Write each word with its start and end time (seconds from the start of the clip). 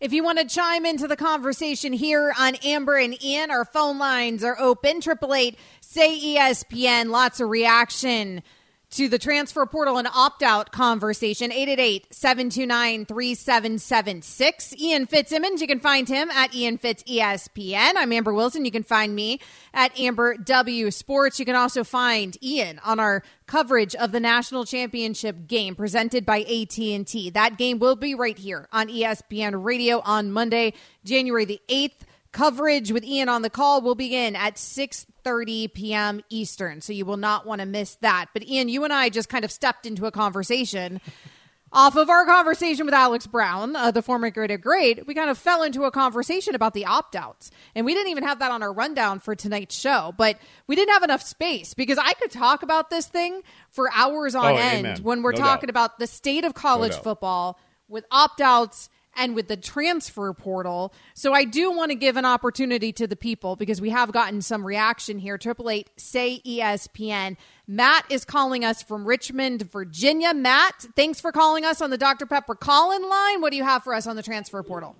If 0.00 0.12
you 0.12 0.22
want 0.22 0.38
to 0.38 0.44
chime 0.44 0.86
into 0.86 1.08
the 1.08 1.16
conversation 1.16 1.92
here 1.92 2.32
on 2.38 2.54
Amber 2.64 2.94
and 2.94 3.20
Ian, 3.20 3.50
our 3.50 3.64
phone 3.64 3.98
lines 3.98 4.44
are 4.44 4.56
open. 4.56 5.00
Triple 5.00 5.34
eight 5.34 5.58
say 5.80 6.16
ESPN. 6.36 7.10
Lots 7.10 7.40
of 7.40 7.48
reaction 7.48 8.44
to 8.90 9.08
the 9.08 9.18
transfer 9.18 9.66
portal 9.66 9.98
and 9.98 10.08
opt 10.14 10.42
out 10.42 10.72
conversation. 10.72 11.52
888 11.52 12.14
729 12.14 13.04
3776. 13.04 14.74
Ian 14.78 15.06
Fitzsimmons, 15.06 15.60
you 15.60 15.66
can 15.66 15.80
find 15.80 16.08
him 16.08 16.30
at 16.30 16.54
Ian 16.54 16.78
Fitz 16.78 17.02
ESPN. 17.04 17.92
I'm 17.96 18.12
Amber 18.12 18.32
Wilson. 18.32 18.64
You 18.64 18.70
can 18.70 18.82
find 18.82 19.14
me 19.14 19.40
at 19.74 19.98
Amber 19.98 20.36
W 20.36 20.90
Sports. 20.90 21.38
You 21.38 21.44
can 21.44 21.56
also 21.56 21.84
find 21.84 22.36
Ian 22.42 22.80
on 22.84 22.98
our 22.98 23.22
coverage 23.46 23.94
of 23.94 24.12
the 24.12 24.20
national 24.20 24.64
championship 24.64 25.46
game 25.46 25.74
presented 25.74 26.24
by 26.24 26.40
AT&T. 26.40 27.30
That 27.30 27.58
game 27.58 27.78
will 27.78 27.96
be 27.96 28.14
right 28.14 28.38
here 28.38 28.68
on 28.72 28.88
ESPN 28.88 29.64
Radio 29.64 30.00
on 30.00 30.32
Monday, 30.32 30.72
January 31.04 31.44
the 31.44 31.60
8th 31.68 32.07
coverage 32.32 32.92
with 32.92 33.04
Ian 33.04 33.28
on 33.28 33.42
the 33.42 33.50
call 33.50 33.80
will 33.80 33.94
begin 33.94 34.36
at 34.36 34.56
6:30 34.56 35.72
p.m. 35.72 36.20
Eastern. 36.28 36.80
So 36.80 36.92
you 36.92 37.04
will 37.04 37.16
not 37.16 37.46
want 37.46 37.60
to 37.60 37.66
miss 37.66 37.96
that. 37.96 38.26
But 38.32 38.44
Ian, 38.46 38.68
you 38.68 38.84
and 38.84 38.92
I 38.92 39.08
just 39.08 39.28
kind 39.28 39.44
of 39.44 39.50
stepped 39.50 39.86
into 39.86 40.06
a 40.06 40.10
conversation 40.10 41.00
off 41.72 41.96
of 41.96 42.08
our 42.08 42.24
conversation 42.24 42.86
with 42.86 42.94
Alex 42.94 43.26
Brown, 43.26 43.76
uh, 43.76 43.90
the 43.90 44.00
former 44.00 44.30
great 44.30 44.50
of 44.50 44.60
great, 44.62 45.06
we 45.06 45.12
kind 45.12 45.28
of 45.28 45.36
fell 45.36 45.62
into 45.62 45.84
a 45.84 45.90
conversation 45.90 46.54
about 46.54 46.72
the 46.72 46.86
opt 46.86 47.14
outs. 47.14 47.50
And 47.74 47.84
we 47.84 47.92
didn't 47.92 48.10
even 48.10 48.24
have 48.24 48.38
that 48.38 48.50
on 48.50 48.62
our 48.62 48.72
rundown 48.72 49.18
for 49.18 49.34
tonight's 49.34 49.78
show, 49.78 50.14
but 50.16 50.38
we 50.66 50.76
didn't 50.76 50.94
have 50.94 51.02
enough 51.02 51.22
space 51.22 51.74
because 51.74 51.98
I 51.98 52.14
could 52.14 52.30
talk 52.30 52.62
about 52.62 52.88
this 52.88 53.06
thing 53.06 53.42
for 53.70 53.90
hours 53.94 54.34
on 54.34 54.46
Oh, 54.46 54.56
end 54.56 54.86
amen. 54.86 55.02
when 55.02 55.22
we're 55.22 55.32
No 55.32 55.38
talking 55.38 55.66
doubt. 55.66 55.70
about 55.70 55.98
the 55.98 56.06
state 56.06 56.44
of 56.44 56.54
college 56.54 56.92
doubt. 56.92 57.04
football 57.04 57.60
with 57.86 58.06
opt 58.10 58.40
outs 58.40 58.88
and 59.18 59.34
with 59.34 59.48
the 59.48 59.56
transfer 59.56 60.32
portal. 60.32 60.94
So 61.14 61.34
I 61.34 61.44
do 61.44 61.70
want 61.70 61.90
to 61.90 61.96
give 61.96 62.16
an 62.16 62.24
opportunity 62.24 62.92
to 62.94 63.06
the 63.06 63.16
people 63.16 63.56
because 63.56 63.80
we 63.80 63.90
have 63.90 64.12
gotten 64.12 64.40
some 64.40 64.64
reaction 64.64 65.18
here. 65.18 65.36
Triple 65.36 65.68
eight 65.68 65.90
say 65.96 66.40
ESPN. 66.46 67.36
Matt 67.66 68.06
is 68.08 68.24
calling 68.24 68.64
us 68.64 68.82
from 68.82 69.04
Richmond, 69.04 69.70
Virginia. 69.70 70.32
Matt, 70.32 70.86
thanks 70.96 71.20
for 71.20 71.32
calling 71.32 71.64
us 71.64 71.82
on 71.82 71.90
the 71.90 71.98
Dr. 71.98 72.24
Pepper 72.24 72.54
call 72.54 72.92
in 72.96 73.06
line. 73.06 73.40
What 73.42 73.50
do 73.50 73.56
you 73.56 73.64
have 73.64 73.84
for 73.84 73.92
us 73.92 74.06
on 74.06 74.16
the 74.16 74.22
transfer 74.22 74.62
portal? 74.62 74.96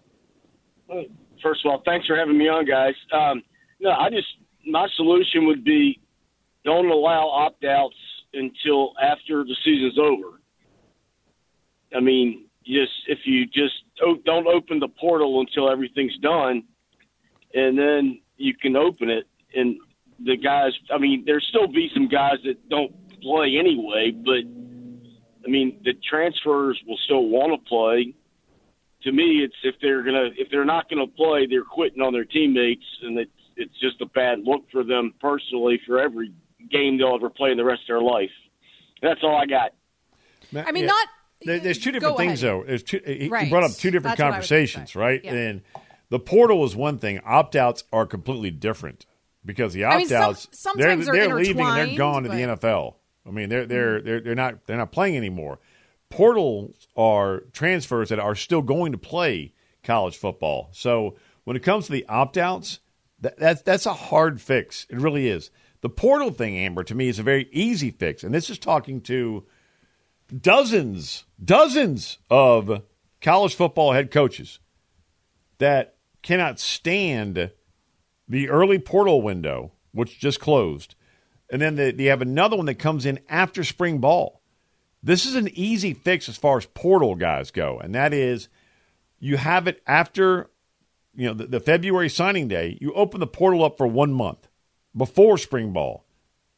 First 1.42 1.64
of 1.64 1.70
all, 1.70 1.82
thanks 1.84 2.06
for 2.06 2.16
having 2.16 2.36
me 2.36 2.48
on, 2.48 2.66
guys. 2.66 2.94
Um, 3.12 3.42
no, 3.80 3.90
I 3.90 4.10
just 4.10 4.26
my 4.66 4.88
solution 4.96 5.46
would 5.46 5.64
be 5.64 6.00
don't 6.64 6.90
allow 6.90 7.28
opt 7.28 7.64
outs 7.64 7.96
until 8.34 8.92
after 9.00 9.44
the 9.44 9.56
season's 9.64 9.98
over. 9.98 10.40
I 11.96 12.00
mean, 12.00 12.47
just 12.68 12.92
if 13.06 13.20
you 13.24 13.46
just 13.46 13.74
o- 14.02 14.20
don't 14.24 14.46
open 14.46 14.78
the 14.78 14.88
portal 14.88 15.40
until 15.40 15.70
everything's 15.70 16.16
done, 16.18 16.64
and 17.54 17.78
then 17.78 18.20
you 18.36 18.54
can 18.54 18.76
open 18.76 19.10
it. 19.10 19.26
And 19.54 19.76
the 20.24 20.36
guys, 20.36 20.72
I 20.92 20.98
mean, 20.98 21.24
there'll 21.24 21.40
still 21.40 21.68
be 21.68 21.90
some 21.94 22.08
guys 22.08 22.38
that 22.44 22.68
don't 22.68 22.92
play 23.20 23.56
anyway, 23.58 24.12
but 24.12 24.44
I 25.44 25.50
mean, 25.50 25.80
the 25.84 25.94
transfers 26.08 26.80
will 26.86 26.98
still 27.04 27.26
want 27.26 27.52
to 27.52 27.68
play 27.68 28.14
to 29.02 29.12
me, 29.12 29.44
it's 29.44 29.54
if 29.62 29.76
they're 29.80 30.02
gonna 30.02 30.30
if 30.36 30.50
they're 30.50 30.64
not 30.64 30.90
gonna 30.90 31.06
play, 31.06 31.46
they're 31.46 31.64
quitting 31.64 32.02
on 32.02 32.12
their 32.12 32.24
teammates, 32.24 32.84
and 33.02 33.18
it's 33.18 33.30
it's 33.56 33.78
just 33.80 34.00
a 34.00 34.06
bad 34.06 34.40
look 34.44 34.62
for 34.70 34.84
them 34.84 35.14
personally 35.20 35.80
for 35.86 36.00
every 36.00 36.32
game 36.70 36.98
they'll 36.98 37.14
ever 37.14 37.30
play 37.30 37.50
in 37.50 37.56
the 37.56 37.64
rest 37.64 37.82
of 37.82 37.88
their 37.88 38.00
life. 38.00 38.30
That's 39.00 39.20
all 39.22 39.36
I 39.36 39.46
got. 39.46 39.72
I 40.66 40.72
mean, 40.72 40.86
not. 40.86 41.08
There, 41.42 41.60
there's 41.60 41.78
two 41.78 41.90
Go 41.92 41.98
different 42.00 42.16
things, 42.18 42.42
ahead. 42.42 42.54
though. 42.60 42.64
There's 42.66 42.82
two. 42.82 43.00
He, 43.06 43.14
he 43.18 43.28
brought 43.28 43.64
up 43.64 43.72
two 43.72 43.90
different 43.90 43.92
That's 43.92 43.92
what 43.92 43.94
I 43.94 44.10
was 44.10 44.16
gonna 44.18 44.30
conversations, 44.32 44.96
right? 44.96 45.20
Yeah. 45.24 45.32
And 45.34 45.62
the 46.10 46.18
portal 46.18 46.64
is 46.64 46.74
one 46.74 46.98
thing. 46.98 47.20
Opt 47.24 47.54
outs 47.56 47.84
are 47.92 48.06
completely 48.06 48.50
different 48.50 49.06
because 49.44 49.72
the 49.72 49.84
I 49.84 49.88
opt 49.90 49.96
mean, 49.98 50.08
some- 50.08 50.22
outs 50.22 50.48
sometimes 50.52 51.06
they're, 51.06 51.14
they're 51.28 51.34
leaving 51.36 51.64
and 51.64 51.90
they're 51.90 51.96
gone 51.98 52.22
to 52.24 52.28
the 52.28 52.34
Mm-hmm. 52.36 52.66
NFL. 52.66 52.94
I 53.26 53.30
mean, 53.30 53.48
they're 53.48 53.66
they're 53.66 54.00
they're 54.00 54.20
they're 54.20 54.34
not 54.34 54.66
they're 54.66 54.76
not 54.78 54.90
playing 54.92 55.16
anymore. 55.16 55.58
Portals 56.10 56.88
are 56.96 57.40
transfers 57.52 58.08
that 58.08 58.18
are 58.18 58.34
still 58.34 58.62
going 58.62 58.92
to 58.92 58.98
play 58.98 59.52
college 59.84 60.16
football. 60.16 60.68
So 60.72 61.16
when 61.44 61.54
it 61.56 61.62
comes 61.62 61.86
to 61.86 61.92
the 61.92 62.06
opt 62.08 62.38
outs, 62.38 62.80
that, 63.20 63.36
that's 63.38 63.62
that's 63.62 63.86
a 63.86 63.92
hard 63.92 64.40
fix. 64.40 64.86
It 64.88 64.98
really 64.98 65.28
is. 65.28 65.50
The 65.82 65.90
portal 65.90 66.30
thing, 66.32 66.56
Amber, 66.56 66.82
to 66.84 66.94
me 66.94 67.08
is 67.08 67.18
a 67.18 67.22
very 67.22 67.48
easy 67.52 67.90
fix, 67.90 68.24
and 68.24 68.34
this 68.34 68.50
is 68.50 68.58
talking 68.58 69.00
to 69.02 69.44
dozens, 70.36 71.24
dozens 71.42 72.18
of 72.30 72.82
college 73.20 73.54
football 73.54 73.92
head 73.92 74.10
coaches 74.10 74.58
that 75.58 75.96
cannot 76.22 76.60
stand 76.60 77.50
the 78.28 78.48
early 78.48 78.78
portal 78.78 79.22
window, 79.22 79.72
which 79.92 80.18
just 80.18 80.40
closed, 80.40 80.94
and 81.50 81.62
then 81.62 81.76
they, 81.76 81.92
they 81.92 82.04
have 82.04 82.22
another 82.22 82.56
one 82.56 82.66
that 82.66 82.78
comes 82.78 83.06
in 83.06 83.18
after 83.28 83.64
spring 83.64 83.98
ball. 83.98 84.42
This 85.02 85.24
is 85.24 85.34
an 85.34 85.48
easy 85.54 85.94
fix 85.94 86.28
as 86.28 86.36
far 86.36 86.58
as 86.58 86.66
portal 86.66 87.14
guys 87.14 87.50
go, 87.50 87.78
and 87.78 87.94
that 87.94 88.12
is 88.12 88.48
you 89.18 89.36
have 89.36 89.66
it 89.66 89.82
after 89.86 90.50
you 91.14 91.26
know 91.26 91.34
the, 91.34 91.46
the 91.46 91.60
February 91.60 92.08
signing 92.08 92.48
day. 92.48 92.76
You 92.80 92.92
open 92.92 93.20
the 93.20 93.26
portal 93.26 93.64
up 93.64 93.78
for 93.78 93.86
one 93.86 94.12
month 94.12 94.48
before 94.96 95.38
spring 95.38 95.72
ball, 95.72 96.04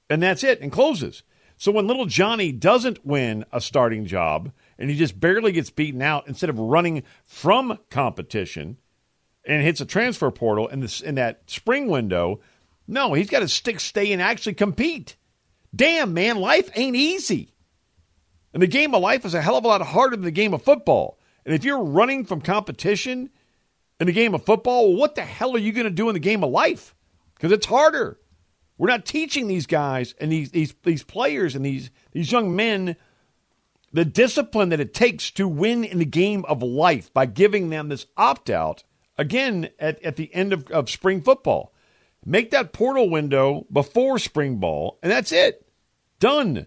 and 0.09 0.23
that's 0.23 0.43
it, 0.43 0.61
and 0.61 0.73
closes. 0.73 1.23
So 1.61 1.73
when 1.73 1.87
little 1.87 2.07
Johnny 2.07 2.53
doesn't 2.53 3.05
win 3.05 3.45
a 3.53 3.61
starting 3.61 4.07
job 4.07 4.51
and 4.79 4.89
he 4.89 4.97
just 4.97 5.21
barely 5.21 5.53
gets 5.53 5.69
beaten 5.69 6.01
out, 6.01 6.27
instead 6.27 6.49
of 6.49 6.59
running 6.59 7.03
from 7.27 7.79
competition 7.91 8.79
and 9.45 9.63
hits 9.63 9.83
a 9.83 9.85
transfer 9.85 10.31
portal 10.31 10.69
in 10.69 10.81
this 10.81 11.03
in 11.03 11.17
that 11.17 11.43
spring 11.51 11.89
window, 11.89 12.41
no, 12.89 13.13
he's 13.13 13.29
got 13.29 13.41
to 13.41 13.49
stick, 13.49 13.79
stay, 13.79 14.11
and 14.11 14.23
actually 14.23 14.55
compete. 14.55 15.17
Damn, 15.77 16.15
man, 16.15 16.39
life 16.39 16.71
ain't 16.77 16.97
easy. 16.97 17.53
And 18.55 18.63
the 18.63 18.67
game 18.67 18.95
of 18.95 19.03
life 19.03 19.27
is 19.27 19.35
a 19.35 19.43
hell 19.43 19.59
of 19.59 19.65
a 19.67 19.69
lot 19.69 19.83
harder 19.83 20.17
than 20.17 20.25
the 20.25 20.31
game 20.31 20.55
of 20.55 20.63
football. 20.63 21.19
And 21.45 21.55
if 21.55 21.63
you're 21.63 21.85
running 21.85 22.25
from 22.25 22.41
competition 22.41 23.29
in 24.01 24.07
the 24.07 24.15
game 24.15 24.35
of 24.35 24.47
football, 24.47 24.97
what 24.97 25.15
the 25.15 25.27
hell 25.27 25.55
are 25.55 25.59
you 25.59 25.73
going 25.73 25.85
to 25.85 25.91
do 25.91 26.09
in 26.09 26.15
the 26.15 26.21
game 26.21 26.43
of 26.43 26.49
life? 26.49 26.95
Because 27.35 27.53
it's 27.53 27.67
harder. 27.67 28.19
We're 28.81 28.89
not 28.89 29.05
teaching 29.05 29.47
these 29.47 29.67
guys 29.67 30.15
and 30.19 30.33
these 30.33 30.53
these 30.53 30.75
these 30.85 31.03
players 31.03 31.55
and 31.55 31.63
these 31.63 31.91
these 32.13 32.33
young 32.33 32.57
men 32.57 32.97
the 33.93 34.07
discipline 34.07 34.71
that 34.71 34.81
it 34.81 34.95
takes 34.95 35.31
to 35.33 35.47
win 35.47 35.85
in 35.85 35.99
the 35.99 36.07
game 36.07 36.47
of 36.47 36.63
life 36.63 37.13
by 37.13 37.27
giving 37.27 37.69
them 37.69 37.91
this 37.91 38.07
opt 38.17 38.49
out 38.49 38.83
again 39.19 39.69
at, 39.79 40.03
at 40.03 40.17
the 40.17 40.35
end 40.35 40.55
of, 40.55 40.67
of 40.71 40.89
spring 40.89 41.21
football. 41.21 41.75
Make 42.25 42.53
that 42.53 42.73
portal 42.73 43.11
window 43.11 43.67
before 43.71 44.19
spring 44.19 44.57
ball, 44.57 44.99
and 45.03 45.13
that's 45.13 45.31
it. 45.31 45.67
Done. 46.19 46.67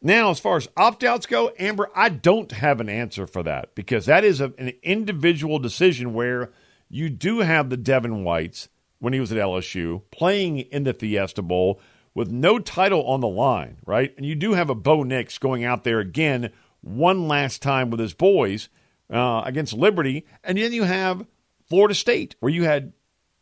Now, 0.00 0.30
as 0.30 0.38
far 0.38 0.56
as 0.56 0.68
opt 0.76 1.02
outs 1.02 1.26
go, 1.26 1.50
Amber, 1.58 1.90
I 1.96 2.10
don't 2.10 2.52
have 2.52 2.80
an 2.80 2.88
answer 2.88 3.26
for 3.26 3.42
that 3.42 3.74
because 3.74 4.06
that 4.06 4.22
is 4.22 4.40
a, 4.40 4.52
an 4.56 4.72
individual 4.84 5.58
decision 5.58 6.14
where 6.14 6.52
you 6.88 7.10
do 7.10 7.40
have 7.40 7.70
the 7.70 7.76
Devin 7.76 8.22
Whites 8.22 8.68
when 9.02 9.12
he 9.12 9.18
was 9.18 9.32
at 9.32 9.38
LSU 9.38 10.00
playing 10.12 10.60
in 10.60 10.84
the 10.84 10.94
Fiesta 10.94 11.42
Bowl 11.42 11.80
with 12.14 12.30
no 12.30 12.60
title 12.60 13.04
on 13.04 13.18
the 13.18 13.26
line, 13.26 13.78
right? 13.84 14.14
And 14.16 14.24
you 14.24 14.36
do 14.36 14.52
have 14.52 14.70
a 14.70 14.76
Bo 14.76 15.02
Nix 15.02 15.38
going 15.38 15.64
out 15.64 15.82
there 15.82 15.98
again 15.98 16.52
one 16.82 17.26
last 17.26 17.62
time 17.62 17.90
with 17.90 17.98
his 17.98 18.14
boys 18.14 18.68
uh, 19.12 19.42
against 19.44 19.72
Liberty. 19.72 20.24
And 20.44 20.56
then 20.56 20.72
you 20.72 20.84
have 20.84 21.26
Florida 21.68 21.96
State 21.96 22.36
where 22.38 22.52
you 22.52 22.62
had 22.62 22.92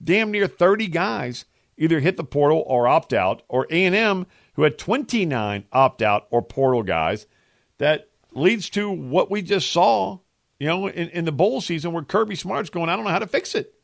damn 0.03 0.31
near 0.31 0.47
30 0.47 0.87
guys 0.87 1.45
either 1.77 2.01
hit 2.01 2.17
the 2.17 2.25
portal 2.25 2.65
or 2.67 2.89
opt 2.89 3.13
out, 3.13 3.43
or 3.47 3.67
A&M 3.69 4.27
who 4.55 4.63
had 4.63 4.79
29 4.79 5.65
opt 5.73 6.01
out 6.01 6.27
or 6.31 6.41
portal 6.41 6.83
guys. 6.83 7.27
That 7.77 8.09
leads 8.33 8.71
to 8.71 8.91
what 8.91 9.31
we 9.31 9.43
just 9.43 9.71
saw, 9.71 10.21
you 10.59 10.69
know, 10.69 10.87
in, 10.87 11.11
in 11.11 11.27
the 11.27 11.33
bowl 11.33 11.61
season 11.61 11.93
where 11.93 12.03
Kirby 12.03 12.37
Smart's 12.37 12.71
going, 12.71 12.89
I 12.89 12.97
don't 12.97 13.05
know 13.05 13.11
how 13.11 13.19
to 13.19 13.27
fix 13.27 13.55
it. 13.55 13.75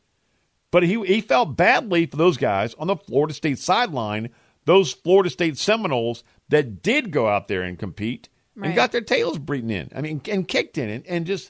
But 0.77 0.83
he, 0.83 1.03
he 1.07 1.21
felt 1.21 1.57
badly 1.57 2.05
for 2.05 2.17
those 2.17 2.37
guys 2.37 2.75
on 2.75 2.85
the 2.85 2.95
Florida 2.95 3.33
State 3.33 3.57
sideline, 3.57 4.29
those 4.65 4.93
Florida 4.93 5.27
State 5.27 5.57
Seminoles 5.57 6.23
that 6.49 6.83
did 6.83 7.09
go 7.09 7.27
out 7.27 7.47
there 7.47 7.63
and 7.63 7.79
compete 7.79 8.29
Right. 8.53 8.67
and 8.67 8.75
got 8.75 8.91
their 8.91 9.01
tails 9.01 9.39
beaten 9.39 9.71
in. 9.71 9.89
I 9.95 10.01
mean, 10.01 10.21
and 10.29 10.47
kicked 10.47 10.77
in 10.77 10.87
and, 10.87 11.07
and 11.07 11.25
just 11.25 11.49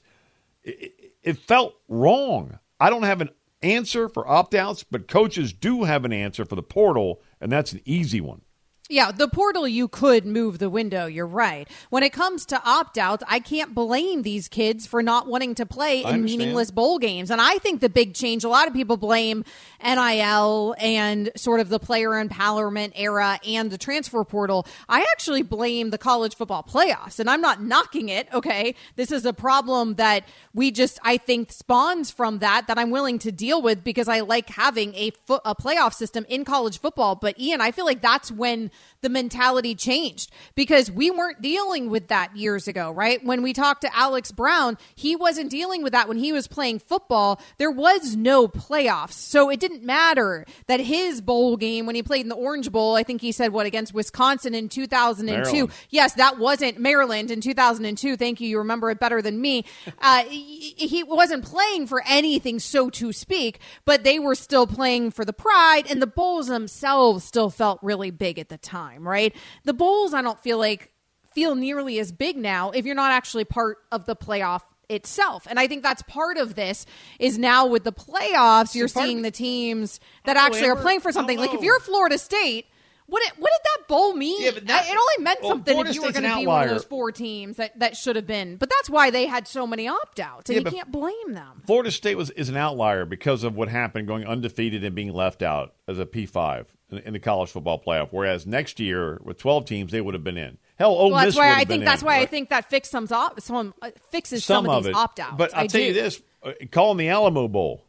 it, 0.63 0.93
it 1.23 1.37
felt 1.39 1.75
wrong. 1.89 2.57
I 2.79 2.89
don't 2.89 3.03
have 3.03 3.19
an 3.19 3.31
answer 3.61 4.07
for 4.07 4.25
opt 4.25 4.55
outs, 4.55 4.85
but 4.89 5.09
coaches 5.09 5.51
do 5.51 5.83
have 5.83 6.05
an 6.05 6.13
answer 6.13 6.45
for 6.45 6.55
the 6.55 6.63
portal, 6.63 7.21
and 7.41 7.51
that's 7.51 7.73
an 7.73 7.81
easy 7.83 8.21
one. 8.21 8.43
Yeah, 8.89 9.11
the 9.11 9.27
portal 9.27 9.67
you 9.67 9.89
could 9.89 10.25
move 10.25 10.59
the 10.59 10.69
window. 10.69 11.07
You're 11.07 11.27
right. 11.27 11.67
When 11.89 12.03
it 12.03 12.13
comes 12.13 12.45
to 12.47 12.61
opt 12.63 12.97
outs, 12.97 13.23
I 13.27 13.39
can't 13.39 13.75
blame 13.75 14.21
these 14.21 14.47
kids 14.47 14.87
for 14.87 15.03
not 15.03 15.27
wanting 15.27 15.55
to 15.55 15.65
play 15.65 16.03
in 16.03 16.23
meaningless 16.23 16.71
bowl 16.71 16.97
games. 16.97 17.29
And 17.29 17.41
I 17.41 17.57
think 17.57 17.81
the 17.81 17.89
big 17.89 18.13
change, 18.13 18.45
a 18.45 18.49
lot 18.49 18.67
of 18.67 18.73
people 18.73 18.95
blame 18.95 19.43
NIL 19.83 20.75
and 20.79 21.29
sort 21.35 21.59
of 21.59 21.67
the 21.67 21.79
player 21.79 22.11
empowerment 22.11 22.93
era 22.95 23.39
and 23.45 23.69
the 23.69 23.77
transfer 23.77 24.23
portal. 24.23 24.65
I 24.87 25.05
actually 25.11 25.43
blame 25.43 25.89
the 25.89 25.97
college 25.97 26.35
football 26.35 26.63
playoffs. 26.63 27.19
And 27.19 27.29
I'm 27.29 27.41
not 27.41 27.61
knocking 27.61 28.07
it, 28.07 28.29
okay? 28.33 28.73
This 28.95 29.11
is 29.11 29.25
a 29.25 29.33
problem 29.33 29.95
that 29.95 30.23
we 30.53 30.71
just, 30.71 30.97
I 31.03 31.17
think, 31.17 31.51
spawns 31.51 32.09
from 32.09 32.39
that 32.39 32.67
that 32.67 32.77
I'm 32.79 32.91
willing 32.91 33.19
to 33.19 33.33
deal 33.33 33.61
with 33.61 33.83
because 33.83 34.07
I 34.07 34.21
like 34.21 34.49
having 34.49 34.95
a, 34.95 35.11
fo- 35.25 35.41
a 35.43 35.55
playoff 35.55 35.93
system 35.93 36.25
in 36.29 36.45
college 36.45 36.79
football. 36.79 37.15
But 37.15 37.37
Ian, 37.37 37.59
I 37.59 37.71
feel 37.71 37.85
like 37.85 38.01
that's 38.01 38.31
when 38.31 38.71
the 39.01 39.09
mentality 39.09 39.75
changed 39.75 40.31
because 40.55 40.89
we 40.89 41.11
weren't 41.11 41.41
dealing 41.41 41.89
with 41.89 42.07
that 42.07 42.35
years 42.35 42.67
ago, 42.67 42.91
right? 42.91 43.23
When 43.23 43.41
we 43.43 43.53
talked 43.53 43.81
to 43.81 43.95
Alex 43.95 44.31
Brown, 44.31 44.77
he 44.95 45.15
wasn't 45.15 45.51
dealing 45.51 45.83
with 45.83 45.93
that 45.93 46.07
when 46.07 46.17
he 46.17 46.33
was 46.33 46.47
playing 46.47 46.79
football. 46.79 47.39
There 47.57 47.71
was 47.71 48.15
no 48.15 48.47
playoffs. 48.47 49.13
So 49.13 49.49
it 49.49 49.59
didn't 49.59 49.83
matter 49.83 50.45
that 50.67 50.79
his 50.79 51.21
bowl 51.21 51.57
game 51.57 51.85
when 51.85 51.95
he 51.95 52.03
played 52.03 52.21
in 52.21 52.29
the 52.29 52.35
Orange 52.35 52.71
Bowl, 52.71 52.95
I 52.95 53.03
think 53.03 53.21
he 53.21 53.31
said 53.31 53.53
what 53.53 53.65
against 53.65 53.93
Wisconsin 53.93 54.55
in 54.55 54.69
2002. 54.69 55.31
Maryland. 55.43 55.71
Yes, 55.89 56.13
that 56.13 56.39
wasn't 56.39 56.79
Maryland 56.79 57.31
in 57.31 57.41
2002. 57.41 58.17
Thank 58.17 58.41
you. 58.41 58.47
You 58.47 58.57
remember 58.59 58.89
it 58.89 58.99
better 58.99 59.21
than 59.21 59.39
me. 59.39 59.65
Uh, 59.99 60.23
he, 60.23 60.73
he 60.77 61.03
wasn't 61.03 61.43
playing 61.45 61.87
for 61.87 62.03
anything, 62.07 62.59
so 62.59 62.89
to 62.89 63.11
speak, 63.13 63.59
but 63.85 64.03
they 64.03 64.19
were 64.19 64.35
still 64.35 64.67
playing 64.67 65.11
for 65.11 65.25
the 65.25 65.33
pride, 65.33 65.85
and 65.89 66.01
the 66.01 66.07
bowls 66.07 66.47
themselves 66.47 67.23
still 67.23 67.49
felt 67.49 67.79
really 67.81 68.11
big 68.11 68.39
at 68.39 68.49
the 68.49 68.57
time, 68.57 68.66
right? 69.07 69.35
The 69.63 69.73
bowls, 69.73 70.13
I 70.13 70.21
don't 70.21 70.39
feel 70.39 70.57
like 70.57 70.91
feel 71.33 71.55
nearly 71.55 71.99
as 71.99 72.11
big 72.11 72.35
now 72.35 72.71
if 72.71 72.85
you're 72.85 72.95
not 72.95 73.11
actually 73.11 73.45
part 73.45 73.77
of 73.91 74.05
the 74.05 74.15
playoff 74.15 74.61
itself. 74.89 75.45
And 75.49 75.59
I 75.59 75.67
think 75.67 75.83
that's 75.83 76.01
part 76.03 76.37
of 76.37 76.55
this 76.55 76.85
is 77.19 77.37
now 77.37 77.67
with 77.67 77.83
the 77.83 77.91
playoffs, 77.91 78.73
you're 78.73 78.85
of 78.85 78.91
seeing 78.91 79.21
the 79.21 79.31
teams 79.31 79.99
that 80.25 80.37
Oh, 80.37 80.39
actually 80.39 80.69
are 80.69 80.75
playing 80.75 81.01
for 81.01 81.11
something. 81.11 81.37
Like 81.37 81.53
if 81.53 81.61
you're 81.61 81.79
Florida 81.79 82.17
State, 82.17 82.65
what 83.07 83.23
it, 83.23 83.33
what 83.37 83.49
did 83.49 83.61
that 83.63 83.87
bowl 83.87 84.13
mean? 84.13 84.41
Yeah, 84.41 84.51
that- 84.51 84.87
it 84.87 84.97
only 84.97 85.23
meant 85.23 85.41
well, 85.41 85.51
something 85.51 85.73
Florida 85.73 85.89
if 85.89 85.95
you 85.95 86.01
were 86.03 86.11
going 86.11 86.29
to 86.29 86.35
be 86.35 86.47
one 86.47 86.63
of 86.63 86.69
those 86.69 86.83
four 86.83 87.11
teams 87.11 87.57
that, 87.57 87.77
that 87.79 87.95
should 87.95 88.15
have 88.15 88.27
been. 88.27 88.57
But 88.57 88.69
that's 88.69 88.89
why 88.89 89.09
they 89.11 89.25
had 89.25 89.47
so 89.47 89.65
many 89.65 89.87
opt 89.87 90.19
outs, 90.19 90.49
and 90.49 90.57
Yeah, 90.57 90.69
you 90.69 90.77
can't 90.77 90.91
blame 90.91 91.33
them. 91.33 91.63
Florida 91.65 91.91
State 91.91 92.15
was 92.15 92.29
is 92.31 92.49
an 92.49 92.57
outlier 92.57 93.05
because 93.05 93.43
of 93.43 93.55
what 93.55 93.69
happened 93.69 94.07
going 94.07 94.25
undefeated 94.25 94.83
and 94.83 94.93
being 94.93 95.13
left 95.13 95.41
out 95.41 95.73
as 95.87 95.99
a 95.99 96.05
P5 96.05 96.65
in, 96.91 96.97
in 96.99 97.13
the 97.13 97.19
college 97.19 97.49
football 97.49 97.81
playoff. 97.81 98.09
Whereas 98.11 98.45
next 98.45 98.79
year 98.79 99.19
with 99.23 99.37
12 99.37 99.65
teams, 99.65 99.91
they 99.91 100.01
would 100.01 100.13
have 100.13 100.23
been 100.23 100.37
in. 100.37 100.57
Hell, 100.77 100.91
Ole 100.91 101.11
Well, 101.11 101.25
Miss 101.25 101.35
that's 101.35 101.37
why 101.37 101.59
I 101.59 101.65
think 101.65 101.85
that's 101.85 102.01
in, 102.01 102.05
why 102.05 102.19
I 102.19 102.25
think 102.25 102.49
that 102.49 102.69
fix 102.69 102.89
some 102.89 103.07
op- 103.11 103.41
some 103.41 103.73
uh, 103.81 103.91
fixes 104.11 104.45
some, 104.45 104.65
some, 104.65 104.69
of 104.69 104.83
these 104.83 104.95
opt 104.95 105.19
outs. 105.19 105.35
But 105.37 105.55
I'll 105.55 105.63
I 105.63 105.67
tell 105.67 105.81
you 105.81 105.93
this: 105.93 106.21
uh, 106.43 106.51
calling 106.71 106.97
the 106.97 107.09
Alamo 107.09 107.47
Bowl. 107.47 107.83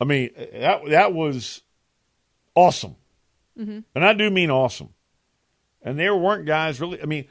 I 0.00 0.04
mean, 0.04 0.30
uh, 0.36 0.44
that 0.52 0.80
that 0.90 1.12
was 1.14 1.62
awesome, 2.54 2.96
Mm-hmm. 3.58 3.78
and 3.94 4.04
I 4.04 4.12
do 4.12 4.30
mean 4.30 4.50
awesome. 4.50 4.90
And 5.82 5.98
there 5.98 6.16
weren't 6.16 6.46
guys 6.46 6.80
really. 6.80 7.02
I 7.02 7.06
mean, 7.06 7.26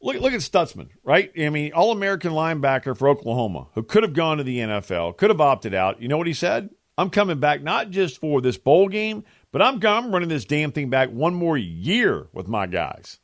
look 0.00 0.16
look 0.16 0.32
at 0.32 0.40
Stutsman, 0.40 0.88
right? 1.02 1.30
I 1.38 1.50
mean, 1.50 1.72
All 1.72 1.92
American 1.92 2.32
linebacker 2.32 2.96
for 2.96 3.08
Oklahoma, 3.08 3.68
who 3.74 3.82
could 3.82 4.02
have 4.02 4.14
gone 4.14 4.38
to 4.38 4.44
the 4.44 4.58
NFL, 4.58 5.16
could 5.16 5.30
have 5.30 5.40
opted 5.40 5.74
out. 5.74 6.00
You 6.00 6.08
know 6.08 6.18
what 6.18 6.26
he 6.26 6.34
said? 6.34 6.70
I'm 6.96 7.10
coming 7.10 7.38
back 7.38 7.62
not 7.62 7.90
just 7.90 8.18
for 8.20 8.40
this 8.40 8.58
bowl 8.58 8.88
game, 8.88 9.24
but 9.52 9.62
I'm 9.62 9.84
I'm 9.84 10.12
running 10.12 10.28
this 10.28 10.44
damn 10.44 10.72
thing 10.72 10.90
back 10.90 11.10
one 11.10 11.34
more 11.34 11.56
year 11.56 12.28
with 12.32 12.48
my 12.48 12.66
guys. 12.66 13.20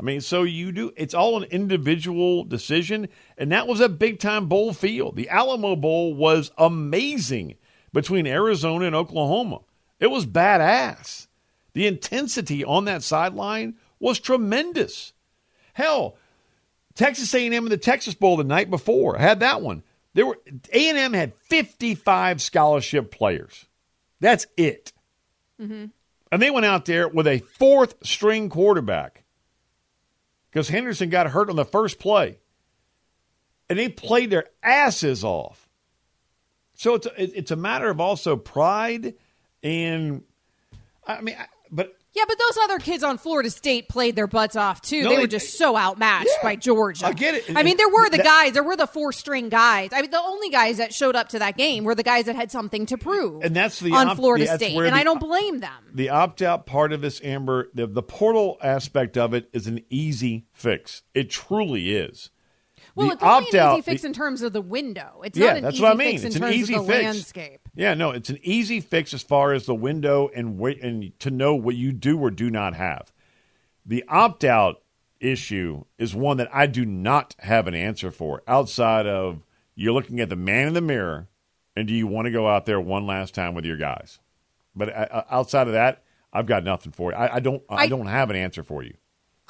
I 0.00 0.02
mean, 0.02 0.22
so 0.22 0.44
you 0.44 0.72
do, 0.72 0.92
it's 0.96 1.12
all 1.12 1.36
an 1.36 1.50
individual 1.50 2.44
decision. 2.44 3.08
And 3.36 3.52
that 3.52 3.66
was 3.66 3.80
a 3.80 3.88
big 3.90 4.18
time 4.18 4.46
bowl 4.46 4.72
field. 4.72 5.14
The 5.14 5.28
Alamo 5.28 5.76
Bowl 5.76 6.14
was 6.14 6.50
amazing 6.56 7.56
between 7.92 8.26
Arizona 8.26 8.86
and 8.86 8.96
Oklahoma. 8.96 9.58
It 9.98 10.06
was 10.06 10.24
badass. 10.24 11.26
The 11.72 11.86
intensity 11.86 12.64
on 12.64 12.84
that 12.86 13.02
sideline 13.02 13.76
was 13.98 14.18
tremendous. 14.18 15.12
Hell, 15.72 16.16
Texas 16.94 17.32
A&M 17.34 17.52
and 17.52 17.68
the 17.68 17.76
Texas 17.76 18.14
Bowl 18.14 18.36
the 18.36 18.44
night 18.44 18.70
before 18.70 19.16
had 19.16 19.40
that 19.40 19.62
one. 19.62 19.82
There 20.14 20.26
were 20.26 20.38
A&M 20.72 21.12
had 21.12 21.34
55 21.34 22.42
scholarship 22.42 23.10
players. 23.10 23.66
That's 24.18 24.46
it. 24.56 24.92
Mm-hmm. 25.60 25.86
And 26.32 26.42
they 26.42 26.50
went 26.50 26.66
out 26.66 26.84
there 26.84 27.08
with 27.08 27.26
a 27.26 27.38
fourth 27.38 27.94
string 28.02 28.48
quarterback 28.48 29.24
because 30.50 30.68
Henderson 30.68 31.10
got 31.10 31.28
hurt 31.28 31.50
on 31.50 31.56
the 31.56 31.64
first 31.64 31.98
play. 31.98 32.38
And 33.68 33.78
they 33.78 33.88
played 33.88 34.30
their 34.30 34.46
asses 34.62 35.22
off. 35.22 35.68
So 36.74 36.94
it's 36.94 37.06
a, 37.06 37.38
it's 37.38 37.50
a 37.50 37.56
matter 37.56 37.88
of 37.88 38.00
also 38.00 38.36
pride 38.36 39.14
and 39.62 40.22
I 41.06 41.20
mean, 41.20 41.36
but 41.70 41.96
Yeah, 42.12 42.24
but 42.26 42.36
those 42.38 42.58
other 42.64 42.78
kids 42.80 43.04
on 43.04 43.18
Florida 43.18 43.50
State 43.50 43.88
played 43.88 44.16
their 44.16 44.26
butts 44.26 44.56
off 44.56 44.82
too. 44.82 45.02
No, 45.04 45.10
they 45.10 45.14
they- 45.16 45.20
were 45.22 45.26
just 45.28 45.56
so 45.56 45.76
outmatched 45.76 46.26
Yeah, 46.26 46.42
by 46.42 46.56
Georgia. 46.56 47.06
I 47.06 47.12
get 47.12 47.34
it. 47.36 47.44
I 47.56 47.62
mean, 47.62 47.76
there 47.76 47.88
were 47.88 48.08
the 48.10 48.16
That- 48.16 48.24
guys, 48.26 48.52
there 48.52 48.64
were 48.64 48.76
the 48.76 48.88
four 48.88 49.12
string 49.12 49.48
guys. 49.48 49.90
I 49.92 50.00
mean, 50.02 50.10
the 50.10 50.18
only 50.20 50.50
guys 50.50 50.78
that 50.78 50.92
showed 50.92 51.14
up 51.14 51.28
to 51.30 51.38
that 51.38 51.56
game 51.56 51.84
were 51.84 51.94
the 51.94 52.02
guys 52.02 52.24
that 52.24 52.34
had 52.34 52.50
something 52.50 52.84
to 52.86 52.98
prove. 52.98 53.44
And 53.44 53.54
that's 53.54 53.78
the 53.78 53.92
on 53.92 54.16
Florida 54.16 54.46
State, 54.56 54.76
and 54.76 54.86
the- 54.86 54.94
I 54.94 55.04
don't 55.04 55.20
blame 55.20 55.60
them. 55.60 55.70
the 55.94 56.08
opt 56.08 56.42
out 56.42 56.66
part 56.66 56.92
of 56.92 57.00
this, 57.00 57.20
Amber, 57.22 57.68
the, 57.74 57.86
the 57.86 58.02
portal 58.02 58.58
aspect 58.60 59.16
of 59.16 59.32
it 59.32 59.48
is 59.52 59.66
an 59.68 59.80
easy 59.88 60.46
fix. 60.52 61.02
It 61.14 61.30
truly 61.30 61.94
is. 61.94 62.30
Well, 62.94 63.08
the 63.08 63.12
it's 63.14 63.22
only 63.22 63.36
an 63.36 63.44
opt-out- 63.44 63.74
easy 63.78 63.82
fix 63.82 64.02
the- 64.02 64.08
in 64.08 64.12
terms 64.14 64.42
of 64.42 64.52
the 64.52 64.60
window. 64.62 65.22
It's 65.24 65.38
yeah, 65.38 65.46
not 65.48 65.56
an 65.56 65.62
that's 65.64 65.74
easy 65.76 65.82
what 65.82 65.92
I 65.92 65.94
mean. 65.96 66.10
fix 66.12 66.22
in 66.22 66.26
It's 66.28 66.36
an 66.36 66.42
terms 66.42 66.54
easy 66.56 66.74
of 66.74 66.86
the 66.86 66.92
fix. 66.92 67.04
landscape. 67.04 67.60
Yeah, 67.74 67.94
no, 67.94 68.10
it's 68.10 68.30
an 68.30 68.38
easy 68.42 68.80
fix 68.80 69.14
as 69.14 69.22
far 69.22 69.52
as 69.52 69.66
the 69.66 69.74
window 69.74 70.28
and 70.34 70.58
wait 70.58 70.82
and 70.82 71.18
to 71.20 71.30
know 71.30 71.54
what 71.54 71.76
you 71.76 71.92
do 71.92 72.18
or 72.18 72.30
do 72.30 72.50
not 72.50 72.74
have. 72.74 73.12
The 73.86 74.04
opt 74.08 74.44
out 74.44 74.82
issue 75.20 75.84
is 75.98 76.14
one 76.14 76.36
that 76.38 76.48
I 76.54 76.66
do 76.66 76.84
not 76.84 77.34
have 77.40 77.66
an 77.66 77.74
answer 77.74 78.10
for 78.10 78.42
outside 78.48 79.06
of 79.06 79.42
you're 79.74 79.92
looking 79.92 80.20
at 80.20 80.28
the 80.28 80.36
man 80.36 80.66
in 80.68 80.74
the 80.74 80.80
mirror 80.80 81.28
and 81.76 81.86
do 81.86 81.94
you 81.94 82.06
want 82.06 82.26
to 82.26 82.30
go 82.32 82.48
out 82.48 82.66
there 82.66 82.80
one 82.80 83.06
last 83.06 83.34
time 83.34 83.54
with 83.54 83.64
your 83.64 83.76
guys? 83.76 84.18
But 84.74 84.88
uh, 84.94 85.24
outside 85.30 85.66
of 85.66 85.72
that, 85.74 86.02
I've 86.32 86.46
got 86.46 86.64
nothing 86.64 86.92
for 86.92 87.10
you. 87.12 87.16
I, 87.16 87.36
I 87.36 87.40
don't. 87.40 87.62
I, 87.68 87.74
I- 87.76 87.86
don't 87.88 88.06
have 88.06 88.30
an 88.30 88.36
answer 88.36 88.62
for 88.62 88.82
you. 88.82 88.94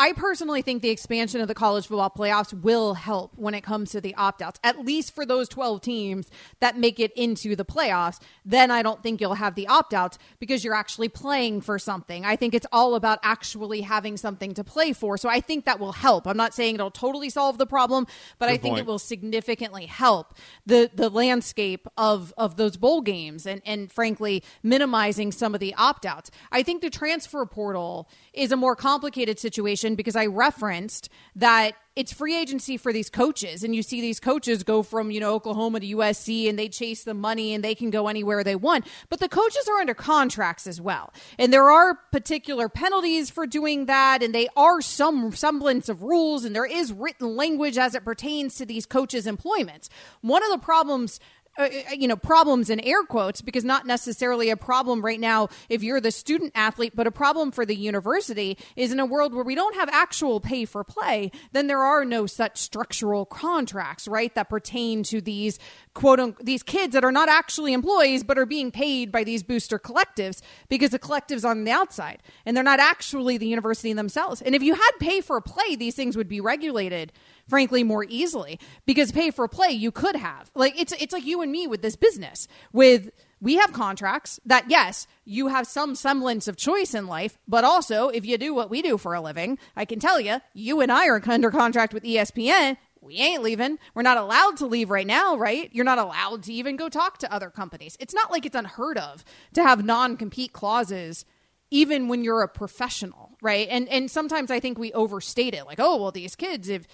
I 0.00 0.14
personally 0.14 0.62
think 0.62 0.80
the 0.80 0.88
expansion 0.88 1.42
of 1.42 1.48
the 1.48 1.54
college 1.54 1.86
football 1.86 2.08
playoffs 2.08 2.58
will 2.58 2.94
help 2.94 3.32
when 3.36 3.52
it 3.52 3.60
comes 3.60 3.90
to 3.90 4.00
the 4.00 4.14
opt 4.14 4.40
outs, 4.40 4.58
at 4.64 4.82
least 4.82 5.14
for 5.14 5.26
those 5.26 5.46
12 5.46 5.82
teams 5.82 6.30
that 6.60 6.78
make 6.78 6.98
it 6.98 7.12
into 7.16 7.54
the 7.54 7.66
playoffs. 7.66 8.18
Then 8.42 8.70
I 8.70 8.80
don't 8.80 9.02
think 9.02 9.20
you'll 9.20 9.34
have 9.34 9.56
the 9.56 9.68
opt 9.68 9.92
outs 9.92 10.16
because 10.38 10.64
you're 10.64 10.74
actually 10.74 11.10
playing 11.10 11.60
for 11.60 11.78
something. 11.78 12.24
I 12.24 12.36
think 12.36 12.54
it's 12.54 12.66
all 12.72 12.94
about 12.94 13.18
actually 13.22 13.82
having 13.82 14.16
something 14.16 14.54
to 14.54 14.64
play 14.64 14.94
for. 14.94 15.18
So 15.18 15.28
I 15.28 15.40
think 15.40 15.66
that 15.66 15.78
will 15.78 15.92
help. 15.92 16.26
I'm 16.26 16.34
not 16.34 16.54
saying 16.54 16.76
it'll 16.76 16.90
totally 16.90 17.28
solve 17.28 17.58
the 17.58 17.66
problem, 17.66 18.06
but 18.38 18.48
I 18.48 18.56
think 18.56 18.76
point. 18.76 18.78
it 18.78 18.86
will 18.86 18.98
significantly 18.98 19.84
help 19.84 20.32
the, 20.64 20.90
the 20.94 21.10
landscape 21.10 21.86
of, 21.98 22.32
of 22.38 22.56
those 22.56 22.78
bowl 22.78 23.02
games 23.02 23.46
and, 23.46 23.60
and 23.66 23.92
frankly, 23.92 24.42
minimizing 24.62 25.30
some 25.30 25.52
of 25.52 25.60
the 25.60 25.74
opt 25.74 26.06
outs. 26.06 26.30
I 26.50 26.62
think 26.62 26.80
the 26.80 26.88
transfer 26.88 27.44
portal 27.44 28.08
is 28.32 28.50
a 28.50 28.56
more 28.56 28.74
complicated 28.74 29.38
situation 29.38 29.89
because 29.94 30.16
I 30.16 30.26
referenced 30.26 31.08
that 31.36 31.74
it's 31.96 32.12
free 32.12 32.36
agency 32.36 32.76
for 32.76 32.92
these 32.92 33.10
coaches. 33.10 33.64
And 33.64 33.74
you 33.74 33.82
see 33.82 34.00
these 34.00 34.20
coaches 34.20 34.62
go 34.62 34.82
from 34.82 35.10
you 35.10 35.20
know 35.20 35.34
Oklahoma 35.34 35.80
to 35.80 35.96
USC 35.96 36.48
and 36.48 36.58
they 36.58 36.68
chase 36.68 37.04
the 37.04 37.14
money 37.14 37.52
and 37.52 37.62
they 37.64 37.74
can 37.74 37.90
go 37.90 38.08
anywhere 38.08 38.44
they 38.44 38.56
want. 38.56 38.86
But 39.08 39.20
the 39.20 39.28
coaches 39.28 39.68
are 39.68 39.80
under 39.80 39.94
contracts 39.94 40.66
as 40.66 40.80
well. 40.80 41.12
And 41.38 41.52
there 41.52 41.70
are 41.70 41.94
particular 42.12 42.68
penalties 42.68 43.28
for 43.28 43.46
doing 43.46 43.86
that. 43.86 44.22
And 44.22 44.34
they 44.34 44.48
are 44.56 44.80
some 44.80 45.32
semblance 45.32 45.88
of 45.88 46.02
rules 46.02 46.44
and 46.44 46.54
there 46.54 46.64
is 46.64 46.92
written 46.92 47.36
language 47.36 47.76
as 47.76 47.94
it 47.94 48.04
pertains 48.04 48.54
to 48.56 48.66
these 48.66 48.86
coaches 48.86 49.26
employments. 49.26 49.90
One 50.20 50.42
of 50.42 50.50
the 50.50 50.58
problems 50.58 51.20
uh, 51.60 51.92
you 51.92 52.08
know 52.08 52.16
problems 52.16 52.70
in 52.70 52.80
air 52.80 53.02
quotes 53.04 53.40
because 53.40 53.64
not 53.64 53.86
necessarily 53.86 54.50
a 54.50 54.56
problem 54.56 55.04
right 55.04 55.20
now 55.20 55.48
if 55.68 55.82
you're 55.82 56.00
the 56.00 56.10
student 56.10 56.52
athlete 56.54 56.92
but 56.94 57.06
a 57.06 57.10
problem 57.10 57.50
for 57.50 57.64
the 57.64 57.76
university 57.76 58.56
is 58.76 58.92
in 58.92 59.00
a 59.00 59.06
world 59.06 59.34
where 59.34 59.44
we 59.44 59.54
don't 59.54 59.74
have 59.74 59.88
actual 59.90 60.40
pay 60.40 60.64
for 60.64 60.82
play 60.82 61.30
then 61.52 61.66
there 61.66 61.80
are 61.80 62.04
no 62.04 62.26
such 62.26 62.58
structural 62.58 63.24
contracts 63.24 64.08
right 64.08 64.34
that 64.34 64.48
pertain 64.48 65.02
to 65.02 65.20
these 65.20 65.58
quote 65.94 66.18
unquote 66.18 66.44
these 66.44 66.62
kids 66.62 66.92
that 66.92 67.04
are 67.04 67.12
not 67.12 67.28
actually 67.28 67.72
employees 67.72 68.22
but 68.24 68.38
are 68.38 68.46
being 68.46 68.70
paid 68.70 69.12
by 69.12 69.24
these 69.24 69.42
booster 69.42 69.78
collectives 69.78 70.40
because 70.68 70.90
the 70.90 70.98
collectives 70.98 71.44
on 71.44 71.64
the 71.64 71.70
outside 71.70 72.22
and 72.44 72.56
they're 72.56 72.64
not 72.64 72.80
actually 72.80 73.36
the 73.36 73.46
university 73.46 73.92
themselves. 73.92 74.42
And 74.42 74.54
if 74.54 74.62
you 74.62 74.74
had 74.74 74.90
pay 74.98 75.20
for 75.20 75.40
play 75.40 75.76
these 75.76 75.94
things 75.94 76.16
would 76.16 76.28
be 76.28 76.40
regulated 76.40 77.12
frankly 77.50 77.84
more 77.84 78.06
easily 78.08 78.58
because 78.86 79.12
pay 79.12 79.30
for 79.30 79.46
play 79.48 79.70
you 79.70 79.90
could 79.90 80.16
have 80.16 80.50
like 80.54 80.80
it's 80.80 80.92
it's 80.92 81.12
like 81.12 81.26
you 81.26 81.42
and 81.42 81.52
me 81.52 81.66
with 81.66 81.82
this 81.82 81.96
business 81.96 82.48
with 82.72 83.10
we 83.40 83.56
have 83.56 83.72
contracts 83.72 84.40
that 84.46 84.70
yes 84.70 85.06
you 85.24 85.48
have 85.48 85.66
some 85.66 85.94
semblance 85.94 86.48
of 86.48 86.56
choice 86.56 86.94
in 86.94 87.06
life 87.06 87.38
but 87.48 87.64
also 87.64 88.08
if 88.08 88.24
you 88.24 88.38
do 88.38 88.54
what 88.54 88.70
we 88.70 88.80
do 88.80 88.96
for 88.96 89.14
a 89.14 89.20
living 89.20 89.58
i 89.76 89.84
can 89.84 89.98
tell 89.98 90.20
you 90.20 90.40
you 90.54 90.80
and 90.80 90.92
i 90.92 91.06
are 91.08 91.20
under 91.28 91.50
contract 91.50 91.92
with 91.92 92.04
espn 92.04 92.76
we 93.02 93.16
ain't 93.16 93.42
leaving. 93.42 93.78
We're 93.94 94.02
not 94.02 94.18
allowed 94.18 94.58
to 94.58 94.66
leave 94.66 94.90
right 94.90 95.06
now, 95.06 95.36
right? 95.36 95.70
You're 95.72 95.86
not 95.86 95.98
allowed 95.98 96.42
to 96.44 96.52
even 96.52 96.76
go 96.76 96.88
talk 96.88 97.18
to 97.18 97.32
other 97.32 97.48
companies. 97.48 97.96
It's 97.98 98.12
not 98.12 98.30
like 98.30 98.44
it's 98.44 98.54
unheard 98.54 98.98
of 98.98 99.24
to 99.54 99.62
have 99.62 99.84
non 99.84 100.16
compete 100.16 100.52
clauses 100.52 101.24
even 101.70 102.08
when 102.08 102.24
you're 102.24 102.42
a 102.42 102.48
professional, 102.48 103.36
right? 103.40 103.66
And 103.70 103.88
and 103.88 104.10
sometimes 104.10 104.50
I 104.50 104.60
think 104.60 104.78
we 104.78 104.92
overstate 104.92 105.54
it 105.54 105.64
like, 105.66 105.80
"Oh, 105.80 105.96
well 105.96 106.10
these 106.10 106.36
kids 106.36 106.68
if 106.68 106.86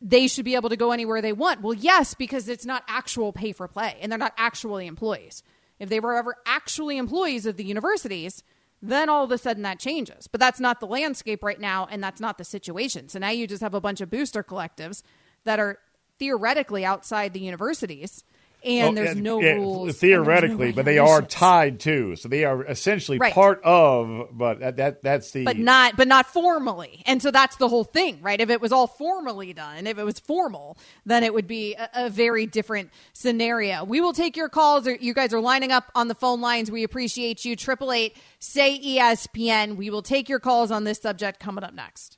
they 0.00 0.28
should 0.28 0.44
be 0.44 0.54
able 0.54 0.68
to 0.68 0.76
go 0.76 0.92
anywhere 0.92 1.20
they 1.20 1.32
want." 1.32 1.60
Well, 1.60 1.74
yes, 1.74 2.14
because 2.14 2.48
it's 2.48 2.66
not 2.66 2.84
actual 2.88 3.32
pay 3.32 3.52
for 3.52 3.68
play 3.68 3.96
and 4.00 4.10
they're 4.10 4.18
not 4.18 4.34
actually 4.36 4.86
employees. 4.86 5.42
If 5.78 5.88
they 5.88 6.00
were 6.00 6.16
ever 6.16 6.36
actually 6.46 6.98
employees 6.98 7.46
of 7.46 7.56
the 7.56 7.64
universities, 7.64 8.42
then 8.80 9.08
all 9.08 9.24
of 9.24 9.32
a 9.32 9.38
sudden 9.38 9.62
that 9.64 9.78
changes. 9.78 10.26
But 10.26 10.40
that's 10.40 10.60
not 10.60 10.80
the 10.80 10.86
landscape 10.86 11.42
right 11.42 11.60
now, 11.60 11.88
and 11.90 12.02
that's 12.02 12.20
not 12.20 12.38
the 12.38 12.44
situation. 12.44 13.08
So 13.08 13.18
now 13.18 13.30
you 13.30 13.46
just 13.46 13.62
have 13.62 13.74
a 13.74 13.80
bunch 13.80 14.00
of 14.00 14.10
booster 14.10 14.42
collectives 14.42 15.02
that 15.44 15.58
are 15.58 15.78
theoretically 16.18 16.84
outside 16.84 17.32
the 17.32 17.40
universities. 17.40 18.24
And 18.64 18.82
oh, 18.82 18.84
Well, 18.86 18.92
there's 18.92 19.16
no 19.16 19.40
yeah, 19.40 19.52
rules. 19.54 19.96
theoretically, 19.98 20.68
no 20.70 20.72
but 20.72 20.84
they 20.84 20.98
are 20.98 21.22
tied 21.22 21.80
to. 21.80 22.16
So 22.16 22.28
they 22.28 22.44
are 22.44 22.64
essentially 22.64 23.18
Right. 23.18 23.32
part 23.32 23.60
of. 23.62 24.28
But 24.32 24.60
that, 24.60 24.76
that 24.76 25.02
that's 25.02 25.30
the. 25.30 25.44
but 25.44 25.56
not 25.58 25.96
but 25.96 26.08
not 26.08 26.26
formally 26.26 27.02
and 27.06 27.22
so 27.22 27.30
that's 27.30 27.56
the 27.56 27.68
whole 27.68 27.84
thing 27.84 28.20
right 28.20 28.40
if 28.40 28.50
it 28.50 28.60
was 28.60 28.72
all 28.72 28.86
formally 28.86 29.52
done 29.52 29.86
if 29.86 29.96
it 29.98 30.04
was 30.04 30.18
formal 30.18 30.76
then 31.06 31.22
it 31.24 31.32
would 31.32 31.46
be 31.46 31.74
a, 31.74 31.88
a 31.94 32.10
very 32.10 32.46
different 32.46 32.90
scenario 33.12 33.84
we 33.84 34.00
will 34.00 34.12
take 34.12 34.36
your 34.36 34.48
calls 34.48 34.86
you 34.86 35.14
guys 35.14 35.32
are 35.32 35.40
lining 35.40 35.72
up 35.72 35.90
on 35.94 36.08
the 36.08 36.14
phone 36.14 36.40
lines 36.40 36.70
we 36.70 36.82
appreciate 36.82 37.44
you 37.44 37.54
triple 37.56 37.92
eight 37.92 38.16
say 38.38 38.78
espn 38.98 39.76
we 39.76 39.88
will 39.90 40.02
take 40.02 40.28
your 40.28 40.40
calls 40.40 40.70
on 40.70 40.84
this 40.84 40.98
subject 40.98 41.40
coming 41.40 41.64
up 41.64 41.72
next 41.74 42.17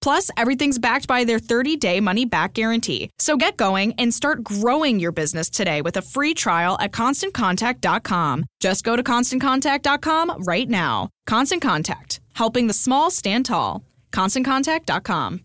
Plus, 0.00 0.30
everything's 0.36 0.78
backed 0.78 1.06
by 1.06 1.24
their 1.24 1.38
30 1.38 1.76
day 1.76 2.00
money 2.00 2.24
back 2.24 2.54
guarantee. 2.54 3.10
So 3.18 3.36
get 3.36 3.56
going 3.56 3.94
and 3.98 4.12
start 4.14 4.42
growing 4.42 4.98
your 4.98 5.12
business 5.12 5.50
today 5.50 5.82
with 5.82 5.96
a 5.96 6.02
free 6.02 6.34
trial 6.34 6.76
at 6.80 6.92
constantcontact.com. 6.92 8.44
Just 8.60 8.84
go 8.84 8.96
to 8.96 9.02
constantcontact.com 9.02 10.44
right 10.44 10.68
now. 10.68 11.08
Constant 11.26 11.62
Contact, 11.62 12.20
helping 12.34 12.66
the 12.66 12.72
small 12.72 13.10
stand 13.10 13.46
tall. 13.46 13.84
ConstantContact.com. 14.12 15.40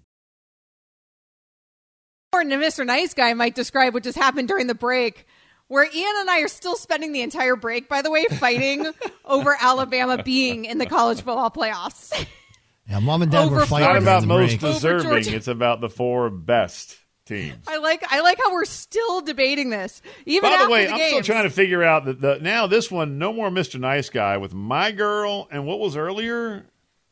and 2.34 2.52
Mr. 2.52 2.86
Nice 2.86 3.14
Guy 3.14 3.34
might 3.34 3.56
describe 3.56 3.94
what 3.94 4.04
just 4.04 4.18
happened 4.18 4.48
during 4.48 4.68
the 4.68 4.76
break, 4.76 5.26
where 5.68 5.86
Ian 5.86 6.14
and 6.18 6.30
I 6.30 6.42
are 6.42 6.48
still 6.50 6.76
spending 6.76 7.14
the 7.14 7.22
entire 7.22 7.56
break, 7.56 7.88
by 7.88 8.02
the 8.02 8.12
way, 8.12 8.26
fighting 8.26 8.88
over 9.26 9.56
Alabama 9.60 10.22
being 10.22 10.66
in 10.66 10.78
the 10.78 10.86
college 10.86 11.18
football 11.18 11.50
playoffs. 11.50 12.12
Yeah, 12.88 13.00
mom 13.00 13.22
and 13.24 13.32
dad 13.32 13.46
Over 13.46 13.56
were 13.56 13.62
It's 13.62 13.70
fighting 13.70 13.88
not 13.88 13.98
about 14.02 14.26
most 14.26 14.60
break. 14.60 14.74
Deserving. 14.74 15.34
It's 15.34 15.48
about 15.48 15.82
the 15.82 15.90
four 15.90 16.30
best 16.30 16.98
teams. 17.26 17.66
I 17.68 17.78
like 17.78 18.04
I 18.08 18.22
like 18.22 18.38
how 18.38 18.54
we're 18.54 18.66
still 18.66 19.22
debating 19.22 19.72
this. 19.72 20.02
Even 20.28 20.50
By 20.50 20.56
after 20.56 20.66
the 20.68 20.72
way, 20.72 20.86
the 20.86 20.92
I'm 20.94 21.00
still 21.08 21.22
trying 21.24 21.44
to 21.46 21.50
figure 21.50 21.84
out 21.84 22.06
that 22.06 22.22
the 22.22 22.38
now 22.42 22.68
this 22.68 22.92
one, 22.92 23.18
no 23.18 23.34
more 23.34 23.50
Mr. 23.50 23.80
Nice 23.80 24.10
Guy 24.10 24.38
with 24.38 24.54
my 24.54 24.92
girl 24.92 25.48
and 25.52 25.66
what 25.66 25.80
was 25.80 25.96
earlier. 25.98 26.66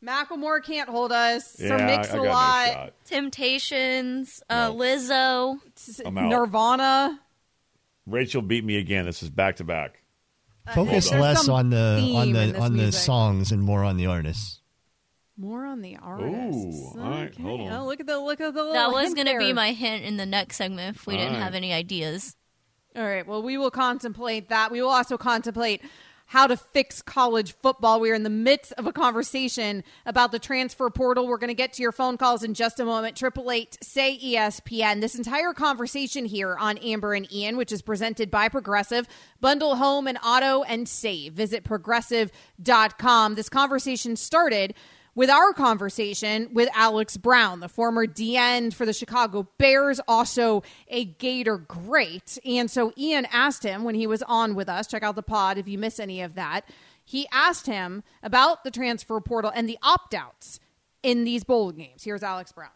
Macklemore 0.05 0.61
can't 0.63 0.89
hold 0.89 1.11
us. 1.13 1.55
Yeah, 1.59 1.69
Sir 1.69 1.77
I, 1.77 1.85
Mix 1.85 2.09
I 2.09 2.11
a 2.11 2.15
got 2.17 2.23
no 2.23 2.29
lot. 2.29 2.67
shot. 2.67 2.93
Temptations, 3.05 4.43
uh, 4.49 4.67
No. 4.67 4.75
Lizzo. 4.75 5.59
I'm 6.05 6.17
out. 6.17 6.29
Nirvana. 6.29 7.19
Rachel 8.05 8.41
beat 8.41 8.65
me 8.65 8.75
again. 8.77 9.05
This 9.05 9.23
is 9.23 9.29
back 9.29 9.55
to 9.55 9.63
back. 9.63 10.01
Focus 10.75 11.09
There's 11.09 11.21
less 11.21 11.47
on 11.49 11.69
the 11.69 12.13
on 12.15 12.31
the 12.33 12.39
this 12.51 12.55
on 12.61 12.71
the 12.77 12.83
music. 12.83 13.01
songs 13.01 13.51
and 13.51 13.61
more 13.61 13.83
on 13.83 13.97
the 13.97 14.05
artists. 14.07 14.59
More 15.37 15.65
on 15.65 15.81
the 15.81 15.97
artists. 15.97 16.93
Ooh, 16.95 16.99
all 17.01 17.09
right, 17.09 17.31
Okay. 17.31 17.41
hold 17.41 17.61
on. 17.61 17.71
Oh, 17.73 17.85
look 17.87 17.99
at 17.99 18.05
the 18.05 18.19
look 18.19 18.39
at 18.39 18.53
the 18.53 18.59
little 18.61 18.73
That 18.73 18.91
was 18.91 19.13
going 19.15 19.27
to 19.27 19.37
be 19.39 19.51
my 19.51 19.71
hint 19.71 20.03
in 20.03 20.17
the 20.17 20.25
next 20.27 20.57
segment 20.57 20.95
if 20.97 21.07
we 21.07 21.15
didn't 21.17 21.29
Alright. 21.33 21.43
have 21.43 21.55
any 21.55 21.73
ideas. 21.73 22.35
All 22.95 23.03
right. 23.03 23.25
Well, 23.25 23.41
we 23.41 23.57
will 23.57 23.71
contemplate 23.71 24.49
that. 24.49 24.71
We 24.71 24.79
will 24.81 24.89
also 24.89 25.17
contemplate 25.17 25.81
how 26.27 26.45
to 26.47 26.55
fix 26.55 27.01
college 27.01 27.53
football. 27.61 27.99
We 27.99 28.09
are 28.11 28.13
in 28.13 28.21
the 28.23 28.29
midst 28.29 28.73
of 28.73 28.85
a 28.87 28.93
conversation 28.93 29.83
about 30.05 30.31
the 30.31 30.39
transfer 30.39 30.89
portal. 30.91 31.27
We're 31.27 31.37
going 31.37 31.49
to 31.49 31.53
get 31.55 31.73
to 31.73 31.81
your 31.81 31.91
phone 31.91 32.17
calls 32.17 32.43
in 32.43 32.53
just 32.53 32.79
a 32.79 32.85
moment. 32.85 33.17
Triple 33.17 33.51
eight 33.51 33.77
say 33.83 34.17
ESPN. 34.23 35.01
This 35.01 35.15
entire 35.15 35.53
conversation 35.53 36.25
here 36.25 36.55
on 36.55 36.77
Amber 36.77 37.13
and 37.13 37.31
Ian, 37.33 37.57
which 37.57 37.71
is 37.71 37.81
presented 37.81 38.29
by 38.31 38.47
Progressive, 38.49 39.07
bundle 39.41 39.75
home 39.75 40.07
and 40.07 40.17
auto 40.23 40.61
and 40.63 40.87
save. 40.87 41.33
Visit 41.33 41.63
progressive.com. 41.63 43.35
This 43.35 43.49
conversation 43.49 44.15
started 44.15 44.75
with 45.15 45.29
our 45.29 45.53
conversation 45.53 46.49
with 46.53 46.69
Alex 46.73 47.17
Brown, 47.17 47.59
the 47.59 47.69
former 47.69 48.05
DE 48.05 48.69
for 48.71 48.85
the 48.85 48.93
Chicago 48.93 49.47
Bears, 49.57 49.99
also 50.07 50.63
a 50.87 51.05
Gator 51.05 51.57
great. 51.57 52.37
And 52.45 52.69
so 52.69 52.91
Ian 52.97 53.27
asked 53.31 53.63
him 53.63 53.83
when 53.83 53.95
he 53.95 54.07
was 54.07 54.23
on 54.23 54.55
with 54.55 54.69
us, 54.69 54.87
check 54.87 55.03
out 55.03 55.15
the 55.15 55.23
pod 55.23 55.57
if 55.57 55.67
you 55.67 55.77
miss 55.77 55.99
any 55.99 56.21
of 56.21 56.35
that. 56.35 56.67
He 57.05 57.27
asked 57.31 57.67
him 57.67 58.03
about 58.21 58.63
the 58.63 58.71
transfer 58.71 59.19
portal 59.19 59.51
and 59.53 59.67
the 59.67 59.77
opt 59.83 60.13
outs 60.13 60.59
in 61.03 61.25
these 61.25 61.43
bowl 61.43 61.71
games. 61.71 62.03
Here's 62.03 62.23
Alex 62.23 62.51
Brown. 62.51 62.69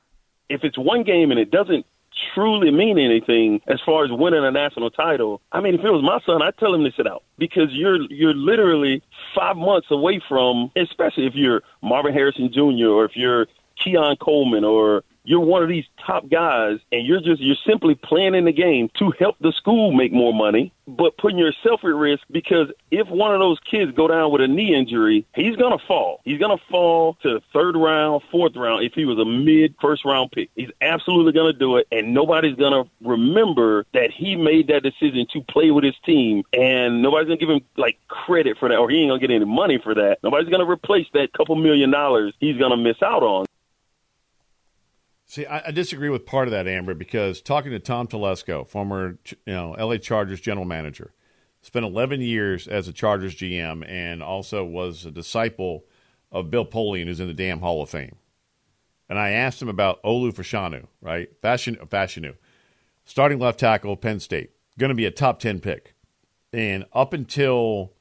if 0.49 0.63
it's 0.63 0.77
one 0.77 1.03
game 1.03 1.31
and 1.31 1.39
it 1.39 1.51
doesn't 1.51 1.85
truly 2.33 2.71
mean 2.71 2.97
anything 2.97 3.61
as 3.67 3.79
far 3.85 4.05
as 4.05 4.11
winning 4.11 4.43
a 4.43 4.51
national 4.51 4.89
title, 4.89 5.41
I 5.51 5.61
mean, 5.61 5.75
if 5.75 5.83
it 5.83 5.91
was 5.91 6.03
my 6.03 6.19
son, 6.25 6.41
I'd 6.41 6.57
tell 6.57 6.73
him 6.73 6.83
to 6.83 6.91
sit 6.91 7.07
out 7.07 7.23
because 7.37 7.71
you're 7.71 8.01
you're 8.11 8.33
literally 8.33 9.01
five 9.35 9.57
months 9.57 9.87
away 9.91 10.21
from, 10.27 10.71
especially 10.75 11.25
if 11.25 11.35
you're 11.35 11.61
Marvin 11.81 12.13
Harrison 12.13 12.51
Jr. 12.51 12.87
or 12.87 13.05
if 13.05 13.15
you're 13.15 13.47
Keon 13.83 14.17
Coleman 14.17 14.63
or 14.63 15.03
you're 15.27 15.41
one 15.41 15.61
of 15.61 15.67
these 15.67 15.83
top 16.05 16.29
guys 16.29 16.79
and 16.91 17.05
you're 17.05 17.19
just 17.19 17.41
you're 17.41 17.57
simply 17.67 17.95
playing 17.95 18.33
in 18.33 18.45
the 18.45 18.53
game 18.53 18.89
to 18.97 19.11
help 19.19 19.35
the 19.39 19.51
school 19.51 19.91
make 19.91 20.13
more 20.13 20.33
money 20.33 20.71
but 20.87 21.17
putting 21.17 21.37
yourself 21.37 21.81
at 21.83 21.93
risk 21.93 22.23
because 22.31 22.71
if 22.91 23.07
one 23.09 23.33
of 23.33 23.39
those 23.39 23.59
kids 23.69 23.91
go 23.91 24.07
down 24.07 24.31
with 24.31 24.41
a 24.41 24.47
knee 24.47 24.73
injury 24.73 25.25
he's 25.35 25.57
going 25.57 25.77
to 25.77 25.85
fall. 25.85 26.21
He's 26.23 26.39
going 26.39 26.57
to 26.57 26.63
fall 26.69 27.17
to 27.23 27.41
third 27.51 27.75
round 27.75 28.23
fourth 28.31 28.55
round 28.55 28.85
if 28.85 28.93
he 28.93 29.03
was 29.03 29.19
a 29.19 29.25
mid 29.25 29.75
first 29.81 30.05
round 30.05 30.31
pick. 30.31 30.49
He's 30.55 30.71
absolutely 30.79 31.33
going 31.33 31.51
to 31.51 31.59
do 31.59 31.75
it 31.75 31.87
and 31.91 32.13
nobody's 32.13 32.55
going 32.55 32.85
to 32.85 32.89
remember 33.01 33.85
that 33.93 34.11
he 34.11 34.37
made 34.37 34.67
that 34.67 34.81
decision 34.81 35.27
to 35.33 35.41
play 35.41 35.71
with 35.71 35.83
his 35.83 35.95
team 36.05 36.43
and 36.53 37.01
nobody's 37.01 37.27
going 37.27 37.39
to 37.39 37.45
give 37.45 37.53
him 37.53 37.61
like 37.75 37.99
credit 38.07 38.57
for 38.57 38.69
that 38.69 38.77
or 38.77 38.89
he 38.89 39.01
ain't 39.01 39.09
going 39.09 39.19
to 39.19 39.27
get 39.27 39.33
any 39.33 39.43
money 39.43 39.77
for 39.77 39.93
that. 39.93 40.19
Nobody's 40.23 40.49
going 40.49 40.65
to 40.65 40.71
replace 40.71 41.07
that 41.13 41.33
couple 41.33 41.55
million 41.57 41.91
dollars 41.91 42.33
he's 42.39 42.57
going 42.57 42.71
to 42.71 42.77
miss 42.77 43.01
out 43.01 43.23
on 43.23 43.45
See, 45.29 45.45
I, 45.45 45.67
I, 45.67 45.71
disagree 45.71 46.07
with 46.07 46.25
part 46.25 46.47
of 46.47 46.53
that, 46.53 46.69
Amber, 46.69 46.93
because 46.93 47.41
talking 47.41 47.71
to 47.71 47.79
Tom 47.79 48.07
Telesco, 48.07 48.65
former 48.65 49.19
you 49.27 49.53
know 49.53 49.71
LA 49.77 49.97
Chargers 49.97 50.39
general 50.39 50.65
manager, 50.65 51.13
spent 51.61 51.85
11 51.85 52.21
years 52.21 52.65
as 52.65 52.87
a 52.87 52.93
Chargers 52.93 53.35
GM 53.35 53.85
and 53.87 54.23
also 54.23 54.63
was 54.63 55.05
a 55.05 55.11
disciple 55.11 55.83
of 56.31 56.49
Bill 56.49 56.65
Polian, 56.65 57.07
who's 57.07 57.19
in 57.19 57.27
the 57.27 57.33
damn 57.33 57.59
Hall 57.59 57.81
of 57.81 57.89
Fame. 57.89 58.15
And 59.09 59.19
I 59.19 59.31
asked 59.31 59.61
him 59.61 59.67
about 59.67 60.01
Olu 60.01 60.33
Fashanu, 60.33 60.87
right? 61.01 61.29
Fashion, 61.41 61.75
Fashanu, 61.75 62.35
starting 63.03 63.39
left 63.39 63.59
tackle, 63.59 63.97
Penn 63.97 64.21
State, 64.21 64.51
going 64.79 64.89
to 64.89 64.95
be 64.95 65.05
a 65.05 65.11
top 65.11 65.39
10 65.39 65.59
pick. 65.59 65.93
And 66.53 66.85
up 66.93 67.11
until 67.11 67.91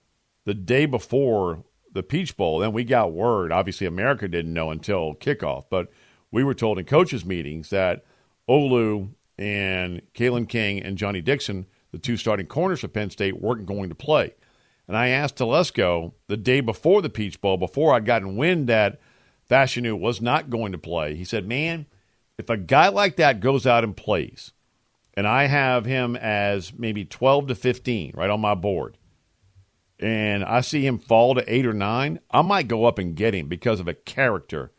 the 0.45 0.55
day 0.55 0.87
before 0.87 1.65
the 1.93 2.05
Peach 2.05 2.37
Bowl, 2.37 2.61
then 2.61 2.73
we 2.73 2.85
got 2.85 3.13
word. 3.13 3.51
Obviously, 3.51 3.89
America 3.89 4.29
didn't 4.29 4.55
know 4.55 4.71
until 4.71 5.17
kickoff, 5.17 5.65
but– 5.69 5.91
we 6.37 6.45
were 6.45 6.53
told 6.53 6.79
in 6.79 6.85
coaches' 6.85 7.25
meetings 7.25 7.71
that 7.71 8.05
Olu 8.47 9.09
and 9.39 10.03
Kalen 10.13 10.47
King 10.47 10.83
and 10.83 10.99
Johnny 10.99 11.23
Dixon, 11.23 11.65
the 11.93 11.99
two 11.99 12.19
starting 12.19 12.45
corners 12.45 12.81
for 12.81 12.89
Penn 12.89 13.09
State, 13.09 13.41
weren't 13.41 13.65
going 13.65 13.89
to 13.89 13.95
play. 13.95 14.35
And 14.87 14.99
I 14.99 15.09
asked 15.09 15.37
Telesco 15.37 16.13
the 16.27 16.37
day 16.37 16.61
before 16.61 17.01
the 17.01 17.09
Peach 17.09 17.41
Bowl, 17.41 17.57
before 17.57 17.95
I'd 17.95 18.05
gotten 18.05 18.37
wind 18.37 18.67
that 18.67 19.01
Fashanu 19.51 19.99
was 19.99 20.21
not 20.21 20.51
going 20.51 20.73
to 20.73 20.79
play. 20.79 21.15
He 21.15 21.25
said, 21.25 21.49
Man, 21.49 21.87
if 22.37 22.51
a 22.51 22.59
guy 22.59 22.89
like 22.89 23.17
that 23.17 23.41
goes 23.41 23.67
out 23.67 23.83
and 23.83 23.97
plays, 23.97 24.53
and 25.15 25.27
I 25.27 25.47
have 25.47 25.87
him 25.87 26.17
as 26.17 26.71
maybe 26.75 27.07
12 27.07 27.47
to 27.47 27.55
15 27.55 28.13
right 28.15 28.29
on 28.29 28.43
my 28.43 28.55
board, 28.55 28.99
and 29.99 30.45
I 30.45 30.61
see 30.61 30.87
him 30.87 30.99
fall 30.99 31.35
to 31.35 31.51
eight 31.51 31.65
or 31.65 31.73
nine, 31.73 32.21
I 32.31 32.43
might 32.43 32.69
go 32.69 32.85
up 32.85 32.99
and 32.99 33.17
get 33.17 33.35
him 33.35 33.49
because 33.49 33.81
of 33.81 33.89
a 33.89 33.95
character 33.95 34.73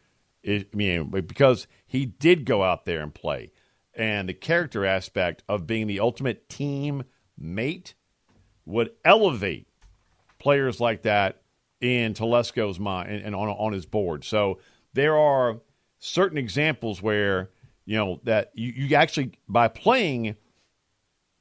I 0.47 0.65
mean, 0.73 1.09
because 1.09 1.67
he 1.85 2.05
did 2.05 2.45
go 2.45 2.63
out 2.63 2.85
there 2.85 3.01
and 3.01 3.13
play, 3.13 3.51
and 3.93 4.29
the 4.29 4.33
character 4.33 4.85
aspect 4.85 5.43
of 5.49 5.67
being 5.67 5.87
the 5.87 5.99
ultimate 5.99 6.47
team 6.49 7.03
mate 7.37 7.95
would 8.65 8.91
elevate 9.03 9.67
players 10.39 10.79
like 10.79 11.03
that 11.03 11.41
in 11.81 12.13
Telesco's 12.13 12.79
mind 12.79 13.11
and, 13.11 13.25
and 13.25 13.35
on 13.35 13.49
on 13.49 13.73
his 13.73 13.85
board. 13.85 14.23
So 14.23 14.59
there 14.93 15.17
are 15.17 15.59
certain 15.99 16.37
examples 16.37 17.01
where 17.01 17.49
you 17.85 17.97
know 17.97 18.19
that 18.23 18.51
you, 18.53 18.71
you 18.75 18.95
actually 18.95 19.33
by 19.47 19.67
playing 19.67 20.35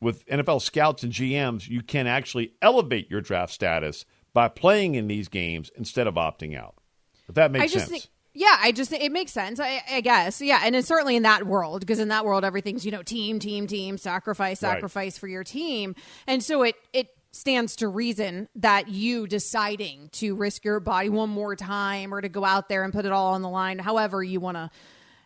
with 0.01 0.27
NFL 0.27 0.61
scouts 0.63 1.03
and 1.03 1.13
GMs, 1.13 1.69
you 1.69 1.83
can 1.83 2.07
actually 2.07 2.53
elevate 2.61 3.11
your 3.11 3.21
draft 3.21 3.53
status 3.53 4.05
by 4.35 4.49
playing 4.49 4.95
in 4.95 5.09
these 5.09 5.29
games 5.29 5.71
instead 5.77 6.07
of 6.07 6.15
opting 6.15 6.57
out. 6.57 6.75
If 7.29 7.37
that 7.37 7.51
makes 7.51 7.73
sense. 7.73 7.89
Think- 7.91 8.07
yeah, 8.37 8.59
I 8.61 8.71
just 8.71 8.93
it 8.93 9.11
makes 9.11 9.33
sense. 9.33 9.59
I, 9.59 9.83
I 9.91 10.01
guess. 10.03 10.43
Yeah, 10.43 10.61
and 10.63 10.77
it's 10.77 10.87
certainly 10.87 11.17
in 11.17 11.23
that 11.23 11.47
world 11.47 11.81
because 11.81 11.99
in 11.99 12.09
that 12.09 12.25
world 12.25 12.45
everything's 12.45 12.85
you 12.85 12.93
know 12.93 13.03
team, 13.03 13.39
team, 13.39 13.67
team, 13.67 13.97
sacrifice, 13.97 14.61
sacrifice 14.61 15.15
right. 15.15 15.21
for 15.21 15.27
your 15.27 15.43
team, 15.43 15.95
and 16.27 16.43
so 16.43 16.63
it 16.63 16.77
it 16.93 17.09
stands 17.33 17.77
to 17.77 17.89
reason 17.89 18.49
that 18.57 18.89
you 18.89 19.27
deciding 19.27 20.09
to 20.11 20.35
risk 20.35 20.65
your 20.65 20.81
body 20.81 21.09
one 21.09 21.31
more 21.31 21.57
time 21.57 22.13
or 22.13 22.21
to 22.21 22.29
go 22.29 22.45
out 22.45 22.69
there 22.69 22.85
and 22.85 22.93
put 22.93 23.05
it 23.05 23.13
all 23.13 23.35
on 23.35 23.43
the 23.43 23.49
line, 23.49 23.79
however 23.79 24.23
you 24.23 24.39
want 24.39 24.57
to, 24.57 24.71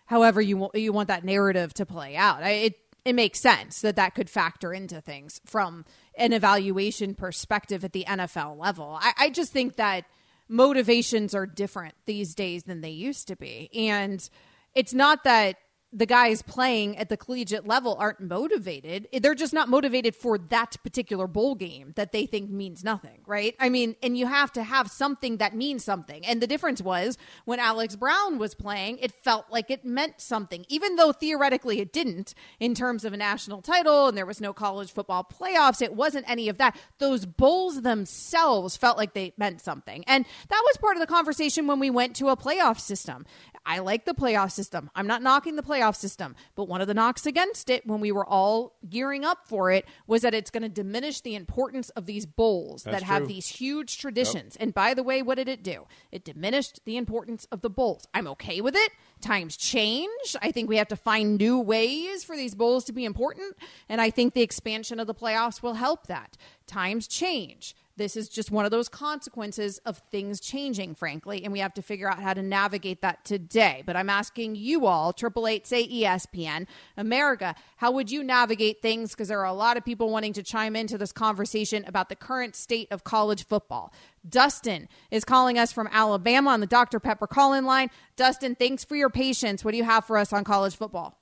however 0.06 0.40
you 0.40 0.56
want 0.56 0.74
you 0.76 0.92
want 0.92 1.08
that 1.08 1.24
narrative 1.24 1.74
to 1.74 1.84
play 1.84 2.16
out. 2.16 2.44
I, 2.44 2.50
it 2.50 2.78
it 3.04 3.14
makes 3.14 3.40
sense 3.40 3.80
that 3.80 3.96
that 3.96 4.14
could 4.14 4.30
factor 4.30 4.72
into 4.72 5.00
things 5.00 5.40
from 5.44 5.84
an 6.16 6.32
evaluation 6.32 7.16
perspective 7.16 7.84
at 7.84 7.92
the 7.92 8.04
NFL 8.06 8.56
level. 8.56 8.98
I, 9.00 9.12
I 9.18 9.30
just 9.30 9.52
think 9.52 9.76
that 9.76 10.04
motivations 10.50 11.34
are 11.34 11.46
different 11.46 11.94
these 12.06 12.34
days 12.34 12.64
than 12.64 12.80
they 12.80 12.90
used 12.90 13.28
to 13.28 13.36
be. 13.36 13.70
And 13.72 14.28
it's 14.74 14.92
not 14.92 15.24
that 15.24 15.56
the 15.92 16.06
guys 16.06 16.42
playing 16.42 16.96
at 16.98 17.08
the 17.08 17.16
collegiate 17.16 17.66
level 17.66 17.96
aren't 17.98 18.20
motivated. 18.20 19.08
They're 19.12 19.34
just 19.34 19.52
not 19.52 19.68
motivated 19.68 20.14
for 20.14 20.38
that 20.38 20.76
particular 20.84 21.26
bowl 21.26 21.56
game 21.56 21.92
that 21.96 22.12
they 22.12 22.26
think 22.26 22.48
means 22.48 22.84
nothing, 22.84 23.22
right? 23.26 23.56
I 23.58 23.70
mean, 23.70 23.96
and 24.02 24.16
you 24.16 24.26
have 24.26 24.52
to 24.52 24.62
have 24.62 24.90
something 24.90 25.38
that 25.38 25.56
means 25.56 25.82
something. 25.82 26.24
And 26.24 26.40
the 26.40 26.46
difference 26.46 26.80
was 26.80 27.18
when 27.44 27.58
Alex 27.58 27.96
Brown 27.96 28.38
was 28.38 28.54
playing, 28.54 28.98
it 28.98 29.10
felt 29.24 29.46
like 29.50 29.70
it 29.70 29.84
meant 29.84 30.20
something, 30.20 30.64
even 30.68 30.94
though 30.94 31.12
theoretically 31.12 31.80
it 31.80 31.92
didn't 31.92 32.34
in 32.60 32.74
terms 32.74 33.04
of 33.04 33.12
a 33.12 33.16
national 33.16 33.60
title 33.60 34.08
and 34.08 34.16
there 34.16 34.26
was 34.26 34.40
no 34.40 34.52
college 34.52 34.92
football 34.92 35.24
playoffs. 35.24 35.82
It 35.82 35.94
wasn't 35.94 36.30
any 36.30 36.48
of 36.48 36.58
that. 36.58 36.78
Those 36.98 37.26
bowls 37.26 37.82
themselves 37.82 38.76
felt 38.76 38.96
like 38.96 39.14
they 39.14 39.32
meant 39.36 39.60
something. 39.60 40.04
And 40.06 40.24
that 40.48 40.62
was 40.66 40.76
part 40.76 40.96
of 40.96 41.00
the 41.00 41.06
conversation 41.06 41.66
when 41.66 41.80
we 41.80 41.90
went 41.90 42.14
to 42.16 42.28
a 42.28 42.36
playoff 42.36 42.78
system. 42.78 43.26
I 43.64 43.78
like 43.78 44.04
the 44.04 44.14
playoff 44.14 44.52
system. 44.52 44.90
I'm 44.94 45.06
not 45.06 45.22
knocking 45.22 45.56
the 45.56 45.62
playoff 45.62 45.96
system, 45.96 46.34
but 46.54 46.64
one 46.64 46.80
of 46.80 46.88
the 46.88 46.94
knocks 46.94 47.26
against 47.26 47.68
it 47.68 47.86
when 47.86 48.00
we 48.00 48.10
were 48.10 48.26
all 48.26 48.76
gearing 48.88 49.24
up 49.24 49.46
for 49.46 49.70
it 49.70 49.86
was 50.06 50.22
that 50.22 50.34
it's 50.34 50.50
going 50.50 50.62
to 50.62 50.68
diminish 50.68 51.20
the 51.20 51.34
importance 51.34 51.90
of 51.90 52.06
these 52.06 52.26
bowls 52.26 52.82
That's 52.82 53.00
that 53.00 53.02
have 53.04 53.20
true. 53.20 53.28
these 53.28 53.46
huge 53.46 53.98
traditions. 53.98 54.56
Yep. 54.58 54.62
And 54.62 54.74
by 54.74 54.94
the 54.94 55.02
way, 55.02 55.22
what 55.22 55.36
did 55.36 55.48
it 55.48 55.62
do? 55.62 55.86
It 56.10 56.24
diminished 56.24 56.80
the 56.84 56.96
importance 56.96 57.46
of 57.52 57.60
the 57.60 57.70
bowls. 57.70 58.06
I'm 58.14 58.26
okay 58.28 58.60
with 58.60 58.74
it. 58.74 58.92
Times 59.20 59.56
change. 59.56 60.36
I 60.40 60.50
think 60.50 60.68
we 60.68 60.78
have 60.78 60.88
to 60.88 60.96
find 60.96 61.36
new 61.36 61.60
ways 61.60 62.24
for 62.24 62.36
these 62.36 62.54
bowls 62.54 62.84
to 62.84 62.92
be 62.92 63.04
important, 63.04 63.56
and 63.88 64.00
I 64.00 64.10
think 64.10 64.32
the 64.32 64.42
expansion 64.42 64.98
of 64.98 65.06
the 65.06 65.14
playoffs 65.14 65.62
will 65.62 65.74
help 65.74 66.06
that. 66.06 66.36
Times 66.66 67.06
change 67.06 67.74
this 68.00 68.16
is 68.16 68.28
just 68.28 68.50
one 68.50 68.64
of 68.64 68.70
those 68.70 68.88
consequences 68.88 69.78
of 69.86 69.98
things 70.10 70.40
changing, 70.40 70.94
frankly, 70.94 71.44
and 71.44 71.52
we 71.52 71.58
have 71.60 71.74
to 71.74 71.82
figure 71.82 72.08
out 72.08 72.20
how 72.20 72.32
to 72.32 72.42
navigate 72.42 73.02
that 73.02 73.24
today. 73.24 73.82
But 73.84 73.96
I'm 73.96 74.10
asking 74.10 74.56
you 74.56 74.86
all, 74.86 75.12
Triple 75.12 75.46
Eight, 75.46 75.66
say 75.66 75.86
ESPN, 75.86 76.66
America, 76.96 77.54
how 77.76 77.92
would 77.92 78.10
you 78.10 78.22
navigate 78.22 78.82
things? 78.82 79.10
Because 79.10 79.28
there 79.28 79.40
are 79.40 79.44
a 79.44 79.52
lot 79.52 79.76
of 79.76 79.84
people 79.84 80.10
wanting 80.10 80.32
to 80.34 80.42
chime 80.42 80.74
into 80.74 80.96
this 80.96 81.12
conversation 81.12 81.84
about 81.86 82.08
the 82.08 82.16
current 82.16 82.56
state 82.56 82.88
of 82.90 83.04
college 83.04 83.46
football. 83.46 83.92
Dustin 84.28 84.88
is 85.10 85.24
calling 85.24 85.58
us 85.58 85.72
from 85.72 85.88
Alabama 85.92 86.50
on 86.50 86.60
the 86.60 86.66
Dr. 86.66 87.00
Pepper 87.00 87.26
call 87.26 87.52
in 87.52 87.64
line. 87.66 87.90
Dustin, 88.16 88.54
thanks 88.54 88.84
for 88.84 88.96
your 88.96 89.10
patience. 89.10 89.64
What 89.64 89.72
do 89.72 89.76
you 89.76 89.84
have 89.84 90.04
for 90.04 90.16
us 90.16 90.32
on 90.32 90.44
college 90.44 90.76
football? 90.76 91.19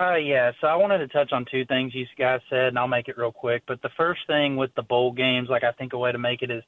Uh, 0.00 0.16
yeah, 0.16 0.50
so 0.60 0.66
I 0.66 0.74
wanted 0.74 0.98
to 0.98 1.08
touch 1.08 1.32
on 1.32 1.44
two 1.50 1.66
things 1.66 1.94
you 1.94 2.06
guys 2.18 2.40
said, 2.48 2.68
and 2.68 2.78
I'll 2.78 2.88
make 2.88 3.08
it 3.08 3.18
real 3.18 3.32
quick. 3.32 3.62
But 3.66 3.82
the 3.82 3.90
first 3.96 4.20
thing 4.26 4.56
with 4.56 4.74
the 4.74 4.82
bowl 4.82 5.12
games, 5.12 5.48
like 5.50 5.64
I 5.64 5.72
think 5.72 5.92
a 5.92 5.98
way 5.98 6.10
to 6.12 6.18
make 6.18 6.42
it 6.42 6.50
is, 6.50 6.62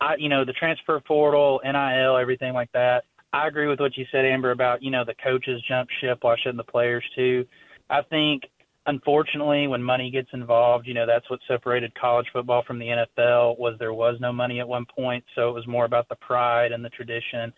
I, 0.00 0.14
you 0.18 0.28
know, 0.28 0.44
the 0.44 0.52
transfer 0.52 1.00
portal, 1.00 1.60
NIL, 1.64 2.16
everything 2.16 2.54
like 2.54 2.70
that. 2.72 3.04
I 3.32 3.48
agree 3.48 3.66
with 3.66 3.80
what 3.80 3.96
you 3.96 4.06
said, 4.10 4.24
Amber, 4.24 4.52
about 4.52 4.82
you 4.82 4.90
know 4.90 5.04
the 5.04 5.14
coaches 5.22 5.62
jump 5.68 5.88
ship, 6.00 6.18
why 6.22 6.36
shouldn't 6.38 6.64
the 6.64 6.70
players 6.70 7.04
too? 7.14 7.44
I 7.88 8.02
think, 8.02 8.44
unfortunately, 8.86 9.66
when 9.66 9.82
money 9.82 10.10
gets 10.10 10.28
involved, 10.32 10.86
you 10.86 10.94
know 10.94 11.06
that's 11.06 11.28
what 11.28 11.40
separated 11.48 11.92
college 12.00 12.26
football 12.32 12.62
from 12.66 12.78
the 12.78 12.86
NFL 12.86 13.58
was 13.58 13.76
there 13.78 13.92
was 13.92 14.16
no 14.20 14.32
money 14.32 14.60
at 14.60 14.66
one 14.66 14.86
point, 14.86 15.24
so 15.34 15.48
it 15.48 15.52
was 15.52 15.66
more 15.66 15.84
about 15.84 16.08
the 16.08 16.16
pride 16.16 16.72
and 16.72 16.84
the 16.84 16.88
tradition 16.90 17.52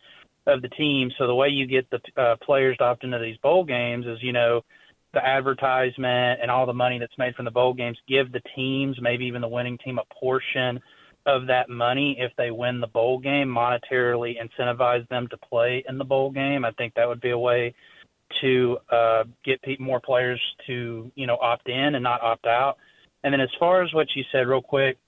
of 0.46 0.62
the 0.62 0.68
team. 0.70 1.11
So 1.16 1.27
the 1.27 1.35
way 1.35 1.48
you 1.48 1.66
get 1.66 1.88
the 1.90 2.01
uh, 2.20 2.37
players 2.42 2.77
to 2.79 2.85
opt 2.85 3.05
into 3.05 3.18
these 3.18 3.37
bowl 3.38 3.64
games 3.64 4.07
is, 4.07 4.18
you 4.22 4.33
know 4.33 4.62
the 5.12 5.25
advertisement 5.25 6.40
and 6.40 6.51
all 6.51 6.66
the 6.66 6.72
money 6.72 6.98
that's 6.98 7.16
made 7.18 7.35
from 7.35 7.44
the 7.44 7.51
bowl 7.51 7.75
games 7.75 7.98
give 8.09 8.33
the 8.33 8.42
teams, 8.57 8.96
maybe 9.01 9.27
even 9.27 9.42
the 9.42 9.48
winning 9.48 9.79
team, 9.79 9.98
a 9.98 10.14
portion 10.14 10.81
of 11.27 11.46
that 11.46 11.68
money 11.68 12.16
if 12.18 12.33
they 12.37 12.51
win 12.51 12.81
the 12.81 12.87
bowl 12.87 13.18
game, 13.18 13.48
monetarily 13.48 14.35
incentivize 14.40 15.07
them 15.09 15.29
to 15.29 15.37
play 15.37 15.85
in 15.88 15.98
the 15.98 16.05
bowl 16.05 16.31
game. 16.31 16.64
I 16.64 16.72
think 16.72 16.94
that 16.94 17.07
would 17.07 17.20
be 17.20 17.31
a 17.31 17.38
way 17.38 17.75
to 18.40 18.79
uh, 18.90 19.25
get 19.44 19.61
more 19.79 20.01
players 20.01 20.40
to 20.66 21.12
you 21.14 21.27
know 21.27 21.37
opt 21.37 21.68
in 21.68 21.94
and 21.94 22.03
not 22.03 22.22
opt 22.22 22.46
out. 22.46 22.77
And 23.22 23.33
then 23.33 23.40
as 23.40 23.51
far 23.61 23.83
as 23.83 23.92
what 23.92 24.09
you 24.16 24.25
said, 24.33 24.48
real 24.48 24.62
quick, 24.62 24.98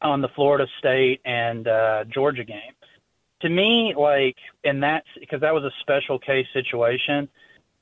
on 0.00 0.22
the 0.22 0.28
Florida 0.34 0.66
State 0.78 1.20
and 1.24 1.66
uh, 1.66 2.04
Georgia 2.04 2.44
game, 2.44 2.72
to 3.42 3.48
me, 3.48 3.94
like 3.98 4.36
in 4.64 4.80
that's 4.80 5.06
because 5.18 5.40
that 5.40 5.52
was 5.52 5.64
a 5.64 5.72
special 5.80 6.18
case 6.18 6.46
situation 6.52 7.28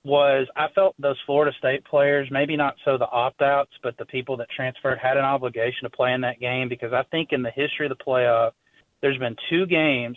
was 0.07 0.47
I 0.55 0.69
felt 0.75 0.95
those 1.01 1.17
Florida 1.27 1.55
State 1.59 1.85
players, 1.85 2.29
maybe 2.31 2.57
not 2.57 2.77
so 2.85 2.97
the 2.97 3.11
opt 3.11 3.43
outs, 3.43 3.73
but 3.83 3.97
the 3.99 4.07
people 4.07 4.37
that 4.37 4.49
transferred 4.55 4.99
had 4.99 5.17
an 5.17 5.25
obligation 5.25 5.83
to 5.83 5.91
play 5.91 6.13
in 6.13 6.21
that 6.21 6.39
game 6.39 6.69
because 6.69 6.93
I 6.93 7.03
think 7.11 7.33
in 7.33 7.43
the 7.43 7.51
history 7.51 7.87
of 7.87 7.91
the 7.91 8.05
playoff, 8.05 8.53
there's 9.03 9.19
been 9.19 9.37
two 9.51 9.67
games 9.67 10.17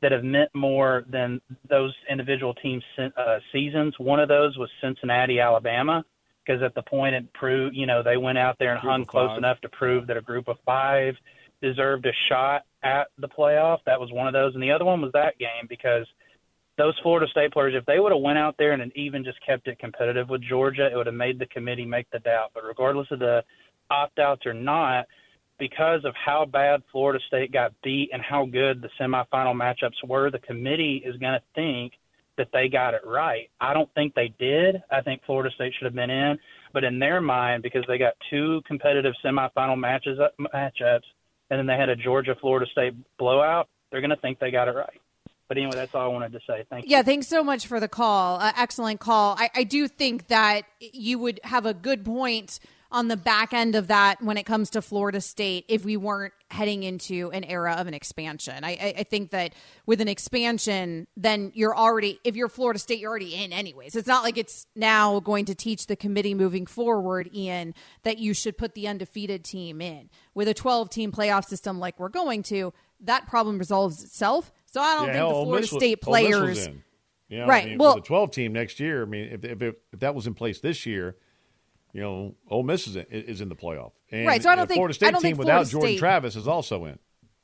that 0.00 0.12
have 0.12 0.24
meant 0.24 0.50
more 0.54 1.04
than 1.08 1.40
those 1.68 1.94
individual 2.10 2.54
teams' 2.54 2.82
uh, 2.98 3.38
seasons. 3.52 3.94
One 3.98 4.20
of 4.20 4.28
those 4.28 4.56
was 4.56 4.70
Cincinnati, 4.80 5.38
Alabama, 5.38 6.02
because 6.44 6.62
at 6.62 6.74
the 6.74 6.82
point 6.82 7.14
it 7.14 7.30
proved, 7.34 7.76
you 7.76 7.86
know, 7.86 8.02
they 8.02 8.16
went 8.16 8.38
out 8.38 8.56
there 8.58 8.72
and 8.72 8.80
Group 8.80 8.90
hung 8.90 9.04
close 9.04 9.30
five. 9.30 9.38
enough 9.38 9.60
to 9.60 9.68
prove 9.68 10.06
that 10.06 10.16
a 10.16 10.22
group 10.22 10.48
of 10.48 10.56
five 10.64 11.14
deserved 11.60 12.06
a 12.06 12.12
shot 12.30 12.62
at 12.82 13.08
the 13.18 13.28
playoff. 13.28 13.78
That 13.84 14.00
was 14.00 14.10
one 14.12 14.26
of 14.26 14.32
those, 14.32 14.54
and 14.54 14.62
the 14.62 14.70
other 14.70 14.86
one 14.86 15.02
was 15.02 15.12
that 15.12 15.38
game 15.38 15.66
because 15.68 16.06
those 16.78 16.98
Florida 17.02 17.26
State 17.30 17.52
players, 17.52 17.74
if 17.76 17.86
they 17.86 17.98
would 17.98 18.12
have 18.12 18.20
went 18.20 18.38
out 18.38 18.56
there 18.58 18.72
and 18.72 18.92
even 18.96 19.24
just 19.24 19.38
kept 19.44 19.66
it 19.66 19.78
competitive 19.78 20.28
with 20.28 20.42
Georgia, 20.42 20.88
it 20.92 20.96
would 20.96 21.06
have 21.06 21.14
made 21.14 21.38
the 21.38 21.46
committee 21.46 21.86
make 21.86 22.10
the 22.10 22.18
doubt. 22.18 22.50
But 22.54 22.64
regardless 22.64 23.08
of 23.10 23.18
the 23.18 23.42
opt 23.90 24.18
outs 24.18 24.44
or 24.44 24.52
not, 24.52 25.06
because 25.58 26.04
of 26.04 26.14
how 26.22 26.44
bad 26.44 26.82
Florida 26.92 27.18
State 27.28 27.52
got 27.52 27.72
beat 27.82 28.10
and 28.12 28.20
how 28.22 28.44
good 28.44 28.82
the 28.82 28.90
semifinal 29.00 29.54
matchups 29.54 30.06
were, 30.06 30.30
the 30.30 30.38
committee 30.38 31.02
is 31.04 31.16
going 31.16 31.32
to 31.32 31.42
think 31.54 31.94
that 32.36 32.48
they 32.52 32.68
got 32.68 32.92
it 32.92 33.00
right. 33.06 33.48
I 33.60 33.72
don't 33.72 33.92
think 33.94 34.14
they 34.14 34.34
did. 34.38 34.82
I 34.90 35.00
think 35.00 35.22
Florida 35.24 35.50
State 35.54 35.72
should 35.78 35.86
have 35.86 35.94
been 35.94 36.10
in, 36.10 36.38
but 36.74 36.84
in 36.84 36.98
their 36.98 37.22
mind, 37.22 37.62
because 37.62 37.84
they 37.88 37.96
got 37.96 38.12
two 38.28 38.60
competitive 38.66 39.14
semifinal 39.24 39.78
matches 39.78 40.18
uh, 40.20 40.28
matchups, 40.54 41.06
and 41.48 41.58
then 41.58 41.66
they 41.66 41.76
had 41.76 41.88
a 41.88 41.96
Georgia 41.96 42.34
Florida 42.38 42.66
State 42.70 42.92
blowout, 43.18 43.68
they're 43.90 44.02
going 44.02 44.10
to 44.10 44.16
think 44.16 44.38
they 44.38 44.50
got 44.50 44.68
it 44.68 44.72
right. 44.72 45.00
But 45.48 45.58
anyway, 45.58 45.72
that's 45.74 45.94
all 45.94 46.02
I 46.02 46.06
wanted 46.08 46.32
to 46.32 46.40
say. 46.46 46.64
Thank 46.68 46.86
you. 46.86 46.90
Yeah, 46.90 47.02
thanks 47.02 47.28
so 47.28 47.44
much 47.44 47.66
for 47.66 47.78
the 47.78 47.88
call. 47.88 48.40
Uh, 48.40 48.52
excellent 48.56 49.00
call. 49.00 49.36
I, 49.38 49.50
I 49.54 49.64
do 49.64 49.86
think 49.88 50.28
that 50.28 50.62
you 50.80 51.18
would 51.18 51.40
have 51.44 51.66
a 51.66 51.74
good 51.74 52.04
point 52.04 52.58
on 52.90 53.08
the 53.08 53.16
back 53.16 53.52
end 53.52 53.74
of 53.74 53.88
that 53.88 54.22
when 54.22 54.36
it 54.36 54.44
comes 54.44 54.70
to 54.70 54.80
Florida 54.80 55.20
State 55.20 55.64
if 55.68 55.84
we 55.84 55.96
weren't 55.96 56.32
heading 56.50 56.84
into 56.84 57.30
an 57.32 57.42
era 57.44 57.74
of 57.74 57.86
an 57.86 57.94
expansion. 57.94 58.62
I, 58.62 58.70
I, 58.70 58.94
I 58.98 59.02
think 59.02 59.30
that 59.30 59.54
with 59.86 60.00
an 60.00 60.08
expansion, 60.08 61.06
then 61.16 61.50
you're 61.54 61.76
already, 61.76 62.20
if 62.22 62.36
you're 62.36 62.48
Florida 62.48 62.78
State, 62.78 63.00
you're 63.00 63.10
already 63.10 63.34
in 63.34 63.52
anyways. 63.52 63.96
It's 63.96 64.06
not 64.06 64.22
like 64.22 64.38
it's 64.38 64.66
now 64.76 65.20
going 65.20 65.46
to 65.46 65.54
teach 65.54 65.88
the 65.88 65.96
committee 65.96 66.34
moving 66.34 66.66
forward, 66.66 67.28
Ian, 67.34 67.74
that 68.04 68.18
you 68.18 68.32
should 68.32 68.56
put 68.56 68.74
the 68.74 68.86
undefeated 68.86 69.44
team 69.44 69.80
in. 69.80 70.08
With 70.34 70.48
a 70.48 70.54
12 70.54 70.88
team 70.88 71.10
playoff 71.10 71.44
system 71.44 71.80
like 71.80 71.98
we're 71.98 72.08
going 72.08 72.44
to, 72.44 72.72
that 73.00 73.26
problem 73.26 73.58
resolves 73.58 74.02
itself. 74.04 74.52
So 74.76 74.82
I 74.82 74.94
don't 74.96 75.06
Yeah, 75.06 75.12
think 75.12 75.16
hell, 75.16 75.28
the 75.28 75.44
Florida 75.46 75.60
Miss 75.62 75.70
State 75.70 76.00
players. 76.02 76.66
in. 76.66 76.82
You 77.30 77.38
know, 77.38 77.46
Right, 77.46 77.64
I 77.64 77.68
mean, 77.70 77.78
well- 77.78 77.94
the 77.94 78.02
12 78.02 78.30
team 78.30 78.52
next 78.52 78.78
year, 78.78 79.02
I 79.02 79.06
mean, 79.06 79.24
if 79.32 79.42
if, 79.42 79.62
if, 79.62 79.74
if 79.94 80.00
that 80.00 80.14
was 80.14 80.26
in 80.26 80.34
place 80.34 80.60
this 80.60 80.84
year, 80.84 81.16
you 81.94 82.02
know, 82.02 82.34
Ole 82.50 82.62
Miss 82.62 82.86
is 82.86 82.94
in, 82.96 83.06
is 83.10 83.40
in 83.40 83.48
the 83.48 83.56
playoff. 83.56 83.92
And 84.12 84.26
Right, 84.26 84.42
so 84.42 84.50
I 84.50 84.54
don't 84.54 84.64
the 84.64 84.74
think- 84.74 84.76
Florida 84.80 84.92
I 84.92 84.96
State 84.96 85.06
don't 85.12 85.22
team 85.22 85.28
think 85.30 85.38
without 85.38 85.66
Florida 85.66 85.70
Jordan 85.70 85.98
Travis 85.98 86.36
is 86.36 86.46
also 86.46 86.84
in. 86.84 86.98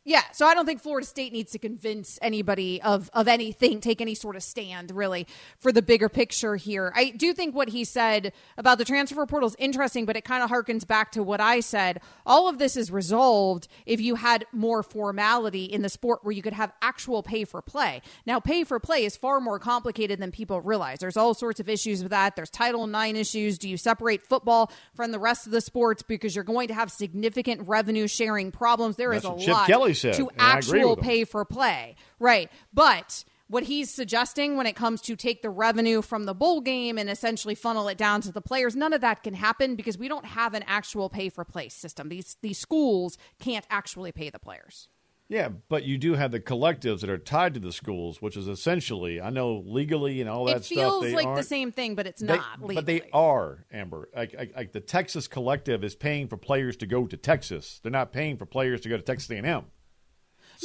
Yeah, 0.04 0.22
so 0.32 0.46
I 0.46 0.54
don't 0.54 0.66
think 0.66 0.82
Florida 0.82 1.06
State 1.06 1.32
needs 1.32 1.52
to 1.52 1.60
convince 1.60 2.18
anybody 2.20 2.82
of 2.82 3.08
of 3.12 3.28
anything, 3.28 3.80
take 3.80 4.00
any 4.00 4.16
sort 4.16 4.34
of 4.34 4.42
stand 4.42 4.90
really 4.90 5.28
for 5.58 5.70
the 5.70 5.80
bigger 5.80 6.08
picture 6.08 6.56
here. 6.56 6.92
I 6.96 7.10
do 7.10 7.32
think 7.32 7.54
what 7.54 7.68
he 7.68 7.84
said 7.84 8.32
about 8.58 8.78
the 8.78 8.84
transfer 8.84 9.24
portal 9.26 9.48
is 9.48 9.54
interesting, 9.60 10.04
but 10.04 10.16
it 10.16 10.24
kind 10.24 10.42
of 10.42 10.50
harkens 10.50 10.84
back 10.84 11.12
to 11.12 11.22
what 11.22 11.40
I 11.40 11.60
said. 11.60 12.00
All 12.26 12.48
of 12.48 12.58
this 12.58 12.76
is 12.76 12.90
resolved 12.90 13.68
if 13.86 14.00
you 14.00 14.16
had 14.16 14.44
more 14.50 14.82
formality 14.82 15.66
in 15.66 15.82
the 15.82 15.88
sport 15.88 16.24
where 16.24 16.32
you 16.32 16.42
could 16.42 16.52
have 16.52 16.72
actual 16.82 17.22
pay 17.22 17.44
for 17.44 17.62
play. 17.62 18.02
Now, 18.26 18.40
pay 18.40 18.64
for 18.64 18.80
play 18.80 19.04
is 19.04 19.16
far 19.16 19.40
more 19.40 19.60
complicated 19.60 20.18
than 20.18 20.32
people 20.32 20.60
realize. 20.60 20.98
There's 20.98 21.16
all 21.16 21.32
sorts 21.32 21.60
of 21.60 21.68
issues 21.68 22.02
with 22.02 22.10
that. 22.10 22.34
There's 22.34 22.50
Title 22.50 22.92
IX 22.92 23.16
issues. 23.16 23.56
Do 23.56 23.68
you 23.68 23.76
separate 23.76 24.26
football 24.26 24.72
from 24.94 25.12
the 25.12 25.20
rest 25.20 25.46
of 25.46 25.52
the 25.52 25.60
sports 25.60 26.02
because 26.02 26.34
you're 26.34 26.44
going 26.44 26.66
to 26.68 26.74
have 26.74 26.90
significant 26.90 27.68
revenue 27.68 28.08
sharing 28.08 28.50
problems? 28.50 28.96
There 28.96 29.12
is 29.12 29.22
That's 29.22 29.40
a 29.40 29.44
Chip 29.44 29.54
lot 29.54 29.66
Kelly 29.68 29.91
said, 29.94 30.14
to 30.14 30.28
and 30.28 30.40
actual 30.40 30.96
pay 30.96 31.24
for 31.24 31.44
play. 31.44 31.96
Right. 32.18 32.50
But 32.72 33.24
what 33.48 33.64
he's 33.64 33.90
suggesting 33.90 34.56
when 34.56 34.66
it 34.66 34.74
comes 34.74 35.00
to 35.02 35.14
take 35.16 35.42
the 35.42 35.50
revenue 35.50 36.00
from 36.00 36.24
the 36.24 36.34
bowl 36.34 36.60
game 36.62 36.96
and 36.96 37.10
essentially 37.10 37.54
funnel 37.54 37.86
it 37.88 37.98
down 37.98 38.20
to 38.22 38.32
the 38.32 38.40
players, 38.40 38.74
none 38.74 38.92
of 38.94 39.02
that 39.02 39.22
can 39.22 39.34
happen 39.34 39.76
because 39.76 39.98
we 39.98 40.08
don't 40.08 40.24
have 40.24 40.54
an 40.54 40.64
actual 40.66 41.08
pay 41.10 41.28
for 41.28 41.44
play 41.44 41.68
system. 41.68 42.08
These 42.08 42.36
these 42.40 42.58
schools 42.58 43.18
can't 43.40 43.66
actually 43.68 44.10
pay 44.12 44.30
the 44.30 44.38
players. 44.38 44.88
Yeah, 45.28 45.48
but 45.70 45.84
you 45.84 45.96
do 45.96 46.12
have 46.14 46.30
the 46.30 46.40
collectives 46.40 47.00
that 47.00 47.08
are 47.08 47.16
tied 47.16 47.54
to 47.54 47.60
the 47.60 47.72
schools, 47.72 48.20
which 48.20 48.36
is 48.36 48.48
essentially, 48.48 49.18
I 49.18 49.30
know 49.30 49.62
legally 49.64 50.20
and 50.20 50.28
all 50.28 50.44
that 50.44 50.56
it 50.58 50.64
stuff. 50.64 50.76
feels 50.76 51.02
they 51.04 51.14
like 51.14 51.34
the 51.36 51.42
same 51.42 51.72
thing, 51.72 51.94
but 51.94 52.06
it's 52.06 52.20
They- 52.20 52.36
not. 52.36 52.60
Legally. 52.60 52.74
but 52.74 52.86
they 52.86 53.02
are 53.14 53.64
Amber. 53.72 54.10
Like, 54.14 54.34
like, 54.36 54.52
like 54.54 54.72
the 54.72 54.80
Texas 54.80 55.28
collective 55.28 55.84
is 55.84 55.94
paying 55.94 56.28
for 56.28 56.36
players 56.36 56.76
to 56.78 56.86
go 56.86 57.06
to 57.06 57.16
Texas. 57.16 57.80
They're 57.82 57.90
not 57.92 58.12
paying 58.12 58.36
for 58.36 58.44
players 58.44 58.82
to 58.82 58.90
go 58.90 58.96
to 58.98 59.02
Texas 59.02 59.30
A&M. 59.30 59.64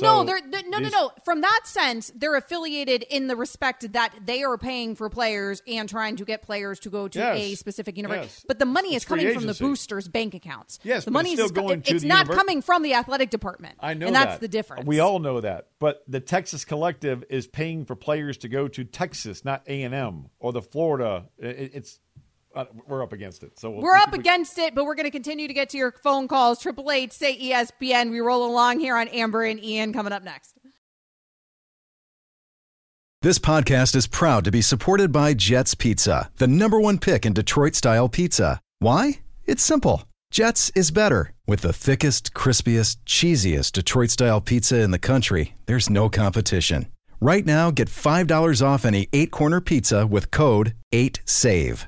No, 0.02 0.24
they're, 0.24 0.40
they're 0.50 0.64
no, 0.68 0.80
these- 0.80 0.92
no, 0.92 1.08
no. 1.08 1.12
From 1.26 1.42
that 1.42 1.62
sense, 1.66 2.12
they're 2.16 2.36
affiliated 2.36 3.04
in 3.04 3.28
the 3.28 3.36
respect 3.36 3.92
that 3.94 4.14
they 4.26 4.44
are 4.44 4.58
paying 4.58 4.96
for 4.96 5.10
players 5.10 5.62
and 5.68 5.88
trying 5.90 6.16
to 6.18 6.26
get 6.26 6.42
players 6.42 6.80
to 6.82 6.90
go 6.90 7.08
to 7.08 7.20
Yes. 7.20 7.38
a 7.40 7.56
specific 7.56 7.98
university. 7.98 8.28
Yes. 8.28 8.46
But 8.48 8.60
the 8.60 8.66
money 8.66 8.90
It's 8.96 9.04
is 9.04 9.08
coming 9.08 9.26
free 9.26 9.36
from 9.36 9.48
the 9.48 9.54
boosters' 9.54 10.08
bank 10.08 10.34
accounts. 10.34 10.80
Yes, 10.84 11.06
the 11.06 11.12
money 11.12 11.34
it's 11.34 11.42
is 11.42 11.50
still 11.50 11.64
going 11.64 11.82
to 11.84 11.96
It's 11.96 12.04
not 12.04 12.30
coming 12.30 12.62
from 12.62 12.84
the 12.84 12.94
athletic 12.94 13.30
department. 13.30 13.76
I 13.80 13.94
know 13.94 14.08
and 14.08 14.16
that's 14.16 14.34
that. 14.36 14.42
the 14.42 14.48
difference. 14.48 14.86
We 14.86 15.00
all 15.00 15.20
know 15.20 15.42
that. 15.42 15.68
But 15.80 16.04
the 16.08 16.20
Texas 16.20 16.66
collective 16.66 17.24
is 17.30 17.48
paying 17.48 17.86
for 17.86 17.96
players 17.96 18.38
to 18.40 18.50
go 18.50 18.68
to 18.68 18.84
Texas, 18.84 19.44
not 19.46 19.64
A&M 19.68 20.30
or 20.40 20.52
the 20.54 20.62
Florida. 20.62 21.26
It- 21.38 21.72
it's 21.74 22.00
uh, 22.58 22.66
we're 22.88 23.04
up 23.04 23.14
against 23.14 23.44
it. 23.44 23.58
So 23.60 23.70
we'll, 23.70 23.82
We're 23.82 23.96
up 23.96 24.12
we- 24.12 24.20
against 24.20 24.58
it, 24.58 24.76
but 24.76 24.86
we're 24.86 24.96
going 24.96 25.06
to 25.06 25.12
continue 25.12 25.48
to 25.48 25.54
get 25.54 25.70
to 25.70 25.78
your 25.78 25.92
phone 25.92 26.28
calls. 26.28 26.60
Triple 26.60 26.92
eight 26.92 27.14
say 27.14 27.38
ESPN. 27.40 28.12
We 28.12 28.20
roll 28.20 28.46
along 28.50 28.80
here 28.80 28.98
on 28.98 29.08
Amber 29.10 29.44
and 29.44 29.64
Ian 29.64 29.94
coming 29.94 30.12
up 30.14 30.24
next. 30.24 30.56
This 33.22 33.40
podcast 33.40 33.96
is 33.96 34.08
proud 34.08 34.44
to 34.46 34.52
be 34.52 34.62
supported 34.62 35.12
by 35.12 35.34
Jets 35.34 35.74
Pizza, 35.74 36.30
the 36.38 36.48
number 36.48 36.80
one 36.80 37.00
pick 37.00 37.26
in 37.26 37.34
Detroit 37.34 37.74
style 37.76 38.08
pizza. 38.10 38.62
Why? 38.80 39.20
It's 39.46 39.64
simple. 39.64 40.04
Jets 40.30 40.70
is 40.76 40.92
better. 40.92 41.34
With 41.48 41.62
the 41.62 41.74
thickest, 41.74 42.34
crispiest, 42.34 42.98
cheesiest 43.06 43.72
Detroit 43.72 44.12
style 44.12 44.40
pizza 44.42 44.80
in 44.82 44.92
the 44.92 45.00
country, 45.00 45.56
there's 45.66 45.90
no 45.90 46.10
competition. 46.10 46.88
Right 47.20 47.46
now, 47.46 47.72
get 47.72 47.88
$5 47.88 48.62
off 48.66 48.86
any 48.86 49.08
eight 49.14 49.32
corner 49.32 49.62
pizza 49.62 50.06
with 50.06 50.30
code 50.30 50.76
8SAVE. 50.94 51.88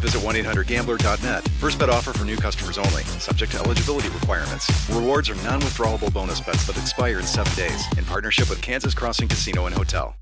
visit 0.00 0.20
1-800-GAMBLER.net. 0.22 1.48
First 1.60 1.78
bet 1.78 1.90
offer 1.90 2.12
for 2.12 2.24
new 2.24 2.36
customers 2.36 2.78
only. 2.78 3.02
Subject 3.18 3.52
to 3.52 3.58
eligibility 3.58 4.08
requirements. 4.10 4.88
Rewards 4.90 5.30
are 5.30 5.34
non-withdrawable 5.36 6.12
bonus 6.12 6.40
bets 6.40 6.66
that 6.66 6.76
expire 6.78 7.18
in 7.18 7.24
seven 7.24 7.54
days. 7.54 7.84
In 7.98 8.04
partnership 8.04 8.48
with 8.50 8.60
Kansas 8.62 8.94
Crossing 8.94 9.28
Casino 9.28 9.66
and 9.66 9.74
Hotel. 9.74 10.14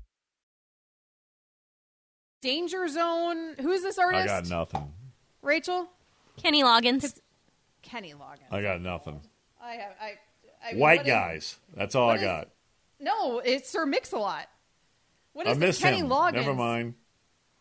Danger 2.41 2.87
Zone. 2.87 3.55
Who's 3.59 3.81
this 3.81 3.97
artist? 3.97 4.29
I 4.29 4.33
artist? 4.35 4.51
got 4.51 4.57
nothing. 4.59 4.91
Rachel? 5.41 5.87
Kenny 6.37 6.63
Loggins. 6.63 7.19
Kenny 7.81 8.13
Loggins. 8.13 8.51
I 8.51 8.61
got 8.61 8.81
nothing. 8.81 9.21
I 9.61 9.73
have. 9.73 9.93
I. 9.99 10.13
I 10.65 10.71
mean, 10.71 10.79
White 10.81 10.99
what 10.99 11.07
is- 11.07 11.11
guys. 11.11 11.55
That's 11.75 11.95
all 11.95 12.09
I 12.09 12.15
is- 12.15 12.21
got. 12.21 12.49
no, 12.99 13.39
it's 13.39 13.69
Sir 13.69 13.85
Mix-a-Lot. 13.85 14.47
What 15.33 15.45
is 15.45 15.49
I 15.49 15.53
is 15.53 15.57
missed 15.59 15.81
Kenny 15.81 15.99
him. 15.99 16.09
Loggins? 16.09 16.33
Never 16.33 16.53
mind. 16.53 16.95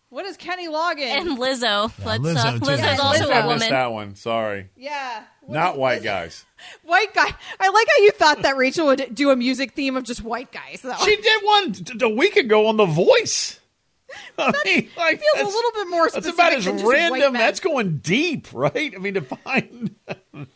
What 0.08 0.24
is 0.24 0.36
Kenny 0.36 0.68
Loggins? 0.68 1.00
And 1.06 1.36
Lizzo. 1.38 1.92
Yeah, 1.98 2.06
Let's, 2.06 2.22
Lizzo, 2.22 2.36
uh, 2.36 2.52
too. 2.52 2.58
Lizzo's 2.60 2.78
Yeah, 2.80 2.96
also 3.00 3.24
Lizzo. 3.24 3.30
I 3.30 3.38
a 3.38 3.42
missed 3.42 3.46
woman. 3.46 3.68
that 3.70 3.92
one. 3.92 4.14
Sorry. 4.14 4.68
yeah. 4.76 5.24
What 5.42 5.54
Not 5.54 5.74
is- 5.74 5.78
white 5.80 6.02
guys. 6.02 6.44
White 6.84 7.12
guy. 7.14 7.28
I 7.60 7.68
like 7.68 7.86
how 7.96 8.02
you 8.04 8.10
thought 8.12 8.42
that 8.42 8.56
Rachel 8.56 8.86
would 8.86 9.14
do 9.14 9.30
a 9.30 9.36
music 9.36 9.72
theme 9.72 9.96
of 9.96 10.04
just 10.04 10.22
white 10.22 10.50
guys, 10.52 10.80
though. 10.82 10.94
She 11.04 11.16
did 11.16 11.42
one 11.44 11.72
t- 11.72 11.98
a 12.02 12.08
week 12.08 12.36
ago 12.36 12.66
on 12.68 12.76
The 12.76 12.86
Voice. 12.86 13.60
I 14.38 14.52
mean, 14.64 14.88
like, 14.96 15.18
feels 15.20 15.34
a 15.34 15.38
that's- 15.38 15.52
little 15.54 15.72
bit 15.72 15.88
more 15.88 16.02
That's 16.04 16.12
specific 16.14 16.34
about 16.34 16.52
as 16.54 16.64
than 16.64 16.74
just 16.74 16.84
white 16.86 16.92
random. 16.94 17.32
men. 17.34 17.42
That's 17.42 17.60
going 17.60 17.98
deep, 17.98 18.46
right? 18.52 18.94
I 18.94 18.98
mean, 18.98 19.14
to 19.14 19.20
find 19.22 19.94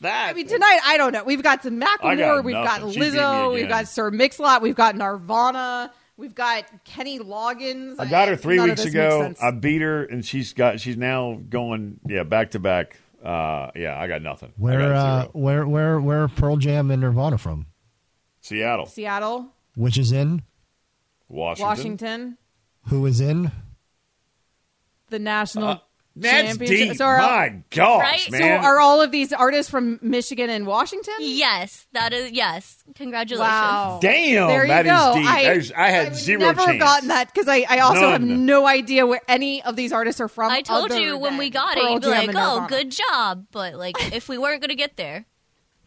that. 0.01 0.31
I 0.31 0.33
mean, 0.33 0.47
tonight, 0.47 0.79
I 0.85 0.97
don't 0.97 1.13
know. 1.13 1.25
We've 1.25 1.43
got 1.43 1.65
some 1.65 1.83
I 1.83 1.87
Macklemore. 1.87 2.19
got 2.19 2.45
We've 2.45 2.53
got 2.55 2.81
nothing. 2.81 2.93
She 2.95 3.01
beat 3.01 3.13
me 3.13 3.19
Lizzo. 3.19 3.49
We've 3.53 3.59
again. 3.65 3.69
got 3.69 3.89
Sir 3.89 4.11
Mix-a-Lot. 4.13 4.63
We've 4.63 4.77
got 4.77 4.97
Nirvana. 4.97 5.93
We've 6.21 6.35
got 6.35 6.67
Kenny 6.85 7.19
Loggins. 7.19 7.97
I 7.99 8.05
got 8.05 8.29
her 8.29 8.37
three 8.37 8.57
None 8.57 8.69
weeks 8.69 8.85
ago. 8.85 9.33
I 9.43 9.53
beat 9.53 9.81
her, 9.81 10.05
and 10.05 10.23
she's 10.23 10.53
got. 10.53 10.79
She's 10.79 10.99
now 10.99 11.41
going. 11.49 11.99
Yeah, 12.07 12.25
back 12.25 12.51
to 12.51 12.59
back. 12.59 12.99
Uh, 13.25 13.71
yeah, 13.75 13.99
I 13.99 14.07
got 14.07 14.21
nothing. 14.21 14.53
Where, 14.59 14.81
got 14.81 15.27
uh, 15.27 15.29
where, 15.33 15.67
where, 15.67 15.99
where 15.99 16.29
Pearl 16.29 16.59
Jam 16.59 16.91
and 16.91 17.01
Nirvana 17.01 17.39
from? 17.39 17.65
Seattle, 18.43 18.85
Seattle, 18.85 19.49
Which 19.77 19.97
is 19.97 20.13
in? 20.13 20.43
Washington, 21.29 21.67
Washington, 21.69 22.39
Who 22.89 23.07
is 23.07 23.21
in? 23.23 23.51
the 25.09 25.19
national 25.19 25.69
Uh, 25.69 25.79
That's 26.17 26.49
championship. 26.49 26.89
deep. 26.89 26.97
So 26.97 27.05
are, 27.05 27.19
My 27.19 27.63
gosh, 27.71 28.03
Right? 28.03 28.21
So 28.21 28.39
so 28.39 28.45
are 28.45 28.81
all 28.81 29.01
of 29.01 29.11
these 29.11 29.33
artists 29.33 29.71
from 29.71 29.99
Michigan 30.03 30.51
and 30.51 30.67
Washington? 30.67 31.15
Yes, 31.21 31.87
that 31.93 32.13
is 32.13 32.33
yes. 32.33 32.83
Congratulations. 32.97 33.49
Wow. 33.49 33.99
Damn, 34.03 34.49
There 34.49 34.63
you 34.65 34.69
that 34.69 34.87
is 34.87 34.93
go. 34.93 35.15
deep. 35.15 35.27
I, 35.27 35.43
There's- 35.45 35.73
I 35.77 35.91
had 35.91 36.09
would 36.11 36.17
zero 36.19 36.41
never 36.41 36.65
chance. 36.65 36.79
gotten 36.83 37.09
that 37.09 37.33
because 37.33 37.49
I, 37.49 37.65
I 37.69 37.79
also 37.79 38.11
have 38.11 38.23
no 38.23 38.67
idea 38.67 39.07
where 39.07 39.21
any 39.29 39.63
of 39.63 39.77
these 39.77 39.93
artists 39.93 40.21
are 40.21 40.29
from. 40.29 40.51
I 40.51 40.63
told 40.63 40.93
you 40.93 41.17
when 41.17 41.37
we 41.37 41.49
got 41.51 41.77
it, 41.79 41.85
you'd 41.91 42.03
be 42.03 42.09
like, 42.09 42.31
"Oh, 42.35 42.67
good 42.69 42.91
job," 42.91 43.47
but 43.53 43.75
like 43.75 43.95
if 44.13 44.29
we 44.29 44.37
weren't 44.37 44.61
gonna 44.61 44.75
get 44.75 44.97
there, 44.97 45.27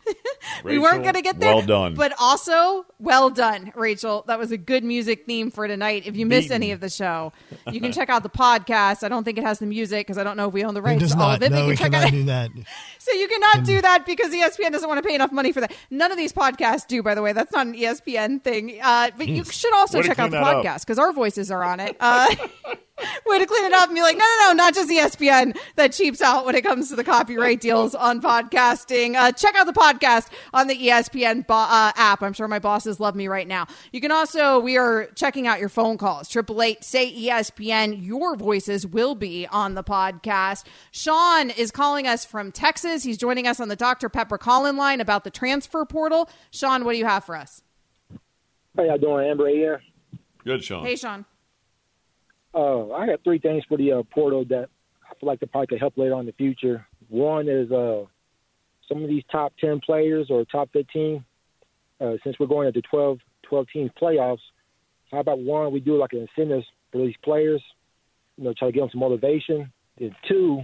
we 0.64 0.80
weren't 0.80 1.04
going 1.04 1.16
to 1.16 1.22
get 1.22 1.40
there. 1.40 1.54
Well 1.56 1.66
done. 1.66 1.96
But 1.96 2.14
also, 2.20 2.86
well 3.00 3.30
done, 3.30 3.72
Rachel. 3.76 4.24
That 4.28 4.40
was 4.40 4.52
a 4.52 4.58
good 4.58 4.84
music 4.84 5.26
theme 5.26 5.52
for 5.52 5.68
tonight. 5.68 6.04
If 6.06 6.16
you 6.16 6.26
miss 6.26 6.46
Beaten. 6.46 6.56
any 6.56 6.72
of 6.72 6.80
the 6.80 6.90
show, 6.90 7.32
you 7.72 7.80
can 7.82 7.92
check 7.92 8.10
out 8.10 8.24
the 8.24 8.30
podcast. 8.30 9.04
I 9.04 9.10
don't 9.10 9.24
think 9.24 9.38
it 9.38 9.44
has 9.44 9.60
the 9.60 9.66
music 9.66 10.06
because 10.08 10.18
I 10.18 10.24
don't 10.24 10.38
know 10.38 10.48
if 10.48 10.54
we 10.54 10.64
own 10.64 10.74
the 10.74 10.82
rights 10.82 11.02
does 11.02 11.14
to 11.14 11.20
all 11.20 11.28
not. 11.30 11.38
of 11.38 11.44
it. 11.44 11.50
but 11.52 11.56
No, 11.56 11.62
you 11.64 11.70
we 11.70 11.76
can 11.78 11.92
check 11.92 12.02
cannot 12.02 12.08
out 12.08 12.12
do 12.12 12.24
that. 12.26 12.52
So 13.00 13.12
you 13.12 13.28
cannot 13.28 13.66
do 13.66 13.82
that 13.82 14.06
because 14.06 14.32
ESPN 14.32 14.72
doesn't 14.72 14.88
want 14.88 15.04
to 15.04 15.08
pay 15.08 15.14
enough 15.14 15.32
money 15.34 15.52
for 15.52 15.60
that. 15.60 15.74
None 15.90 16.10
of 16.12 16.18
these 16.18 16.32
podcasts 16.32 16.88
do, 16.88 17.04
by 17.04 17.16
the 17.16 17.22
way. 17.22 17.34
That's 17.34 17.52
not 17.52 17.68
an 17.68 17.74
ESPN 17.76 18.42
thing. 18.42 18.80
Uh, 18.82 19.12
but 19.18 19.28
you 19.28 19.44
should 19.44 19.74
also 19.74 19.98
Way 20.00 20.06
check 20.08 20.20
out 20.20 20.32
the 20.32 20.38
clean 20.40 20.44
that 20.44 20.56
up. 20.56 20.66
podcast 20.66 20.82
because 20.86 20.98
our 21.00 21.12
voices 21.12 21.52
are 21.52 21.64
on 21.64 21.82
it. 21.82 21.98
Uh, 22.00 22.34
way 23.26 23.40
to 23.40 23.46
clean 23.46 23.66
it 23.66 23.74
up 23.74 23.88
and 23.88 23.96
be 23.96 24.02
like, 24.02 24.18
no, 24.18 24.26
no, 24.40 24.48
no, 24.48 24.54
not 24.54 24.74
just 24.74 24.90
ESPN 24.90 25.58
that 25.76 25.94
cheaps 25.94 26.22
out 26.22 26.46
when 26.46 26.56
it 26.56 26.64
comes 26.64 26.90
to 26.90 26.96
the 26.96 27.04
copyright 27.04 27.60
deals 27.60 27.96
on 27.96 28.22
podcasting. 28.22 29.16
Uh, 29.16 29.32
check 29.32 29.56
out 29.56 29.66
the 29.66 29.74
podcast 29.74 30.30
on 30.54 30.68
the 30.68 30.76
ESPN 30.76 31.46
bo- 31.48 31.54
uh, 31.56 31.92
app. 31.96 32.22
I'm 32.22 32.34
sure 32.34 32.48
my 32.48 32.60
bosses 32.60 33.00
love 33.00 33.16
me 33.16 33.28
right 33.28 33.48
now. 33.48 33.66
You 33.92 34.00
can 34.00 34.12
also, 34.12 34.60
we 34.60 34.78
are 34.78 35.08
checking 35.16 35.48
out 35.48 35.60
your 35.60 35.70
phone 35.70 35.98
calls. 35.98 36.30
Triple 36.30 36.62
eight 36.62 36.84
say 36.84 37.12
ESPN. 37.14 38.06
Your 38.06 38.36
voices 38.36 38.86
will 38.86 39.16
be 39.16 39.48
on 39.48 39.74
the 39.74 39.84
podcast. 39.84 40.66
Sean 40.92 41.50
is 41.50 41.72
calling 41.72 42.08
us 42.08 42.26
from 42.26 42.52
Texas. 42.52 43.04
He's 43.04 43.18
joining 43.18 43.48
us 43.48 43.60
on 43.60 43.70
the 43.70 43.76
Dr. 43.76 44.10
Pepper 44.10 44.38
call-in 44.38 44.78
line 44.78 45.02
about 45.02 45.24
the 45.24 45.32
transfer 45.32 45.84
portal. 45.86 46.30
Sean, 46.52 46.86
what 46.86 46.94
do 46.94 47.00
you 47.00 47.06
have 47.06 47.24
for 47.24 47.36
us? 47.36 47.64
How 48.76 48.84
y'all 48.84 48.98
doing, 48.98 49.28
Amber 49.30 49.50
here? 49.50 49.82
Good, 50.44 50.64
Sean. 50.64 50.86
Hey, 50.86 50.96
Sean. 50.96 51.26
Uh, 52.56 52.92
I 52.92 53.08
got 53.08 53.24
three 53.24 53.40
things 53.40 53.64
for 53.68 53.78
the 53.78 53.92
uh, 53.92 54.04
portal 54.14 54.46
that 54.46 54.70
I 55.10 55.20
feel 55.20 55.28
like 55.28 55.40
the 55.40 55.48
probably 55.48 55.68
could 55.68 55.80
help 55.80 55.98
later 55.98 56.14
on 56.14 56.22
in 56.22 56.26
the 56.28 56.34
future. 56.34 56.86
One 57.10 57.48
is 57.50 57.72
uh, 57.72 58.04
some 58.88 59.04
of 59.04 59.10
these 59.10 59.24
top 59.32 59.54
10 59.60 59.82
players 59.82 60.28
or 60.30 60.46
top 60.46 60.70
15, 60.74 61.24
uh, 62.00 62.12
since 62.24 62.38
we're 62.40 62.48
going 62.48 62.68
into 62.68 62.82
12, 62.82 63.20
12 63.50 63.66
team 63.74 63.92
playoffs, 64.00 64.40
how 65.14 65.20
about 65.20 65.40
one, 65.40 65.72
we 65.72 65.80
do 65.80 65.96
like 65.96 66.14
an 66.14 66.28
incentive 66.28 66.64
for 66.92 67.06
these 67.06 67.16
players, 67.24 67.62
you 68.36 68.44
know, 68.44 68.54
try 68.58 68.68
to 68.68 68.72
give 68.72 68.82
them 68.82 68.90
some 68.92 69.00
motivation. 69.00 69.72
And 70.00 70.12
two, 70.28 70.62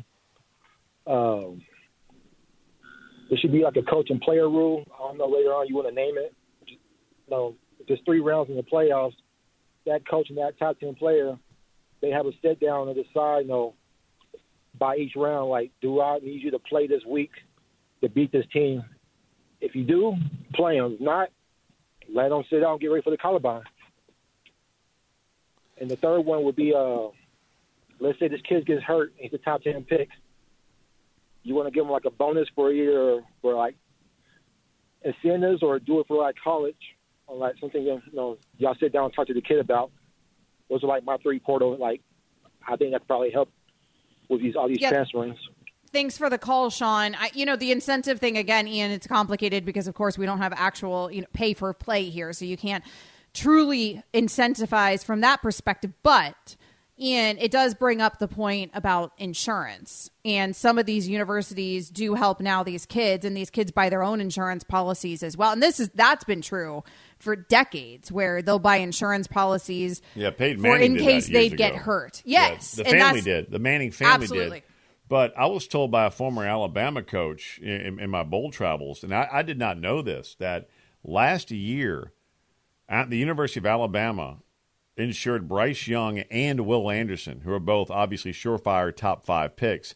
um, 1.06 1.62
there 3.30 3.38
should 3.38 3.52
be 3.52 3.63
like 3.63 3.75
a 3.75 3.84
coach 3.84 4.10
and 4.10 4.19
player 4.21 4.49
rule. 4.49 4.84
I 4.93 5.08
don't 5.08 5.19
know 5.19 5.28
later 5.28 5.49
on 5.49 5.67
you 5.67 5.75
want 5.75 5.88
to 5.88 5.93
name 5.93 6.15
it. 6.17 6.34
You 6.65 6.78
know, 7.30 7.56
if 7.80 7.88
there's 7.88 7.99
three 8.06 8.21
rounds 8.21 8.49
in 8.49 8.56
the 8.56 8.63
playoffs, 8.63 9.13
that 9.86 10.08
coach 10.08 10.30
and 10.30 10.38
that 10.39 10.58
top 10.58 10.80
10 10.80 10.95
player, 10.95 11.38
they 12.01 12.09
have 12.09 12.25
a 12.25 12.31
sit 12.41 12.59
down 12.59 12.88
and 12.88 12.95
decide, 12.95 13.41
you 13.41 13.47
know, 13.47 13.75
by 14.77 14.95
each 14.95 15.15
round, 15.15 15.49
like, 15.49 15.71
do 15.81 16.01
I 16.01 16.19
need 16.19 16.41
you 16.41 16.51
to 16.51 16.59
play 16.59 16.88
this 16.88 17.03
week 17.05 17.31
to 18.01 18.09
beat 18.09 18.31
this 18.31 18.45
team? 18.53 18.83
If 19.59 19.75
you 19.75 19.83
do, 19.83 20.15
play 20.53 20.79
them. 20.79 20.93
If 20.93 21.01
not, 21.01 21.29
let 22.13 22.29
them 22.29 22.43
sit 22.49 22.62
down 22.62 22.73
and 22.73 22.79
get 22.79 22.88
ready 22.88 23.03
for 23.03 23.09
the 23.09 23.17
Columbine. 23.17 23.63
And 25.79 25.89
the 25.89 25.95
third 25.95 26.21
one 26.21 26.43
would 26.43 26.55
be, 26.55 26.73
uh, 26.73 27.07
let's 27.99 28.19
say 28.19 28.27
this 28.27 28.41
kid 28.47 28.65
gets 28.65 28.83
hurt, 28.83 29.13
he's 29.17 29.33
a 29.33 29.38
top 29.38 29.63
10 29.63 29.83
pick. 29.83 30.09
You 31.43 31.55
want 31.55 31.67
to 31.67 31.71
give 31.71 31.85
him 31.85 31.91
like 31.91 32.05
a 32.05 32.12
bonus 32.12 32.47
for 32.53 32.71
either 32.71 33.21
for 33.41 33.53
like 33.53 33.75
incentives 35.03 35.63
or 35.63 35.79
do 35.79 35.99
it 35.99 36.07
for 36.07 36.21
like 36.21 36.35
college 36.41 36.75
or 37.27 37.38
like 37.38 37.55
something, 37.59 37.81
you 37.81 38.01
know, 38.13 38.38
y'all 38.57 38.75
sit 38.79 38.91
down 38.91 39.05
and 39.05 39.13
talk 39.13 39.27
to 39.27 39.33
the 39.33 39.41
kid 39.41 39.59
about. 39.59 39.91
Those 40.69 40.84
are 40.84 40.88
like 40.88 41.03
my 41.03 41.17
three 41.17 41.39
portal. 41.39 41.77
Like, 41.77 42.01
I 42.67 42.75
think 42.75 42.91
that 42.91 43.08
probably 43.08 43.32
help 43.32 43.49
with 44.29 44.41
these 44.41 44.55
all 44.55 44.67
these 44.67 44.79
Yep. 44.82 44.93
transferings. 44.93 45.38
Thanks 45.91 46.17
for 46.19 46.29
the 46.29 46.38
call, 46.38 46.69
Sean. 46.69 47.15
I, 47.15 47.32
you 47.34 47.45
know 47.45 47.55
the 47.55 47.71
incentive 47.71 48.19
thing 48.19 48.38
again, 48.38 48.67
Ian. 48.67 48.91
It's 48.91 49.08
complicated 49.08 49.65
because, 49.65 49.88
of 49.88 49.95
course, 49.95 50.17
we 50.17 50.25
don't 50.27 50.38
have 50.38 50.53
actual 50.55 51.12
you 51.12 51.21
know 51.21 51.27
pay 51.34 51.53
for 51.53 51.73
play 51.73 52.10
here, 52.10 52.32
so 52.34 52.45
you 52.45 52.58
can't 52.58 52.84
truly 53.34 54.03
incentivize 54.13 55.03
from 55.03 55.21
that 55.21 55.41
perspective. 55.41 55.93
But 56.03 56.55
Ian, 56.99 57.38
it 57.39 57.49
does 57.49 57.73
bring 57.73 58.01
up 58.01 58.19
the 58.19 58.27
point 58.27 58.69
about 58.75 59.13
insurance, 59.17 60.12
and 60.23 60.55
some 60.55 60.77
of 60.77 60.86
these 60.86 61.08
universities 61.08 61.89
do 61.89 62.13
help 62.13 62.39
now 62.39 62.62
these 62.62 62.86
kids, 62.86 63.25
and 63.25 63.36
these 63.36 63.49
kids 63.49 63.71
buy 63.71 63.89
their 63.89 64.03
own 64.03 64.21
insurance 64.21 64.63
policies 64.63 65.23
as 65.23 65.36
well. 65.36 65.53
And 65.53 65.63
this 65.63 65.79
is 65.79 65.89
that's 65.95 66.23
been 66.23 66.41
true 66.41 66.84
for 67.19 67.36
decades, 67.36 68.12
where 68.12 68.41
they'll 68.41 68.60
buy 68.60 68.77
insurance 68.77 69.27
policies 69.27 70.01
Yeah, 70.15 70.32
for 70.32 70.55
Manning 70.55 70.82
in 70.82 70.93
did 70.95 71.03
case 71.03 71.27
they 71.27 71.49
get 71.49 71.75
hurt. 71.75 72.21
Yeah, 72.25 72.49
Yes, 72.49 72.71
the 72.73 72.86
family 72.86 73.21
did. 73.21 73.51
The 73.51 73.60
Manning 73.60 73.91
family 73.91 74.23
Absolutely. 74.23 74.60
did. 74.62 74.63
But 75.08 75.34
I 75.38 75.47
was 75.47 75.67
told 75.67 75.91
by 75.91 76.05
a 76.05 76.12
former 76.12 76.45
Alabama 76.45 77.01
coach 77.01 77.60
in, 77.60 77.99
in 77.99 78.10
my 78.10 78.23
bowl 78.23 78.51
travels, 78.51 79.03
and 79.03 79.13
I, 79.13 79.27
I 79.32 79.41
did 79.41 79.58
not 79.58 79.79
know 79.79 80.01
this, 80.01 80.36
that 80.39 80.69
last 81.03 81.49
year 81.51 82.13
at 82.88 83.10
the 83.10 83.17
University 83.17 83.60
of 83.60 83.65
Alabama 83.65 84.38
insured 84.97 85.47
Bryce 85.47 85.88
Young 85.88 86.19
and 86.19 86.65
Will 86.65 86.89
Anderson, 86.91 87.41
who 87.41 87.53
are 87.53 87.60
both 87.60 87.89
obviously 87.89 88.32
surefire 88.34 88.95
top 88.95 89.25
five 89.25 89.55
picks. 89.55 89.95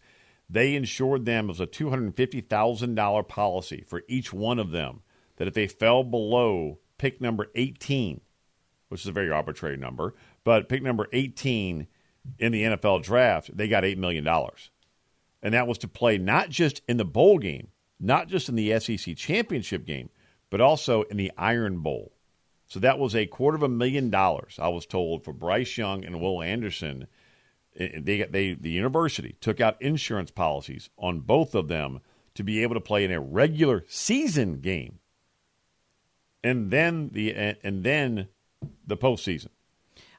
They 0.50 0.76
insured 0.76 1.26
them 1.26 1.50
as 1.50 1.60
a 1.60 1.68
$250,000 1.68 3.28
policy 3.28 3.84
for 3.88 4.04
each 4.08 4.34
one 4.34 4.60
of 4.60 4.72
them, 4.72 5.02
that 5.38 5.48
if 5.48 5.54
they 5.54 5.68
fell 5.68 6.04
below 6.04 6.80
pick 7.04 7.20
number 7.20 7.52
18, 7.54 8.22
which 8.88 9.02
is 9.02 9.08
a 9.08 9.12
very 9.12 9.30
arbitrary 9.30 9.76
number, 9.76 10.16
but 10.46 10.70
pick 10.70 10.82
number 10.82 11.10
18 11.12 11.86
in 12.40 12.52
the 12.54 12.64
NFL 12.64 13.04
draft, 13.04 13.56
they 13.58 13.68
got 13.68 13.84
$8 13.84 13.98
million. 13.98 14.26
And 15.42 15.54
that 15.54 15.68
was 15.68 15.78
to 15.80 15.90
play 15.90 16.18
not 16.18 16.50
just 16.50 16.82
in 16.88 16.96
the 16.96 17.04
bowl 17.04 17.40
game, 17.40 17.68
not 18.00 18.30
just 18.30 18.48
in 18.48 18.56
the 18.56 18.80
SEC 18.80 19.18
championship 19.18 19.86
game, 19.86 20.12
but 20.50 20.62
also 20.62 21.02
in 21.02 21.18
the 21.18 21.34
Iron 21.38 21.80
Bowl. 21.80 22.14
So 22.68 22.80
that 22.80 23.00
was 23.00 23.18
a 23.18 23.26
quarter 23.26 23.58
of 23.58 23.64
a 23.64 23.68
million 23.68 24.10
dollars, 24.10 24.58
I 24.58 24.70
was 24.70 24.86
told, 24.86 25.26
for 25.26 25.34
Bryce 25.34 25.78
Young 25.78 26.06
and 26.06 26.22
Will 26.22 26.42
Anderson. 26.42 27.08
They, 27.76 28.26
they, 28.30 28.54
the 28.54 28.70
university 28.70 29.36
took 29.42 29.60
out 29.60 29.82
insurance 29.82 30.32
policies 30.32 30.90
on 30.98 31.20
both 31.20 31.54
of 31.54 31.68
them 31.68 32.00
to 32.36 32.44
be 32.44 32.64
able 32.64 32.76
to 32.76 32.82
play 32.82 33.04
in 33.04 33.12
a 33.12 33.20
regular 33.20 33.84
season 33.90 34.62
game, 34.62 35.00
and 36.44 36.72
then 36.72 37.10
the 37.14 37.34
and 37.34 37.84
then 37.84 38.28
the 38.86 38.98
postseason. 38.98 39.50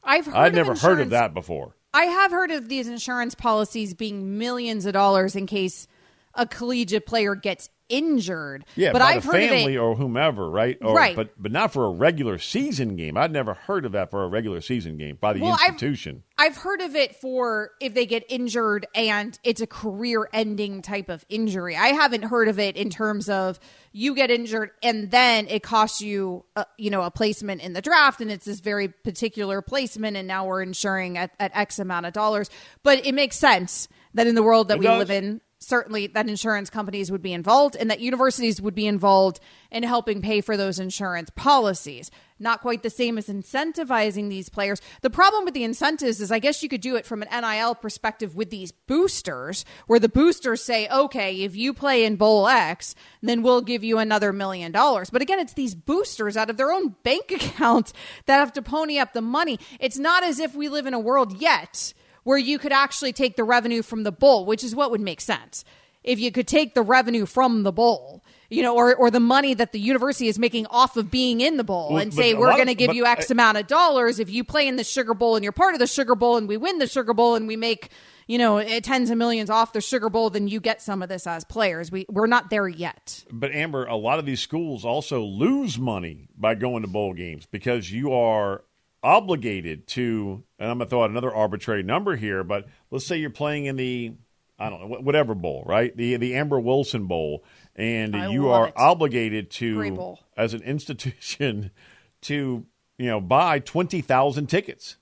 I've 0.02 0.26
heard 0.26 0.48
of 0.48 0.54
never 0.54 0.74
heard 0.74 1.00
of 1.00 1.10
that 1.10 1.34
before. 1.34 1.76
I 1.92 2.04
have 2.04 2.30
heard 2.32 2.50
of 2.50 2.68
these 2.68 2.88
insurance 2.88 3.34
policies 3.34 3.94
being 3.94 4.36
millions 4.36 4.84
of 4.84 4.92
dollars 4.92 5.36
in 5.36 5.46
case 5.46 5.86
a 6.34 6.46
collegiate 6.46 7.06
player 7.06 7.34
gets 7.34 7.70
injured. 7.88 8.64
Yeah, 8.76 8.92
but 8.92 9.00
by 9.00 9.06
I've 9.14 9.22
the 9.24 9.32
heard 9.32 9.48
family 9.48 9.76
of 9.76 9.82
it. 9.82 9.84
or 9.84 9.94
whomever, 9.96 10.50
right? 10.50 10.78
Or, 10.80 10.94
Right. 10.94 11.14
But 11.16 11.30
but 11.40 11.52
not 11.52 11.72
for 11.72 11.84
a 11.86 11.90
regular 11.90 12.38
season 12.38 12.96
game. 12.96 13.16
I'd 13.16 13.32
never 13.32 13.54
heard 13.54 13.84
of 13.84 13.92
that 13.92 14.10
for 14.10 14.24
a 14.24 14.28
regular 14.28 14.60
season 14.60 14.96
game 14.96 15.18
by 15.20 15.32
the 15.32 15.40
Well, 15.40 15.52
I've- 15.60 15.72
institution. 15.74 16.22
I've 16.36 16.56
heard 16.56 16.80
of 16.80 16.96
it 16.96 17.14
for 17.14 17.70
if 17.80 17.94
they 17.94 18.06
get 18.06 18.24
injured 18.28 18.86
and 18.94 19.38
it's 19.44 19.60
a 19.60 19.68
career 19.68 20.28
ending 20.32 20.82
type 20.82 21.08
of 21.08 21.24
injury. 21.28 21.76
I 21.76 21.88
haven't 21.88 22.22
heard 22.22 22.48
of 22.48 22.58
it 22.58 22.76
in 22.76 22.90
terms 22.90 23.28
of 23.28 23.60
you 23.92 24.16
get 24.16 24.32
injured 24.32 24.70
and 24.82 25.12
then 25.12 25.46
it 25.48 25.62
costs 25.62 26.00
you, 26.00 26.44
a, 26.56 26.66
you 26.76 26.90
know, 26.90 27.02
a 27.02 27.10
placement 27.12 27.62
in 27.62 27.72
the 27.72 27.80
draft 27.80 28.20
and 28.20 28.32
it's 28.32 28.44
this 28.46 28.58
very 28.58 28.88
particular 28.88 29.62
placement 29.62 30.16
and 30.16 30.26
now 30.26 30.44
we're 30.44 30.62
insuring 30.62 31.16
at, 31.18 31.30
at 31.38 31.52
X 31.54 31.78
amount 31.78 32.06
of 32.06 32.12
dollars. 32.12 32.50
But 32.82 33.06
it 33.06 33.14
makes 33.14 33.36
sense 33.36 33.86
that 34.14 34.26
in 34.26 34.34
the 34.34 34.42
world 34.42 34.66
that 34.68 34.74
It 34.74 34.80
we 34.80 34.86
does. 34.86 34.98
live 34.98 35.10
in, 35.12 35.40
certainly 35.66 36.06
that 36.08 36.28
insurance 36.28 36.70
companies 36.70 37.10
would 37.10 37.22
be 37.22 37.32
involved 37.32 37.76
and 37.76 37.90
that 37.90 38.00
universities 38.00 38.60
would 38.60 38.74
be 38.74 38.86
involved 38.86 39.40
in 39.70 39.82
helping 39.82 40.22
pay 40.22 40.40
for 40.40 40.56
those 40.56 40.78
insurance 40.78 41.30
policies. 41.34 42.10
Not 42.38 42.60
quite 42.60 42.82
the 42.82 42.90
same 42.90 43.16
as 43.16 43.28
incentivizing 43.28 44.28
these 44.28 44.48
players. 44.48 44.80
The 45.02 45.10
problem 45.10 45.44
with 45.44 45.54
the 45.54 45.64
incentives 45.64 46.20
is 46.20 46.32
I 46.32 46.40
guess 46.40 46.62
you 46.62 46.68
could 46.68 46.80
do 46.80 46.96
it 46.96 47.06
from 47.06 47.22
an 47.22 47.28
NIL 47.30 47.74
perspective 47.74 48.34
with 48.34 48.50
these 48.50 48.72
boosters, 48.72 49.64
where 49.86 50.00
the 50.00 50.08
boosters 50.08 50.62
say, 50.62 50.88
okay, 50.88 51.42
if 51.42 51.54
you 51.54 51.72
play 51.72 52.04
in 52.04 52.16
Bowl 52.16 52.48
X, 52.48 52.94
then 53.22 53.42
we'll 53.42 53.62
give 53.62 53.84
you 53.84 53.98
another 53.98 54.32
million 54.32 54.72
dollars. 54.72 55.10
But 55.10 55.22
again, 55.22 55.38
it's 55.38 55.54
these 55.54 55.74
boosters 55.74 56.36
out 56.36 56.50
of 56.50 56.56
their 56.56 56.72
own 56.72 56.96
bank 57.04 57.30
account 57.30 57.92
that 58.26 58.38
have 58.38 58.52
to 58.54 58.62
pony 58.62 58.98
up 58.98 59.12
the 59.12 59.22
money. 59.22 59.58
It's 59.78 59.98
not 59.98 60.24
as 60.24 60.40
if 60.40 60.54
we 60.54 60.68
live 60.68 60.86
in 60.86 60.94
a 60.94 61.00
world 61.00 61.40
yet 61.40 61.94
where 62.24 62.38
you 62.38 62.58
could 62.58 62.72
actually 62.72 63.12
take 63.12 63.36
the 63.36 63.44
revenue 63.44 63.82
from 63.82 64.02
the 64.02 64.12
bowl, 64.12 64.44
which 64.44 64.64
is 64.64 64.74
what 64.74 64.90
would 64.90 65.00
make 65.00 65.20
sense. 65.20 65.64
If 66.02 66.18
you 66.18 66.30
could 66.30 66.46
take 66.46 66.74
the 66.74 66.82
revenue 66.82 67.24
from 67.24 67.62
the 67.62 67.72
bowl, 67.72 68.22
you 68.50 68.62
know, 68.62 68.74
or, 68.76 68.94
or 68.94 69.10
the 69.10 69.20
money 69.20 69.54
that 69.54 69.72
the 69.72 69.80
university 69.80 70.28
is 70.28 70.38
making 70.38 70.66
off 70.66 70.98
of 70.98 71.10
being 71.10 71.40
in 71.40 71.56
the 71.56 71.64
bowl 71.64 71.92
Well, 71.92 72.02
and 72.02 72.12
say, 72.12 72.34
we're 72.34 72.52
going 72.52 72.66
to 72.66 72.74
give 72.74 72.94
you 72.94 73.06
X 73.06 73.30
I- 73.30 73.32
amount 73.32 73.56
of 73.56 73.66
dollars 73.66 74.18
if 74.18 74.28
you 74.28 74.44
play 74.44 74.68
in 74.68 74.76
the 74.76 74.84
Sugar 74.84 75.14
Bowl 75.14 75.34
and 75.36 75.42
you're 75.42 75.52
part 75.52 75.74
of 75.74 75.80
the 75.80 75.86
Sugar 75.86 76.14
Bowl 76.14 76.36
and 76.36 76.46
we 76.46 76.58
win 76.58 76.78
the 76.78 76.86
Sugar 76.86 77.14
Bowl 77.14 77.36
and 77.36 77.48
we 77.48 77.56
make, 77.56 77.88
you 78.26 78.36
know, 78.36 78.58
eh, 78.58 78.80
tens 78.80 79.08
of 79.08 79.16
millions 79.16 79.48
off 79.48 79.72
the 79.72 79.80
Sugar 79.80 80.10
Bowl, 80.10 80.28
then 80.28 80.46
you 80.46 80.60
get 80.60 80.82
some 80.82 81.02
of 81.02 81.08
this 81.08 81.26
as 81.26 81.42
players. 81.44 81.90
We, 81.90 82.04
we're 82.10 82.26
not 82.26 82.50
there 82.50 82.68
yet. 82.68 83.24
But 83.32 83.52
Amber, 83.52 83.86
a 83.86 83.96
lot 83.96 84.18
of 84.18 84.26
these 84.26 84.40
schools 84.40 84.84
also 84.84 85.22
lose 85.22 85.78
money 85.78 86.28
by 86.36 86.54
going 86.54 86.82
to 86.82 86.88
bowl 86.88 87.14
games 87.14 87.46
because 87.50 87.90
you 87.90 88.12
are 88.12 88.62
obligated 89.04 89.86
to. 89.88 90.42
And 90.58 90.70
I'm 90.70 90.78
going 90.78 90.86
to 90.86 90.90
throw 90.90 91.04
out 91.04 91.10
another 91.10 91.32
arbitrary 91.32 91.82
number 91.84 92.16
here, 92.16 92.42
but 92.42 92.66
let's 92.90 93.06
say 93.06 93.18
you're 93.18 93.30
playing 93.30 93.66
in 93.66 93.76
the 93.76 94.14
I 94.58 94.70
don't 94.70 94.88
know 94.88 94.98
whatever 95.00 95.34
bowl, 95.34 95.64
right? 95.66 95.96
The 95.96 96.16
the 96.16 96.34
Amber 96.36 96.60
Wilson 96.60 97.06
Bowl, 97.06 97.44
and 97.74 98.14
I 98.14 98.30
you 98.30 98.48
are 98.50 98.68
it. 98.68 98.74
obligated 98.76 99.50
to 99.52 100.16
as 100.36 100.54
an 100.54 100.62
institution 100.62 101.70
to 102.22 102.64
you 102.96 103.06
know 103.06 103.20
buy 103.20 103.58
twenty 103.58 104.00
thousand 104.00 104.46
tickets, 104.46 104.96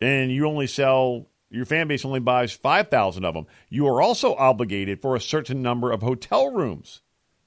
and 0.00 0.32
you 0.32 0.46
only 0.46 0.66
sell. 0.66 1.26
Your 1.50 1.64
fan 1.64 1.88
base 1.88 2.04
only 2.04 2.20
buys 2.20 2.52
5,000 2.52 3.24
of 3.24 3.32
them. 3.32 3.46
You 3.70 3.86
are 3.86 4.02
also 4.02 4.34
obligated 4.34 5.00
for 5.00 5.16
a 5.16 5.20
certain 5.20 5.62
number 5.62 5.90
of 5.90 6.02
hotel 6.02 6.52
rooms. 6.52 7.00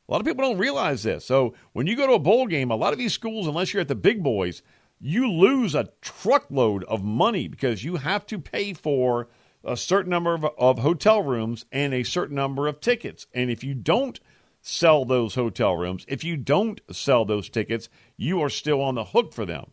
A 0.10 0.12
lot 0.12 0.22
of 0.22 0.26
people 0.26 0.44
don't 0.44 0.58
realize 0.58 1.04
this. 1.04 1.24
So 1.24 1.54
when 1.74 1.86
you 1.86 1.96
go 1.96 2.08
to 2.08 2.14
a 2.14 2.20
bowl 2.20 2.48
game, 2.48 2.72
a 2.72 2.76
lot 2.76 2.94
of 2.94 2.98
these 2.98 3.14
schools, 3.14 3.46
unless 3.46 3.72
you're 3.72 3.82
at 3.82 3.88
the 3.88 3.94
big 3.94 4.24
boys, 4.24 4.64
you 5.02 5.32
lose 5.32 5.74
a 5.74 5.90
truckload 6.00 6.84
of 6.84 7.04
money 7.04 7.48
because 7.48 7.84
you 7.84 7.96
have 7.96 8.26
to 8.28 8.38
pay 8.38 8.74
for 8.74 9.28
a 9.64 9.76
certain 9.76 10.12
number 10.12 10.34
of, 10.34 10.46
of 10.58 10.80
hotel 10.80 11.24
rooms 11.24 11.66
and 11.72 11.94
a 11.94 12.04
certain 12.04 12.36
number 12.36 12.68
of 12.68 12.80
tickets. 12.80 13.26
And 13.34 13.50
if 13.50 13.64
you 13.64 13.74
don't 13.74 14.20
sell 14.62 15.06
those 15.06 15.34
hotel 15.36 15.76
rooms, 15.76 16.06
if 16.08 16.24
you 16.24 16.38
don't 16.38 16.80
sell 16.92 17.26
those 17.26 17.50
tickets, 17.50 17.90
you 18.16 18.42
are 18.42 18.50
still 18.50 18.82
on 18.82 18.96
the 18.96 19.04
hook 19.06 19.34
for 19.34 19.46
them. 19.46 19.72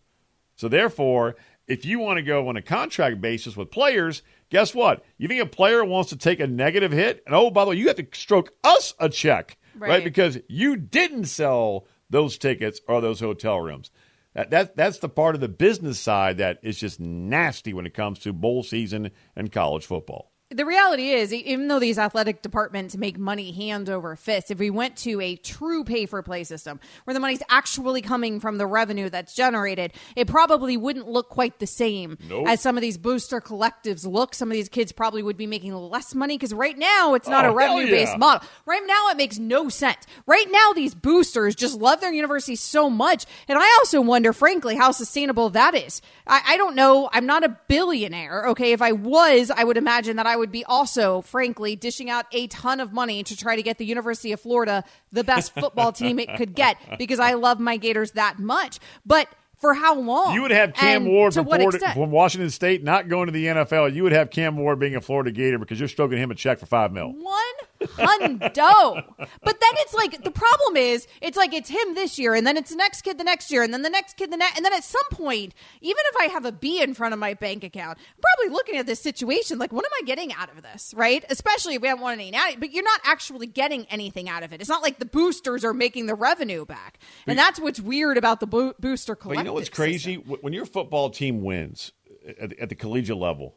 So 0.56 0.68
therefore, 0.68 1.36
if 1.66 1.84
you 1.84 1.98
want 1.98 2.16
to 2.16 2.22
go 2.22 2.48
on 2.48 2.56
a 2.56 2.62
contract 2.62 3.20
basis 3.20 3.56
with 3.56 3.70
players, 3.70 4.22
guess 4.48 4.74
what? 4.74 5.04
You 5.18 5.28
think 5.28 5.42
a 5.42 5.46
player 5.46 5.84
wants 5.84 6.10
to 6.10 6.16
take 6.16 6.40
a 6.40 6.46
negative 6.46 6.90
hit? 6.92 7.22
And 7.26 7.34
oh, 7.34 7.50
by 7.50 7.64
the 7.64 7.70
way, 7.70 7.76
you 7.76 7.88
have 7.88 7.96
to 7.96 8.06
stroke 8.12 8.54
us 8.64 8.94
a 8.98 9.10
check, 9.10 9.58
right? 9.76 9.88
Right. 9.88 10.04
Because 10.04 10.38
you 10.48 10.76
didn't 10.76 11.26
sell 11.26 11.86
those 12.08 12.38
tickets 12.38 12.80
or 12.88 13.02
those 13.02 13.20
hotel 13.20 13.60
rooms. 13.60 13.90
That, 14.38 14.51
that 14.51 14.77
that's 14.77 14.98
the 14.98 15.09
part 15.09 15.35
of 15.35 15.40
the 15.40 15.48
business 15.48 15.98
side 15.98 16.37
that 16.37 16.61
is 16.62 16.79
just 16.79 17.01
nasty 17.01 17.74
when 17.74 17.87
it 17.87 17.94
comes 17.94 18.20
to 18.20 18.33
bowl 18.33 18.62
season 18.62 19.11
and 19.35 19.51
college 19.51 19.85
football. 19.85 20.31
The 20.50 20.64
reality 20.64 21.11
is, 21.11 21.34
even 21.34 21.68
though 21.68 21.78
these 21.78 21.98
athletic 21.98 22.40
departments 22.40 22.96
make 22.96 23.18
money 23.18 23.52
hand 23.52 23.90
over 23.90 24.16
fist, 24.16 24.50
if 24.50 24.58
we 24.58 24.70
went 24.70 24.96
to 24.96 25.20
a 25.20 25.37
true 25.37 25.84
pay 25.84 26.06
for 26.06 26.22
play 26.22 26.42
system 26.42 26.80
where 27.04 27.12
the 27.12 27.20
money's 27.20 27.42
actually 27.50 28.00
coming 28.00 28.40
from 28.40 28.56
the 28.56 28.66
revenue 28.66 29.11
that's 29.11 29.34
generated, 29.34 29.92
it 30.16 30.26
probably 30.26 30.78
wouldn't 30.78 31.06
look 31.06 31.28
quite 31.28 31.58
the 31.58 31.66
same 31.66 32.16
Nope. 32.26 32.48
as 32.48 32.62
some 32.62 32.78
of 32.78 32.80
these 32.80 32.96
booster 32.96 33.42
collectives 33.42 34.06
look. 34.06 34.34
Some 34.34 34.48
of 34.50 34.54
these 34.54 34.70
kids 34.70 34.90
probably 34.90 35.22
would 35.22 35.37
be 35.37 35.46
making 35.46 35.74
less 35.74 36.14
money 36.14 36.38
because 36.38 36.54
right 36.54 36.78
now 36.78 37.12
it's 37.12 37.28
not 37.28 37.44
Oh, 37.44 37.50
a 37.50 37.54
revenue 37.54 37.90
based 37.90 38.12
yeah. 38.12 38.16
model. 38.18 38.48
Right 38.64 38.82
now 38.87 39.11
it 39.11 39.18
makes 39.18 39.38
no 39.38 39.68
sense. 39.68 40.06
Right 40.26 40.46
now 40.50 40.72
these 40.72 40.94
boosters 40.94 41.56
just 41.56 41.78
love 41.78 42.00
their 42.00 42.12
university 42.12 42.56
so 42.56 42.88
much. 42.88 43.26
And 43.48 43.58
I 43.58 43.64
also 43.80 44.00
wonder, 44.00 44.32
frankly, 44.32 44.76
how 44.76 44.92
sustainable 44.92 45.50
that 45.50 45.74
is. 45.74 46.00
I, 46.26 46.40
I 46.46 46.56
don't 46.56 46.74
know. 46.74 47.11
I'm 47.12 47.26
not 47.26 47.44
a 47.44 47.54
billionaire. 47.68 48.46
Okay. 48.48 48.72
If 48.72 48.80
I 48.80 48.92
was, 48.92 49.50
I 49.50 49.64
would 49.64 49.76
imagine 49.76 50.16
that 50.16 50.26
I 50.26 50.38
would 50.38 50.53
be 50.53 50.64
also, 50.64 51.20
frankly, 51.20 51.77
dishing 51.77 52.09
out 52.11 52.27
a 52.33 52.46
ton 52.46 52.81
of 52.81 52.92
money 52.92 53.22
to 53.24 53.37
try 53.37 53.57
to 53.57 53.62
get 53.62 53.79
the 53.79 53.85
University 53.87 54.33
of 54.33 54.40
Florida 54.40 54.85
the 55.12 55.24
best 55.24 55.53
football 55.55 55.92
team 55.92 56.18
it 56.18 56.29
could 56.37 56.55
get 56.55 56.77
because 56.98 57.18
I 57.18 57.35
love 57.35 57.61
my 57.61 57.77
Gators 57.77 58.12
that 58.12 58.38
much. 58.38 58.79
But 59.05 59.29
for 59.59 59.74
how 59.74 59.98
long? 59.98 60.35
You 60.35 60.42
would 60.42 60.51
have 60.51 60.72
Cam 60.74 61.03
And 61.03 61.11
Ward 61.12 61.35
from, 61.35 61.46
what 61.46 61.61
Florida, 61.61 61.77
extent? 61.77 61.94
from 61.98 62.11
Washington 62.11 62.51
State 62.51 62.85
not 62.85 63.09
going 63.09 63.27
to 63.27 63.33
the 63.33 63.46
NFL. 63.46 63.92
You 63.92 64.05
would 64.05 64.12
have 64.12 64.31
Cam 64.31 64.57
Ward 64.57 64.79
being 64.79 64.94
a 64.96 65.01
Florida 65.01 65.31
Gator 65.33 65.59
because 65.59 65.79
you're 65.79 65.88
stroking 65.88 66.18
him 66.18 66.31
a 66.31 66.35
check 66.35 66.59
for 66.59 66.66
five 66.66 66.92
mil. 66.92 67.12
One 67.12 67.44
hundo. 67.80 69.02
But 69.16 69.60
then 69.60 69.70
it's 69.76 69.94
like 69.94 70.22
the 70.24 70.30
problem 70.30 70.76
is 70.76 71.06
it's 71.20 71.36
like 71.36 71.52
it's 71.52 71.68
him 71.68 71.94
this 71.94 72.18
year, 72.18 72.34
and 72.34 72.46
then 72.46 72.56
it's 72.56 72.70
the 72.70 72.76
next 72.76 73.02
kid 73.02 73.18
the 73.18 73.24
next 73.24 73.50
year, 73.50 73.62
and 73.62 73.72
then 73.72 73.82
the 73.82 73.90
next 73.90 74.16
kid 74.16 74.30
the 74.32 74.36
next, 74.36 74.56
and 74.56 74.64
then 74.64 74.72
at 74.72 74.84
some 74.84 75.04
point, 75.10 75.54
even 75.80 76.02
if 76.12 76.16
I 76.20 76.24
have 76.32 76.44
a 76.44 76.52
B 76.52 76.82
in 76.82 76.94
front 76.94 77.14
of 77.14 77.20
my 77.20 77.34
bank 77.34 77.64
account, 77.64 77.98
I'm 77.98 78.22
probably 78.22 78.52
looking 78.54 78.76
at 78.76 78.86
this 78.86 79.00
situation 79.00 79.58
like, 79.58 79.72
what 79.72 79.84
am 79.84 79.90
I 80.00 80.04
getting 80.04 80.32
out 80.32 80.50
of 80.54 80.62
this, 80.62 80.92
right? 80.96 81.24
Especially 81.30 81.74
if 81.74 81.82
we 81.82 81.88
haven't 81.88 82.02
won 82.02 82.14
any 82.14 82.30
natty, 82.30 82.56
but 82.56 82.72
you're 82.72 82.84
not 82.84 83.00
actually 83.04 83.46
getting 83.46 83.86
anything 83.86 84.28
out 84.28 84.42
of 84.42 84.52
it. 84.52 84.60
It's 84.60 84.70
not 84.70 84.82
like 84.82 84.98
the 84.98 85.06
boosters 85.06 85.64
are 85.64 85.74
making 85.74 86.06
the 86.06 86.14
revenue 86.14 86.64
back, 86.64 86.98
and 87.26 87.38
that's 87.38 87.60
what's 87.60 87.80
weird 87.80 88.16
about 88.18 88.40
the 88.40 88.46
bo- 88.46 88.74
booster 88.78 89.14
But 89.14 89.36
you 89.38 89.44
know 89.44 89.52
what's 89.54 89.68
crazy? 89.68 90.14
Wh- 90.16 90.42
When 90.42 90.52
your 90.52 90.66
football 90.66 91.10
team 91.10 91.42
wins 91.42 91.92
uh, 92.26 92.32
at 92.40 92.50
the, 92.50 92.60
at 92.60 92.68
the 92.68 92.74
collegiate 92.74 93.16
level, 93.16 93.54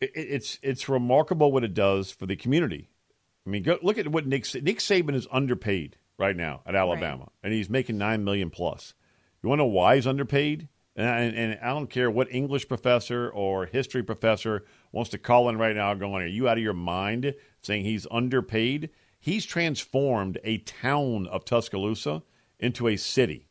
it, 0.00 0.10
it's 0.14 0.58
it's 0.62 0.88
remarkable 0.88 1.52
what 1.52 1.64
it 1.64 1.74
does 1.74 2.10
for 2.10 2.26
the 2.26 2.36
community. 2.36 2.88
I 3.46 3.50
mean, 3.50 3.62
go, 3.62 3.78
look 3.82 3.98
at 3.98 4.08
what 4.08 4.26
Nick 4.26 4.46
Nick 4.62 4.78
Saban 4.78 5.14
is 5.14 5.28
underpaid 5.30 5.96
right 6.18 6.36
now 6.36 6.62
at 6.66 6.74
Alabama, 6.74 7.28
and 7.42 7.52
he's 7.52 7.70
making 7.70 7.98
nine 7.98 8.24
million 8.24 8.50
plus. 8.50 8.94
You 9.42 9.48
want 9.48 9.60
to 9.60 9.64
know 9.64 9.70
why 9.70 9.96
he's 9.96 10.06
underpaid? 10.06 10.68
And, 10.96 11.06
and, 11.06 11.36
and 11.36 11.60
I 11.62 11.68
don't 11.68 11.90
care 11.90 12.10
what 12.10 12.32
English 12.32 12.68
professor 12.68 13.28
or 13.28 13.66
history 13.66 14.02
professor 14.02 14.64
wants 14.92 15.10
to 15.10 15.18
call 15.18 15.48
in 15.48 15.58
right 15.58 15.76
now, 15.76 15.94
going, 15.94 16.24
"Are 16.24 16.26
you 16.26 16.48
out 16.48 16.58
of 16.58 16.64
your 16.64 16.72
mind?" 16.72 17.34
Saying 17.62 17.84
he's 17.84 18.06
underpaid. 18.10 18.90
He's 19.18 19.44
transformed 19.44 20.38
a 20.42 20.58
town 20.58 21.26
of 21.26 21.44
Tuscaloosa 21.44 22.22
into 22.58 22.88
a 22.88 22.96
city 22.96 23.48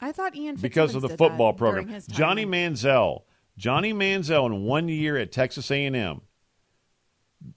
I 0.00 0.12
thought 0.12 0.36
Ian 0.36 0.56
because 0.56 0.94
of 0.94 1.02
the 1.02 1.08
football 1.08 1.52
program. 1.52 1.88
Johnny 2.08 2.44
Manziel, 2.44 3.22
Johnny 3.56 3.92
Manziel, 3.92 4.46
in 4.46 4.64
one 4.64 4.88
year 4.88 5.16
at 5.16 5.32
Texas 5.32 5.70
A&M. 5.70 6.20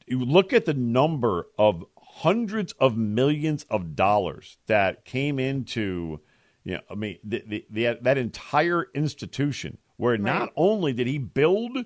You 0.05 0.23
look 0.23 0.53
at 0.53 0.65
the 0.65 0.73
number 0.73 1.47
of 1.57 1.85
hundreds 2.01 2.73
of 2.73 2.97
millions 2.97 3.65
of 3.69 3.95
dollars 3.95 4.57
that 4.67 5.05
came 5.05 5.39
into, 5.39 6.19
you 6.63 6.75
know, 6.75 6.81
I 6.89 6.95
mean, 6.95 7.19
the, 7.23 7.43
the, 7.45 7.65
the, 7.69 7.97
that 8.01 8.17
entire 8.17 8.87
institution. 8.93 9.77
Where 9.97 10.17
not 10.17 10.51
only 10.55 10.93
did 10.93 11.07
he 11.07 11.17
build 11.17 11.85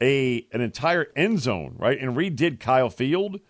a 0.00 0.46
an 0.52 0.60
entire 0.60 1.06
end 1.16 1.40
zone, 1.40 1.74
right, 1.78 1.98
and 1.98 2.14
redid 2.16 2.60
Kyle 2.60 2.90
Field, 2.90 3.40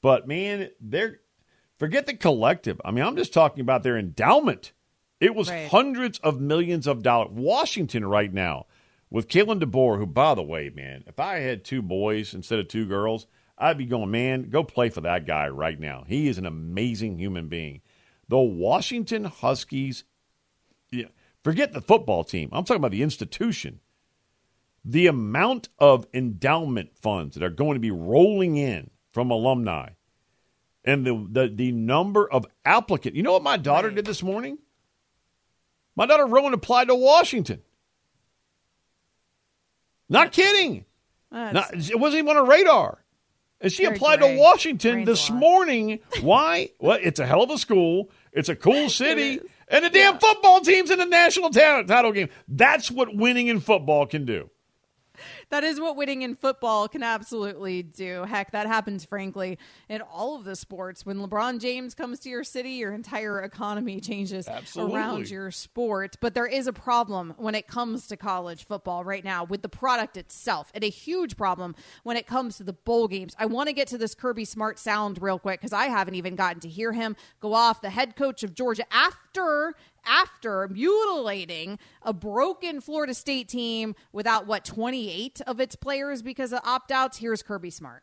but 0.00 0.26
man, 0.26 0.70
they're 0.80 1.20
forget 1.78 2.06
the 2.06 2.14
collective. 2.14 2.80
I 2.84 2.90
mean, 2.90 3.04
I'm 3.04 3.16
just 3.16 3.34
talking 3.34 3.60
about 3.60 3.82
their 3.82 3.98
endowment. 3.98 4.72
It 5.20 5.34
was 5.34 5.50
Right. 5.50 5.68
hundreds 5.68 6.18
of 6.20 6.40
millions 6.40 6.86
of 6.86 7.02
dollars. 7.02 7.32
Washington 7.32 8.04
right 8.06 8.32
now 8.32 8.66
with 9.10 9.28
Kalen 9.28 9.62
DeBoer, 9.62 9.98
who, 9.98 10.06
by 10.06 10.34
the 10.34 10.42
way, 10.42 10.70
man, 10.74 11.04
if 11.06 11.18
I 11.18 11.38
had 11.38 11.64
two 11.64 11.82
boys 11.82 12.34
instead 12.34 12.58
of 12.58 12.68
two 12.68 12.86
girls, 12.86 13.26
I'd 13.56 13.78
be 13.78 13.86
going, 13.86 14.10
man, 14.10 14.50
go 14.50 14.62
play 14.62 14.88
for 14.88 15.00
that 15.02 15.26
guy 15.26 15.48
right 15.48 15.78
now. 15.78 16.04
He 16.06 16.28
is 16.28 16.38
an 16.38 16.46
amazing 16.46 17.18
human 17.18 17.48
being. 17.48 17.80
The 18.28 18.38
Washington 18.38 19.24
Huskies, 19.24 20.04
yeah, 20.90 21.06
forget 21.42 21.72
the 21.72 21.80
football 21.80 22.24
team. 22.24 22.50
I'm 22.52 22.64
talking 22.64 22.80
about 22.80 22.92
the 22.92 23.02
institution. 23.02 23.80
The 24.84 25.06
amount 25.06 25.70
of 25.78 26.06
endowment 26.14 26.96
funds 26.96 27.34
that 27.34 27.44
are 27.44 27.50
going 27.50 27.74
to 27.74 27.80
be 27.80 27.90
rolling 27.90 28.56
in 28.56 28.90
from 29.12 29.30
alumni 29.30 29.90
and 30.84 31.04
the, 31.04 31.26
the, 31.30 31.48
the 31.48 31.72
number 31.72 32.30
of 32.30 32.46
applicants. 32.64 33.16
You 33.16 33.22
know 33.22 33.32
what 33.32 33.42
my 33.42 33.56
daughter 33.56 33.90
did 33.90 34.04
this 34.04 34.22
morning? 34.22 34.58
My 35.96 36.06
daughter 36.06 36.26
Rowan 36.26 36.54
applied 36.54 36.88
to 36.88 36.94
Washington. 36.94 37.62
Not 40.08 40.32
kidding. 40.32 40.84
Not, 41.30 41.74
it 41.74 41.98
wasn't 41.98 42.24
even 42.24 42.36
on 42.36 42.36
her 42.36 42.50
radar. 42.50 43.04
And 43.60 43.72
she 43.72 43.84
applied 43.84 44.20
gray. 44.20 44.34
to 44.36 44.40
Washington 44.40 44.92
Brains 44.92 45.06
this 45.06 45.30
morning. 45.30 45.98
Why? 46.20 46.70
Well, 46.78 46.98
it's 47.02 47.18
a 47.18 47.26
hell 47.26 47.42
of 47.42 47.50
a 47.50 47.58
school. 47.58 48.10
It's 48.32 48.48
a 48.48 48.56
cool 48.56 48.88
city. 48.90 49.40
and 49.68 49.84
the 49.84 49.90
damn 49.90 50.18
football 50.18 50.60
team's 50.60 50.90
in 50.90 50.98
the 50.98 51.06
national 51.06 51.50
title 51.50 52.12
game. 52.12 52.28
That's 52.46 52.90
what 52.90 53.14
winning 53.14 53.48
in 53.48 53.60
football 53.60 54.06
can 54.06 54.24
do. 54.24 54.50
That 55.50 55.64
is 55.64 55.80
what 55.80 55.96
winning 55.96 56.22
in 56.22 56.34
football 56.34 56.88
can 56.88 57.02
absolutely 57.02 57.82
do. 57.82 58.24
Heck, 58.24 58.52
that 58.52 58.66
happens, 58.66 59.04
frankly, 59.04 59.58
in 59.88 60.02
all 60.02 60.36
of 60.36 60.44
the 60.44 60.54
sports. 60.54 61.06
When 61.06 61.18
LeBron 61.18 61.58
James 61.60 61.94
comes 61.94 62.20
to 62.20 62.28
your 62.28 62.44
city, 62.44 62.70
your 62.72 62.92
entire 62.92 63.40
economy 63.42 64.00
changes 64.00 64.46
Absolutely. 64.46 64.96
around 64.96 65.30
your 65.30 65.50
sport. 65.50 66.16
But 66.20 66.34
there 66.34 66.46
is 66.46 66.66
a 66.66 66.72
problem 66.72 67.34
when 67.38 67.54
it 67.54 67.66
comes 67.66 68.06
to 68.08 68.16
college 68.16 68.66
football 68.66 69.04
right 69.04 69.24
now 69.24 69.44
with 69.44 69.62
the 69.62 69.68
product 69.68 70.16
itself, 70.16 70.70
and 70.74 70.84
a 70.84 70.88
huge 70.90 71.36
problem 71.36 71.74
when 72.02 72.16
it 72.16 72.26
comes 72.26 72.58
to 72.58 72.64
the 72.64 72.74
bowl 72.74 73.08
games. 73.08 73.34
I 73.38 73.46
want 73.46 73.68
to 73.68 73.72
get 73.72 73.88
to 73.88 73.98
this 73.98 74.14
Kirby 74.14 74.44
Smart 74.44 74.78
sound 74.78 75.20
real 75.22 75.38
quick 75.38 75.60
because 75.60 75.72
I 75.72 75.86
haven't 75.86 76.14
even 76.14 76.36
gotten 76.36 76.60
to 76.60 76.68
hear 76.68 76.92
him 76.92 77.16
go 77.40 77.54
off. 77.54 77.80
The 77.80 77.90
head 77.90 78.16
coach 78.16 78.42
of 78.42 78.54
Georgia 78.54 78.84
after 78.92 79.74
after 80.08 80.66
mutilating 80.68 81.78
a 82.02 82.12
broken 82.12 82.80
Florida 82.80 83.14
State 83.14 83.48
team 83.48 83.94
without 84.12 84.46
what 84.46 84.64
28 84.64 85.40
of 85.46 85.60
its 85.60 85.76
players 85.76 86.22
because 86.22 86.52
of 86.52 86.60
opt-outs. 86.64 87.18
Here's 87.18 87.42
Kirby 87.42 87.70
Smart. 87.70 88.02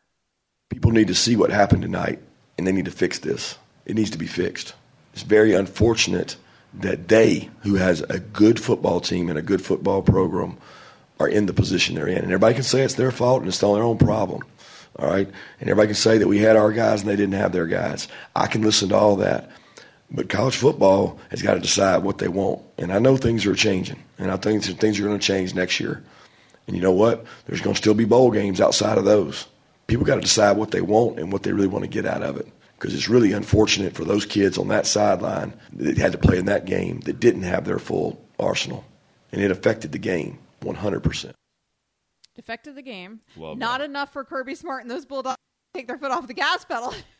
People 0.70 0.92
need 0.92 1.08
to 1.08 1.14
see 1.14 1.36
what 1.36 1.50
happened 1.50 1.82
tonight, 1.82 2.20
and 2.56 2.66
they 2.66 2.72
need 2.72 2.84
to 2.86 2.90
fix 2.90 3.18
this. 3.18 3.58
It 3.84 3.94
needs 3.94 4.10
to 4.10 4.18
be 4.18 4.26
fixed. 4.26 4.74
It's 5.12 5.22
very 5.22 5.54
unfortunate 5.54 6.36
that 6.74 7.08
they, 7.08 7.50
who 7.62 7.76
has 7.76 8.02
a 8.02 8.18
good 8.18 8.60
football 8.60 9.00
team 9.00 9.28
and 9.28 9.38
a 9.38 9.42
good 9.42 9.62
football 9.62 10.02
program, 10.02 10.58
are 11.18 11.28
in 11.28 11.46
the 11.46 11.52
position 11.52 11.94
they're 11.94 12.06
in. 12.06 12.18
And 12.18 12.26
everybody 12.26 12.54
can 12.54 12.62
say 12.62 12.82
it's 12.82 12.94
their 12.94 13.10
fault 13.10 13.40
and 13.40 13.48
it's 13.48 13.62
all 13.62 13.74
their 13.74 13.82
own 13.82 13.98
problem. 13.98 14.42
All 14.98 15.08
right? 15.08 15.26
And 15.60 15.70
everybody 15.70 15.88
can 15.88 15.94
say 15.94 16.18
that 16.18 16.28
we 16.28 16.38
had 16.38 16.56
our 16.56 16.72
guys 16.72 17.00
and 17.00 17.08
they 17.08 17.16
didn't 17.16 17.34
have 17.34 17.52
their 17.52 17.66
guys. 17.66 18.08
I 18.34 18.46
can 18.46 18.62
listen 18.62 18.90
to 18.90 18.96
all 18.96 19.16
that. 19.16 19.50
But 20.10 20.28
college 20.28 20.56
football 20.56 21.18
has 21.30 21.42
got 21.42 21.54
to 21.54 21.60
decide 21.60 22.02
what 22.02 22.18
they 22.18 22.28
want. 22.28 22.62
And 22.78 22.92
I 22.92 22.98
know 22.98 23.16
things 23.16 23.44
are 23.46 23.54
changing. 23.54 24.02
And 24.18 24.30
I 24.30 24.36
think 24.36 24.62
things 24.64 24.98
are 25.00 25.04
going 25.04 25.18
to 25.18 25.26
change 25.26 25.54
next 25.54 25.80
year. 25.80 26.02
And 26.66 26.76
you 26.76 26.82
know 26.82 26.92
what? 26.92 27.24
There's 27.46 27.60
going 27.60 27.74
to 27.74 27.80
still 27.80 27.94
be 27.94 28.04
bowl 28.04 28.30
games 28.30 28.60
outside 28.60 28.98
of 28.98 29.04
those. 29.04 29.46
People 29.86 30.06
got 30.06 30.16
to 30.16 30.20
decide 30.20 30.56
what 30.56 30.70
they 30.70 30.80
want 30.80 31.18
and 31.18 31.32
what 31.32 31.42
they 31.42 31.52
really 31.52 31.68
want 31.68 31.84
to 31.84 31.90
get 31.90 32.06
out 32.06 32.22
of 32.22 32.36
it. 32.36 32.48
Because 32.76 32.94
it's 32.94 33.08
really 33.08 33.32
unfortunate 33.32 33.94
for 33.94 34.04
those 34.04 34.26
kids 34.26 34.58
on 34.58 34.68
that 34.68 34.86
sideline 34.86 35.54
that 35.72 35.96
had 35.96 36.12
to 36.12 36.18
play 36.18 36.38
in 36.38 36.44
that 36.46 36.66
game 36.66 37.00
that 37.00 37.20
didn't 37.20 37.42
have 37.42 37.64
their 37.64 37.78
full 37.78 38.22
arsenal. 38.38 38.84
And 39.32 39.40
it 39.40 39.50
affected 39.50 39.92
the 39.92 39.98
game 39.98 40.38
100%. 40.62 41.32
Defected 42.34 42.74
the 42.74 42.82
game. 42.82 43.20
Love 43.36 43.56
Not 43.56 43.80
enough 43.80 44.12
for 44.12 44.24
Kirby 44.24 44.54
Smart 44.54 44.82
and 44.82 44.90
those 44.90 45.06
Bulldogs 45.06 45.36
to 45.74 45.78
take 45.78 45.86
their 45.88 45.96
foot 45.96 46.10
off 46.10 46.26
the 46.26 46.34
gas 46.34 46.64
pedal. 46.64 46.94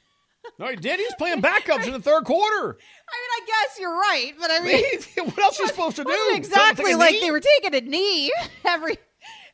No, 0.58 0.68
he 0.68 0.76
did. 0.76 0.98
He 0.98 1.04
was 1.04 1.14
playing 1.18 1.42
backups 1.42 1.86
in 1.86 1.92
the 1.92 2.00
third 2.00 2.24
quarter. 2.24 2.78
I 2.78 3.14
mean, 3.20 3.30
I 3.36 3.40
guess 3.46 3.78
you're 3.78 3.94
right, 3.94 4.32
but 4.40 4.50
I 4.50 4.60
mean, 4.60 4.84
what 5.26 5.38
else 5.38 5.60
are 5.60 5.64
you 5.64 5.68
supposed 5.74 5.96
to 5.96 6.04
do? 6.04 6.30
exactly 6.34 6.94
like 6.94 7.12
knee? 7.12 7.20
they 7.20 7.30
were 7.30 7.40
taking 7.40 7.74
a 7.74 7.80
knee 7.82 8.32
every 8.64 8.96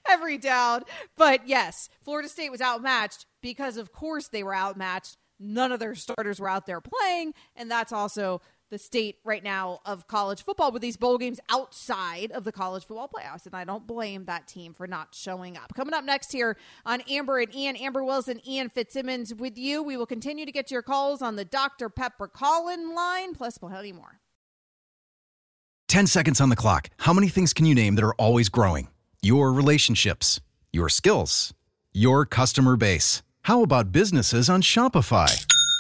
every 0.08 0.38
down. 0.38 0.82
But 1.16 1.48
yes, 1.48 1.88
Florida 2.04 2.28
State 2.28 2.50
was 2.50 2.60
outmatched 2.60 3.26
because, 3.40 3.76
of 3.76 3.92
course, 3.92 4.28
they 4.28 4.42
were 4.42 4.54
outmatched. 4.54 5.16
None 5.40 5.72
of 5.72 5.80
their 5.80 5.96
starters 5.96 6.38
were 6.38 6.48
out 6.48 6.66
there 6.66 6.80
playing, 6.80 7.34
and 7.56 7.68
that's 7.68 7.92
also 7.92 8.40
the 8.72 8.78
state 8.78 9.18
right 9.22 9.44
now 9.44 9.80
of 9.84 10.08
college 10.08 10.42
football 10.42 10.72
with 10.72 10.80
these 10.80 10.96
bowl 10.96 11.18
games 11.18 11.38
outside 11.50 12.32
of 12.32 12.42
the 12.42 12.50
college 12.50 12.86
football 12.86 13.08
playoffs. 13.08 13.44
And 13.44 13.54
I 13.54 13.64
don't 13.64 13.86
blame 13.86 14.24
that 14.24 14.48
team 14.48 14.72
for 14.72 14.86
not 14.86 15.14
showing 15.14 15.58
up. 15.58 15.74
Coming 15.74 15.92
up 15.94 16.04
next 16.04 16.32
here 16.32 16.56
on 16.86 17.02
Amber 17.02 17.38
and 17.38 17.54
Ian, 17.54 17.76
Amber 17.76 18.02
Wilson, 18.02 18.40
Ian 18.48 18.70
Fitzsimmons 18.70 19.34
with 19.34 19.58
you. 19.58 19.82
We 19.82 19.98
will 19.98 20.06
continue 20.06 20.46
to 20.46 20.52
get 20.52 20.70
your 20.70 20.80
calls 20.80 21.20
on 21.20 21.36
the 21.36 21.44
Dr. 21.44 21.90
Pepper 21.90 22.26
call 22.26 22.70
in 22.70 22.94
line, 22.94 23.34
plus 23.34 23.58
plenty 23.58 23.92
more. 23.92 24.20
10 25.88 26.06
seconds 26.06 26.40
on 26.40 26.48
the 26.48 26.56
clock. 26.56 26.88
How 26.96 27.12
many 27.12 27.28
things 27.28 27.52
can 27.52 27.66
you 27.66 27.74
name 27.74 27.96
that 27.96 28.04
are 28.04 28.14
always 28.14 28.48
growing? 28.48 28.88
Your 29.20 29.52
relationships, 29.52 30.40
your 30.72 30.88
skills, 30.88 31.52
your 31.92 32.24
customer 32.24 32.78
base. 32.78 33.22
How 33.42 33.62
about 33.62 33.92
businesses 33.92 34.48
on 34.48 34.62
Shopify? 34.62 35.51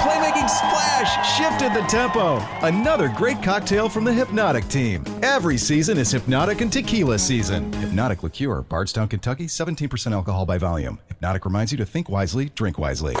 Playmaking 0.00 0.48
splash 0.48 1.36
shifted 1.36 1.72
the 1.74 1.86
tempo. 1.88 2.38
Another 2.66 3.08
great 3.08 3.42
cocktail 3.42 3.88
from 3.88 4.04
the 4.04 4.10
Hpnotiq 4.10 4.68
team. 4.70 5.04
Every 5.22 5.56
season 5.56 5.98
is 5.98 6.12
Hpnotiq 6.12 6.60
and 6.60 6.72
Tequila 6.72 7.18
season. 7.18 7.70
Hpnotiq 7.72 8.22
Liqueur, 8.22 8.62
Bardstown, 8.62 9.08
Kentucky, 9.08 9.46
17% 9.46 10.12
alcohol 10.12 10.46
by 10.46 10.58
volume. 10.58 10.98
Hpnotiq 11.20 11.44
reminds 11.44 11.72
you 11.72 11.78
to 11.78 11.86
think 11.86 12.08
wisely, 12.08 12.50
drink 12.54 12.78
wisely. 12.78 13.16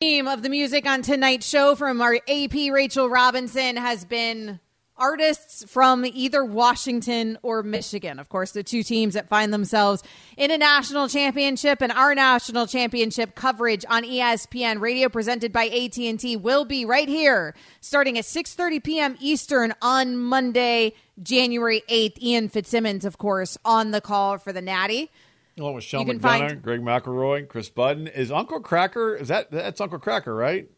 theme 0.00 0.26
of 0.26 0.42
the 0.42 0.48
music 0.48 0.86
on 0.86 1.02
tonight's 1.02 1.46
show 1.46 1.74
from 1.74 2.00
our 2.00 2.16
AP 2.26 2.54
Rachel 2.72 3.10
Robinson 3.10 3.76
has 3.76 4.04
been 4.06 4.58
artists 5.00 5.64
from 5.66 6.04
either 6.04 6.44
Washington 6.44 7.38
or 7.42 7.62
Michigan. 7.62 8.18
Of 8.18 8.28
course, 8.28 8.52
the 8.52 8.62
two 8.62 8.82
teams 8.82 9.14
that 9.14 9.28
find 9.28 9.52
themselves 9.52 10.02
in 10.36 10.50
a 10.50 10.58
national 10.58 11.08
championship 11.08 11.80
and 11.80 11.90
our 11.90 12.14
national 12.14 12.66
championship 12.66 13.34
coverage 13.34 13.84
on 13.88 14.04
ESPN 14.04 14.80
radio 14.80 15.08
presented 15.08 15.52
by 15.52 15.64
AT&T 15.64 16.36
will 16.36 16.64
be 16.64 16.84
right 16.84 17.08
here 17.08 17.54
starting 17.80 18.18
at 18.18 18.24
6:30 18.24 18.84
p.m. 18.84 19.16
Eastern 19.20 19.74
on 19.82 20.16
Monday, 20.16 20.92
January 21.22 21.82
8th. 21.88 22.22
Ian 22.22 22.48
Fitzsimmons 22.48 23.04
of 23.04 23.18
course 23.18 23.58
on 23.64 23.90
the 23.90 24.00
call 24.00 24.38
for 24.38 24.52
the 24.52 24.60
Natty. 24.62 25.10
Along 25.58 25.74
with 25.74 25.84
Sean 25.84 26.06
McDonough, 26.06 26.20
find- 26.20 26.62
Greg 26.62 26.80
McElroy, 26.80 27.48
Chris 27.48 27.68
Budden. 27.68 28.06
Is 28.06 28.30
Uncle 28.30 28.62
Kracker, 28.62 29.20
is 29.20 29.28
that, 29.28 29.50
that's 29.50 29.80
Uncle 29.80 29.98
Kracker, 29.98 30.36
right? 30.36 30.70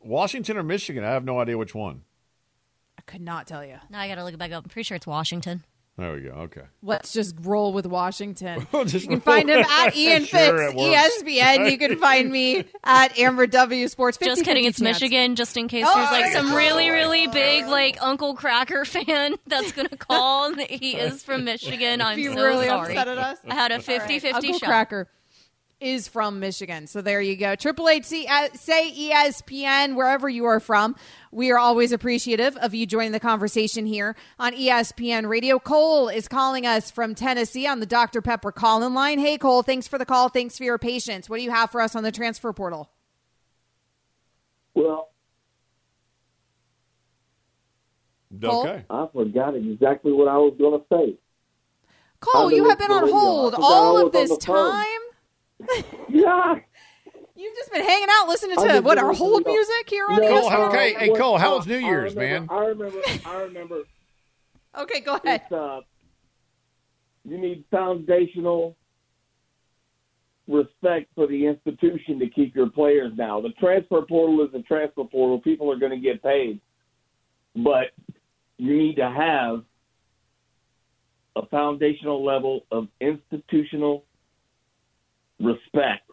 Washington 0.00 0.58
or 0.58 0.62
Michigan? 0.62 1.04
I 1.04 1.10
have 1.10 1.24
no 1.24 1.40
idea 1.40 1.56
which 1.56 1.74
one. 1.74 2.02
I 3.06 3.10
could 3.10 3.20
not 3.20 3.46
tell 3.46 3.64
you. 3.64 3.76
Now 3.90 4.00
I 4.00 4.08
got 4.08 4.16
to 4.16 4.24
look 4.24 4.34
it 4.34 4.38
back 4.38 4.52
up. 4.52 4.64
I'm 4.64 4.70
pretty 4.70 4.84
sure 4.84 4.96
it's 4.96 5.06
Washington. 5.06 5.64
There 5.96 6.12
we 6.12 6.22
go. 6.22 6.30
Okay. 6.30 6.62
Let's 6.82 7.12
just 7.12 7.36
roll 7.42 7.72
with 7.72 7.86
Washington. 7.86 8.66
Just 8.72 9.04
you 9.04 9.08
can 9.10 9.20
find 9.20 9.48
him 9.48 9.60
at 9.64 9.94
Ian 9.96 10.24
Sure, 10.24 10.40
Fitz, 10.40 10.74
E 10.74 10.84
it 10.84 10.90
works. 10.90 11.22
ESPN. 11.22 11.70
You 11.70 11.78
can 11.78 11.98
find 12.00 12.32
me 12.32 12.64
at 12.82 13.16
Amber 13.16 13.46
W 13.46 13.86
Sports. 13.86 14.18
Just 14.18 14.42
50-50 14.42 14.44
kidding, 14.44 14.64
it's 14.64 14.80
chance. 14.80 15.00
Michigan, 15.00 15.36
just 15.36 15.56
in 15.56 15.68
case 15.68 15.84
Oh, 15.86 15.94
there's 15.94 16.10
like 16.10 16.32
some 16.32 16.52
really, 16.52 16.90
really 16.90 17.28
big 17.28 17.66
like 17.66 17.96
Uncle 18.02 18.34
Kracker 18.34 18.84
fan 18.88 19.36
that's 19.46 19.70
gonna 19.70 19.88
call 19.90 20.52
he 20.54 20.96
is 20.96 21.22
from 21.22 21.44
Michigan. 21.44 22.00
I'm 22.02 22.16
Be 22.16 22.24
so 22.24 22.34
really 22.34 22.66
sorry. 22.66 22.96
upset 22.96 23.06
at 23.06 23.18
us. 23.18 23.38
I 23.48 23.54
had 23.54 23.70
a 23.70 23.76
All 23.76 23.80
50 23.80 24.14
right, 24.14 24.20
50 24.22 24.28
Uncle 24.48 24.58
shot. 24.58 24.68
Kracker 24.90 25.04
is 25.84 26.08
from 26.08 26.40
Michigan. 26.40 26.86
So 26.86 27.02
there 27.02 27.20
you 27.20 27.36
go. 27.36 27.54
Triple 27.54 27.88
H 27.88 28.04
C 28.04 28.26
uh, 28.26 28.48
say 28.54 28.90
ESPN 28.90 29.94
wherever 29.94 30.28
you 30.28 30.46
are 30.46 30.60
from. 30.60 30.96
We 31.30 31.50
are 31.50 31.58
always 31.58 31.92
appreciative 31.92 32.56
of 32.56 32.74
you 32.74 32.86
joining 32.86 33.12
the 33.12 33.20
conversation 33.20 33.84
here 33.86 34.16
on 34.38 34.54
ESPN 34.54 35.28
Radio. 35.28 35.58
Cole 35.58 36.08
is 36.08 36.26
calling 36.26 36.66
us 36.66 36.90
from 36.90 37.14
Tennessee 37.14 37.66
on 37.66 37.80
the 37.80 37.86
Dr. 37.86 38.22
Pepper 38.22 38.50
call-in 38.50 38.94
line. 38.94 39.18
Hey 39.18 39.36
Cole, 39.38 39.62
thanks 39.62 39.86
for 39.86 39.98
the 39.98 40.06
call. 40.06 40.28
Thanks 40.28 40.56
for 40.56 40.64
your 40.64 40.78
patience. 40.78 41.28
What 41.28 41.36
do 41.36 41.42
you 41.42 41.50
have 41.50 41.70
for 41.70 41.80
us 41.80 41.94
on 41.94 42.02
the 42.02 42.12
transfer 42.12 42.52
portal? 42.52 42.90
Well, 44.74 45.10
Okay. 48.42 48.84
I 48.90 49.06
forgot 49.12 49.54
exactly 49.54 50.12
what 50.12 50.26
I 50.28 50.36
was 50.38 50.54
going 50.58 50.80
to 50.80 50.86
say. 50.90 51.18
Cole, 52.20 52.50
you 52.50 52.68
have 52.68 52.78
been 52.78 52.90
on 52.90 53.08
hold 53.08 53.54
all 53.56 54.04
of 54.04 54.12
this 54.12 54.36
time. 54.38 54.86
Yeah. 56.08 56.56
You've 57.36 57.54
just 57.56 57.72
been 57.72 57.84
hanging 57.84 58.08
out 58.10 58.28
listening 58.28 58.56
to 58.56 58.80
what 58.80 58.98
our 58.98 59.08
listening 59.08 59.28
hold 59.28 59.46
music 59.46 59.88
here 59.88 60.06
on 60.08 60.20
No, 60.20 60.28
Cole, 60.28 60.48
how, 60.50 60.58
ESPN? 60.60 60.68
okay, 60.68 60.94
hey 60.94 61.08
Cole, 61.10 61.38
how 61.38 61.56
was 61.56 61.66
New 61.66 61.76
I 61.76 61.80
Year's, 61.80 62.14
man? 62.14 62.46
I 62.50 62.58
remember. 62.66 62.98
I 63.26 63.34
remember. 63.42 63.82
Okay, 64.78 65.00
go 65.00 65.16
ahead. 65.16 65.42
It's, 65.42 65.52
uh, 65.52 65.80
you 67.24 67.38
need 67.38 67.64
foundational 67.70 68.76
respect 70.46 71.08
for 71.14 71.26
the 71.26 71.46
institution 71.46 72.18
to 72.18 72.28
keep 72.28 72.54
your 72.54 72.68
players 72.68 73.12
now. 73.16 73.40
The 73.40 73.50
transfer 73.60 74.02
portal 74.02 74.44
is 74.44 74.54
a 74.54 74.62
transfer 74.62 75.04
portal. 75.04 75.40
People 75.40 75.72
are 75.72 75.78
going 75.78 75.92
to 75.92 75.98
get 75.98 76.22
paid. 76.22 76.60
But 77.56 77.92
you 78.58 78.76
need 78.76 78.96
to 78.96 79.10
have 79.10 79.64
a 81.36 81.46
foundational 81.46 82.24
level 82.24 82.66
of 82.70 82.88
institutional 83.00 84.04
respect 85.40 86.10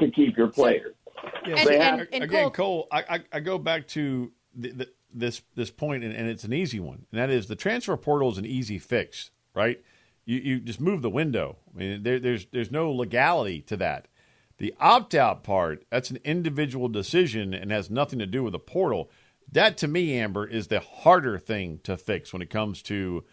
to 0.00 0.10
keep 0.10 0.36
your 0.36 0.48
players. 0.48 0.94
Yeah, 1.46 1.56
They 1.56 1.64
but 1.64 1.74
have- 1.80 2.00
ag- 2.00 2.22
again, 2.22 2.50
Cole, 2.50 2.88
I, 2.90 3.04
I, 3.08 3.20
I 3.34 3.40
go 3.40 3.58
back 3.58 3.86
to 3.88 4.32
the, 4.54 4.70
the, 4.70 4.88
this 5.14 5.42
this 5.54 5.70
point, 5.70 6.04
and, 6.04 6.14
and 6.14 6.28
it's 6.28 6.44
an 6.44 6.52
easy 6.52 6.80
one, 6.80 7.06
and 7.12 7.20
that 7.20 7.30
is 7.30 7.46
the 7.46 7.56
transfer 7.56 7.96
portal 7.96 8.30
is 8.32 8.38
an 8.38 8.46
easy 8.46 8.78
fix, 8.78 9.30
right? 9.54 9.80
You 10.24 10.38
you 10.38 10.60
just 10.60 10.80
move 10.80 11.02
the 11.02 11.10
window. 11.10 11.56
I 11.74 11.78
mean, 11.78 12.02
there, 12.02 12.18
there's 12.18 12.46
there's 12.46 12.70
no 12.70 12.90
legality 12.90 13.60
to 13.62 13.76
that. 13.78 14.08
The 14.58 14.74
opt 14.80 15.14
out 15.14 15.42
part, 15.42 15.84
that's 15.90 16.10
an 16.10 16.18
individual 16.24 16.88
decision 16.88 17.52
and 17.52 17.70
has 17.72 17.90
nothing 17.90 18.18
to 18.20 18.26
do 18.26 18.42
with 18.44 18.52
the 18.52 18.58
portal. 18.58 19.10
That 19.50 19.76
to 19.78 19.88
me, 19.88 20.16
Amber, 20.18 20.46
is 20.46 20.68
the 20.68 20.80
harder 20.80 21.38
thing 21.38 21.80
to 21.82 21.96
fix 21.96 22.32
when 22.32 22.40
it 22.42 22.50
comes 22.50 22.80
to 22.84 23.24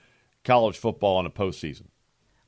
college 0.44 0.78
football 0.78 1.20
in 1.20 1.26
a 1.26 1.30
postseason. 1.30 1.88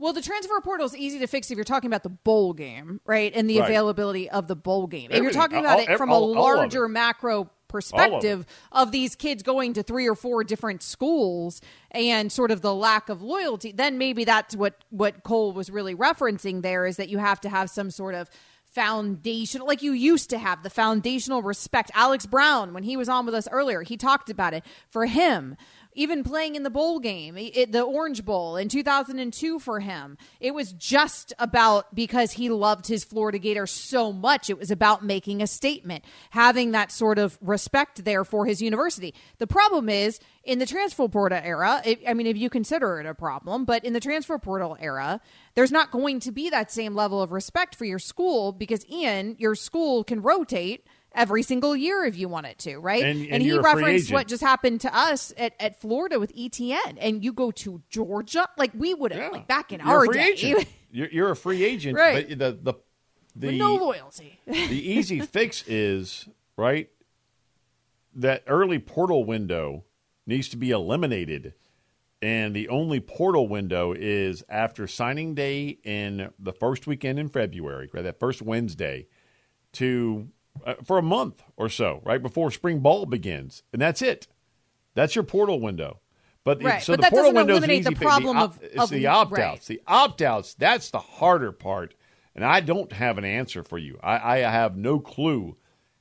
Well, 0.02 0.14
the 0.14 0.22
transfer 0.24 0.60
portal 0.62 0.88
is 0.88 0.96
easy 0.98 1.20
to 1.20 1.28
fix 1.28 1.52
if 1.52 1.56
you're 1.58 1.64
talking 1.64 1.88
about 1.88 2.02
the 2.02 2.10
bowl 2.10 2.54
game, 2.54 3.02
right? 3.06 3.32
And 3.36 3.48
the 3.48 3.60
Right. 3.60 3.70
availability 3.70 4.28
of 4.32 4.48
the 4.48 4.56
bowl 4.56 4.88
game. 4.88 5.12
If 5.12 5.22
you're 5.22 5.32
talking 5.32 5.60
about 5.60 5.80
All- 5.80 5.86
it 5.94 5.98
from 5.98 6.12
all- 6.12 6.24
a 6.24 6.40
larger 6.42 6.88
macro 6.88 7.52
perspective 7.68 8.48
of 8.72 8.92
these 8.92 9.16
kids 9.16 9.44
going 9.44 9.74
to 9.74 9.84
three 9.84 10.10
or 10.10 10.16
four 10.16 10.44
different 10.44 10.82
schools 10.82 11.62
and 11.92 12.32
sort 12.32 12.50
of 12.50 12.62
the 12.62 12.74
lack 12.74 13.10
of 13.10 13.22
loyalty, 13.22 13.72
then 13.72 14.00
maybe 14.00 14.24
that's 14.26 14.56
what 14.56 14.74
what 14.90 15.22
Cole 15.24 15.54
was 15.54 15.70
really 15.70 15.94
referencing 15.96 16.64
there 16.64 16.88
is 16.88 16.98
that 16.98 17.08
you 17.10 17.20
have 17.20 17.40
to 17.42 17.50
have 17.50 17.70
some 17.70 17.92
sort 17.92 18.16
of 18.16 18.28
foundation 18.66 19.62
like 19.62 19.82
you 19.82 19.92
used 19.92 20.30
to 20.30 20.38
have 20.38 20.64
the 20.64 20.70
foundational 20.70 21.42
respect. 21.42 21.92
Alex 21.94 22.26
Brown 22.26 22.74
when 22.74 22.84
he 22.84 22.98
was 22.98 23.08
on 23.10 23.26
with 23.26 23.36
us 23.36 23.48
earlier, 23.52 23.84
he 23.84 23.98
talked 23.98 24.30
about 24.30 24.54
it. 24.54 24.64
For 24.90 25.06
him, 25.06 25.58
even 25.94 26.24
playing 26.24 26.56
in 26.56 26.64
the 26.64 26.70
bowl 26.70 27.00
game, 27.00 27.36
it, 27.38 27.72
the 27.72 27.82
Orange 27.82 28.24
Bowl 28.24 28.56
in 28.56 28.70
2002 28.70 29.60
for 29.60 29.80
him, 29.80 30.18
it 30.40 30.54
was 30.54 30.74
just 30.74 31.34
about 31.40 31.94
because 31.94 32.34
he 32.34 32.50
loved 32.50 32.88
his 32.88 33.04
Florida 33.04 33.38
Gators 33.38 33.72
so 33.72 34.14
much. 34.14 34.50
It 34.50 34.58
was 34.58 34.72
about 34.72 35.04
making 35.04 35.42
a 35.42 35.48
statement, 35.48 36.06
having 36.30 36.72
that 36.72 36.92
sort 36.92 37.20
of 37.20 37.38
respect 37.42 38.06
there 38.06 38.24
for 38.24 38.46
his 38.46 38.62
university. 38.62 39.14
The 39.38 39.48
problem 39.48 39.90
is 39.90 40.20
in 40.44 40.60
the 40.60 40.66
transfer 40.66 41.08
portal 41.08 41.40
era, 41.44 41.82
it, 41.86 42.00
I 42.08 42.14
mean, 42.14 42.28
if 42.28 42.38
you 42.38 42.50
consider 42.50 43.00
it 43.00 43.06
a 43.06 43.14
problem, 43.14 43.66
but 43.66 43.84
in 43.84 43.94
the 43.94 44.00
transfer 44.00 44.38
portal 44.40 44.78
era, 44.80 45.20
there's 45.56 45.72
not 45.72 45.92
going 45.92 46.20
to 46.22 46.32
be 46.32 46.50
that 46.50 46.72
same 46.72 46.96
level 46.96 47.22
of 47.22 47.32
respect 47.32 47.76
for 47.76 47.86
your 47.86 48.00
school 48.00 48.52
because, 48.52 48.86
Ian, 48.90 49.36
your 49.38 49.56
school 49.56 50.04
can 50.04 50.22
rotate 50.22 50.86
every 51.14 51.44
single 51.44 51.76
year 51.76 52.04
if 52.06 52.18
you 52.18 52.28
want 52.30 52.46
it 52.46 52.58
to, 52.60 52.78
right? 52.78 53.04
And- 53.04 53.28
and 53.28 53.42
he 53.42 53.50
you're 53.50 53.60
a 53.60 53.64
free 53.64 53.82
referenced 53.84 54.12
what 54.12 54.28
just 54.28 54.42
happened 54.44 54.82
to 54.82 54.96
us 54.96 55.34
at, 55.38 55.54
at 55.60 55.80
Florida 55.82 56.20
with 56.20 56.34
ETN, 56.36 56.98
and 57.00 57.24
you 57.24 57.34
go 57.34 57.52
to 57.52 57.82
Georgia, 57.90 58.48
like 58.58 58.72
we 58.74 58.94
would 58.94 59.12
have, 59.12 59.32
like 59.32 59.48
back 59.48 59.72
in 59.72 59.80
You're 59.82 59.90
our 59.90 60.08
day. 60.08 60.66
You're, 60.94 61.08
you're 61.10 61.32
a 61.32 61.36
free 61.38 61.64
agent, 61.64 61.98
Right. 61.98 62.28
but 62.28 62.38
the 62.38 62.52
the 62.74 62.74
the 63.34 63.48
With 63.48 63.56
no 63.56 63.76
loyalty. 63.76 64.40
the 64.46 64.92
easy 64.92 65.20
fix 65.22 65.64
is 65.66 66.28
right 66.58 66.90
that 68.14 68.44
early 68.46 68.78
portal 68.78 69.24
window 69.24 69.86
needs 70.28 70.50
to 70.50 70.58
be 70.58 70.72
eliminated 70.72 71.54
and 72.22 72.54
the 72.54 72.68
only 72.68 73.00
portal 73.00 73.48
window 73.48 73.94
is 73.98 74.44
after 74.50 74.86
signing 74.86 75.34
day 75.34 75.78
in 75.86 76.30
the 76.38 76.52
first 76.54 76.86
weekend 76.88 77.18
in 77.20 77.30
February, 77.30 77.90
right, 77.94 78.04
that 78.04 78.20
first 78.20 78.42
Wednesday, 78.44 79.08
to 79.74 80.28
uh, 80.66 80.76
for 80.84 80.98
a 80.98 81.02
month 81.04 81.42
or 81.58 81.70
so, 81.70 82.02
right 82.04 82.22
before 82.22 82.52
spring 82.52 82.80
ball 82.80 83.06
begins, 83.06 83.64
and 83.74 83.82
that's 83.82 84.02
it. 84.02 84.28
That's 84.94 85.16
your 85.16 85.24
portal 85.24 85.60
window. 85.60 86.00
But 86.44 86.60
the- 86.60 86.66
Right, 86.66 86.82
so 86.82 86.94
but 86.94 87.02
the 87.06 87.10
portal 87.10 87.34
window 87.34 87.56
is 87.56 87.62
the 87.62 87.72
easy 87.72 87.90
fix. 87.90 88.02
problem 88.02 88.38
op- 88.38 88.56
of- 88.58 88.64
it's 88.64 88.78
of- 88.84 88.90
the 88.90 89.08
opt 89.08 89.38
outs. 89.40 89.70
right. 89.70 89.78
The 89.78 89.82
opt 89.88 90.22
outs 90.22 90.54
that's 90.56 90.90
the 90.90 91.00
harder 91.00 91.52
part, 91.52 91.94
and 92.36 92.44
I 92.44 92.60
don't 92.62 92.92
have 92.94 93.18
an 93.18 93.26
answer 93.26 93.64
for 93.64 93.78
you. 93.78 94.00
I, 94.04 94.38
I 94.38 94.38
have 94.40 94.76
no 94.76 95.00
clue 95.00 95.56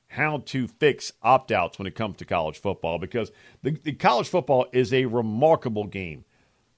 how 0.07 0.39
to 0.47 0.67
fix 0.67 1.13
opt 1.23 1.51
outs 1.51 1.77
when 1.79 1.87
it 1.87 1.95
comes 1.95 2.17
to 2.17 2.25
college 2.25 2.59
football 2.59 2.97
because 2.99 3.31
the, 3.63 3.71
the 3.71 3.93
college 3.93 4.27
football 4.27 4.65
is 4.73 4.91
a 4.93 5.05
remarkable 5.05 5.85
game. 5.85 6.25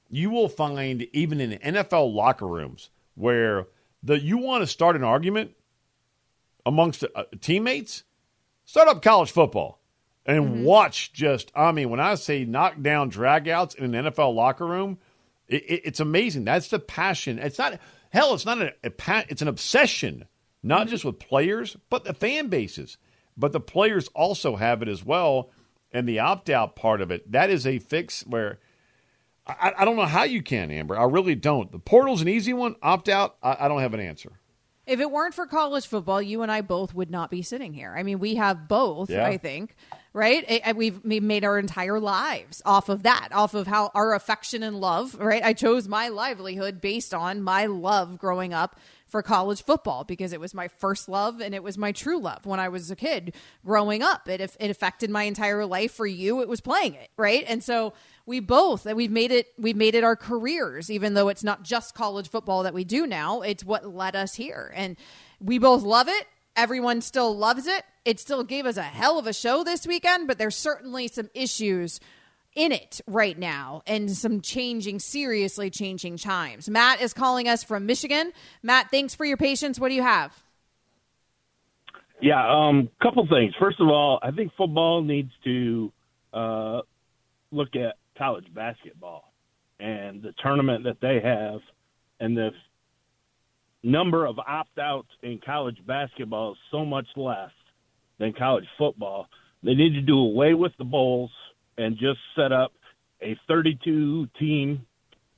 You 0.09 0.30
will 0.30 0.49
find 0.49 1.07
even 1.13 1.41
in 1.41 1.57
NFL 1.59 2.13
locker 2.13 2.45
rooms 2.47 2.91
where 3.15 3.65
the 4.03 4.19
you 4.19 4.38
want 4.38 4.61
to 4.61 4.67
start 4.67 4.95
an 4.95 5.03
argument 5.03 5.51
amongst 6.66 7.03
uh, 7.03 7.24
teammates, 7.41 8.03
start 8.66 8.88
up 8.88 9.01
college 9.01 9.32
football 9.32 9.80
and 10.26 10.64
watch 10.64 11.14
just 11.14 11.51
I 11.55 11.72
mean 11.72 11.89
when 11.89 11.99
I 11.99 12.16
say 12.16 12.45
knockdown 12.45 13.11
dragouts 13.11 13.76
in 13.76 13.93
an 13.93 14.05
NFL 14.05 14.34
locker 14.36 14.66
room, 14.66 14.97
it, 15.47 15.64
it, 15.64 15.82
it's 15.86 15.99
amazing. 15.99 16.45
That's 16.45 16.70
the 16.70 16.80
passion. 16.80 17.39
It's 17.39 17.59
not 17.59 17.80
hell. 18.11 18.34
It's 18.34 18.45
not 18.45 18.61
a, 18.61 18.74
a 18.84 18.89
pa- 18.89 19.26
it's 19.30 19.41
an 19.41 19.47
obsession, 19.47 20.26
not 20.61 20.88
just 20.88 21.05
with 21.05 21.20
players 21.20 21.76
but 21.89 22.03
the 22.03 22.14
fan 22.14 22.47
bases. 22.47 22.97
But 23.36 23.51
the 23.51 23.59
players 23.59 24.09
also 24.09 24.55
have 24.57 24.84
it 24.84 24.88
as 24.88 25.03
well, 25.03 25.49
and 25.91 26.07
the 26.07 26.20
opt 26.20 26.51
out 26.51 26.76
part 26.76 27.01
of 27.01 27.09
it. 27.09 27.32
That 27.32 27.49
is 27.49 27.66
a 27.68 27.80
fix 27.80 28.26
where. 28.26 28.59
I, 29.45 29.74
I 29.80 29.84
don't 29.84 29.97
know 29.97 30.05
how 30.05 30.24
you 30.24 30.41
can, 30.41 30.72
Amber. 30.72 30.97
I 30.97 31.03
really 31.03 31.36
don't. 31.36 31.70
The 31.70 31.78
portal's 31.78 32.22
an 32.22 32.30
easy 32.30 32.53
one. 32.53 32.78
Opt 32.82 33.09
out. 33.09 33.36
I, 33.43 33.57
I 33.61 33.68
don't 33.68 33.82
have 33.82 33.93
an 33.93 33.99
answer. 33.99 34.32
If 34.86 35.00
it 35.00 35.10
weren't 35.10 35.34
for 35.34 35.46
college 35.46 35.88
football, 35.88 36.22
you 36.22 36.42
and 36.42 36.52
I 36.52 36.62
both 36.62 36.94
would 36.94 37.10
not 37.10 37.32
be 37.32 37.42
sitting 37.42 37.74
here. 37.74 37.94
I 37.98 38.04
mean, 38.04 38.20
we 38.20 38.36
have 38.36 38.68
both, 38.68 39.10
Yeah. 39.10 39.26
I 39.26 39.38
think, 39.38 39.76
right? 40.12 40.44
I- 40.50 40.62
I- 40.66 40.72
We've, 40.74 41.00
we've 41.06 41.24
made 41.24 41.46
our 41.46 41.58
entire 41.58 42.00
lives 42.02 42.62
off 42.66 42.90
of 42.90 43.04
that, 43.04 43.30
off 43.32 43.54
of 43.54 43.66
how 43.68 43.92
our 43.96 44.14
affection 44.14 44.62
and 44.62 44.82
love, 44.82 45.16
right? 45.16 45.42
I 45.44 45.54
chose 45.54 45.88
my 45.88 46.10
livelihood 46.10 46.82
based 46.82 47.14
on 47.14 47.42
my 47.42 47.66
love 47.68 48.18
growing 48.18 48.54
up 48.54 48.78
for 49.14 49.22
college 49.22 49.64
football 49.64 50.03
because 50.03 50.34
it 50.34 50.39
was 50.39 50.55
my 50.55 50.68
first 50.68 51.07
love 51.07 51.39
and 51.39 51.53
it 51.53 51.61
was 51.61 51.78
my 51.78 51.91
true 51.91 52.18
love 52.18 52.47
when 52.47 52.59
I 52.59 52.70
was 52.70 52.89
a 52.89 52.95
kid 52.95 53.36
growing 53.64 54.01
up. 54.01 54.28
It, 54.28 54.41
it 54.41 54.72
affected 54.72 55.11
my 55.11 55.22
entire 55.22 55.68
life. 55.68 55.91
For 55.91 56.07
you, 56.07 56.41
it 56.41 56.47
was 56.47 56.61
playing 56.61 56.95
it, 56.95 57.11
right? 57.16 57.43
And 57.47 57.64
so 57.64 57.93
we 58.26 58.39
both 58.39 58.88
and 58.88 58.97
we've 58.97 59.11
made 59.11 59.32
it 59.32 59.49
we've 59.55 59.76
made 59.76 59.93
it 59.93 60.03
our 60.03 60.16
careers 60.16 60.89
even 60.89 61.14
though 61.14 61.28
it's 61.28 61.43
not 61.43 61.61
just 61.61 61.93
college 61.93 62.28
football 62.28 62.64
that 62.64 62.74
we 62.74 62.84
do 62.84 63.05
now 63.05 63.41
it's 63.41 63.64
what 63.64 63.86
led 63.86 64.16
us 64.16 64.34
here 64.34 64.74
and 64.76 64.97
we 65.39 65.59
both 65.59 65.84
love 65.84 66.07
it 66.07 66.26
everyone 66.55 67.01
still 67.01 67.38
loves 67.38 67.68
it 67.68 67.84
it 68.05 68.20
still 68.20 68.43
gave 68.43 68.66
us 68.66 68.78
a 68.78 68.82
hell 68.82 69.20
of 69.20 69.28
a 69.28 69.34
show 69.34 69.64
this 69.64 69.86
weekend 69.86 70.26
but 70.26 70.38
there's 70.39 70.55
certainly 70.55 71.07
some 71.07 71.30
issues 71.34 71.99
in 72.56 72.72
it 72.72 73.01
right 73.08 73.38
now 73.38 73.82
and 73.88 74.12
some 74.12 74.41
changing 74.41 74.99
seriously 74.99 75.70
changing 75.70 76.18
times. 76.18 76.70
Matt 76.70 77.01
is 77.01 77.14
calling 77.14 77.47
us 77.47 77.64
from 77.64 77.86
michigan. 77.86 78.32
Matt 78.62 78.91
thanks 78.91 79.16
for 79.16 79.26
your 79.26 79.38
patience. 79.38 79.80
What 79.80 79.89
do 79.89 79.95
you 79.95 80.04
have? 80.04 80.43
Yeah, 82.22 82.47
um, 82.49 82.89
couple 83.01 83.28
things. 83.28 83.54
First 83.60 83.82
of 83.82 83.89
all, 83.89 84.20
I 84.22 84.32
think 84.32 84.54
football 84.58 85.04
needs 85.04 85.32
to 85.43 85.91
uh, 86.34 86.82
look 87.51 87.76
at 87.76 87.95
college 88.18 88.45
basketball 88.54 89.34
and 89.80 90.22
the 90.22 90.34
tournament 90.41 90.86
that 90.86 91.01
they 91.01 91.20
have, 91.22 91.60
and 92.22 92.38
the 92.38 92.51
number 93.84 94.26
of 94.26 94.39
opt 94.39 94.80
outs 94.80 95.10
in 95.22 95.39
college 95.45 95.78
basketball 95.86 96.54
is 96.54 96.58
so 96.72 96.86
much 96.86 97.08
less 97.18 97.51
than 98.20 98.32
college 98.32 98.68
football. 98.78 99.28
They 99.62 99.74
need 99.74 99.93
to 99.95 100.01
do 100.01 100.18
away 100.18 100.54
with 100.54 100.72
the 100.78 100.86
bowls 100.86 101.32
and 101.78 101.97
just 101.97 102.19
set 102.36 102.51
up 102.51 102.74
a 103.21 103.38
32 103.47 104.28
team 104.39 104.86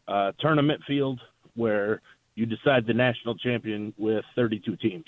uh, 0.07 0.31
tournament 0.39 0.81
field 0.88 1.19
where 1.55 2.01
you 2.36 2.45
decide 2.45 2.86
the 2.86 2.93
national 2.93 3.36
champion 3.36 3.93
with 3.97 4.23
32 4.36 4.75
teams. 4.77 5.05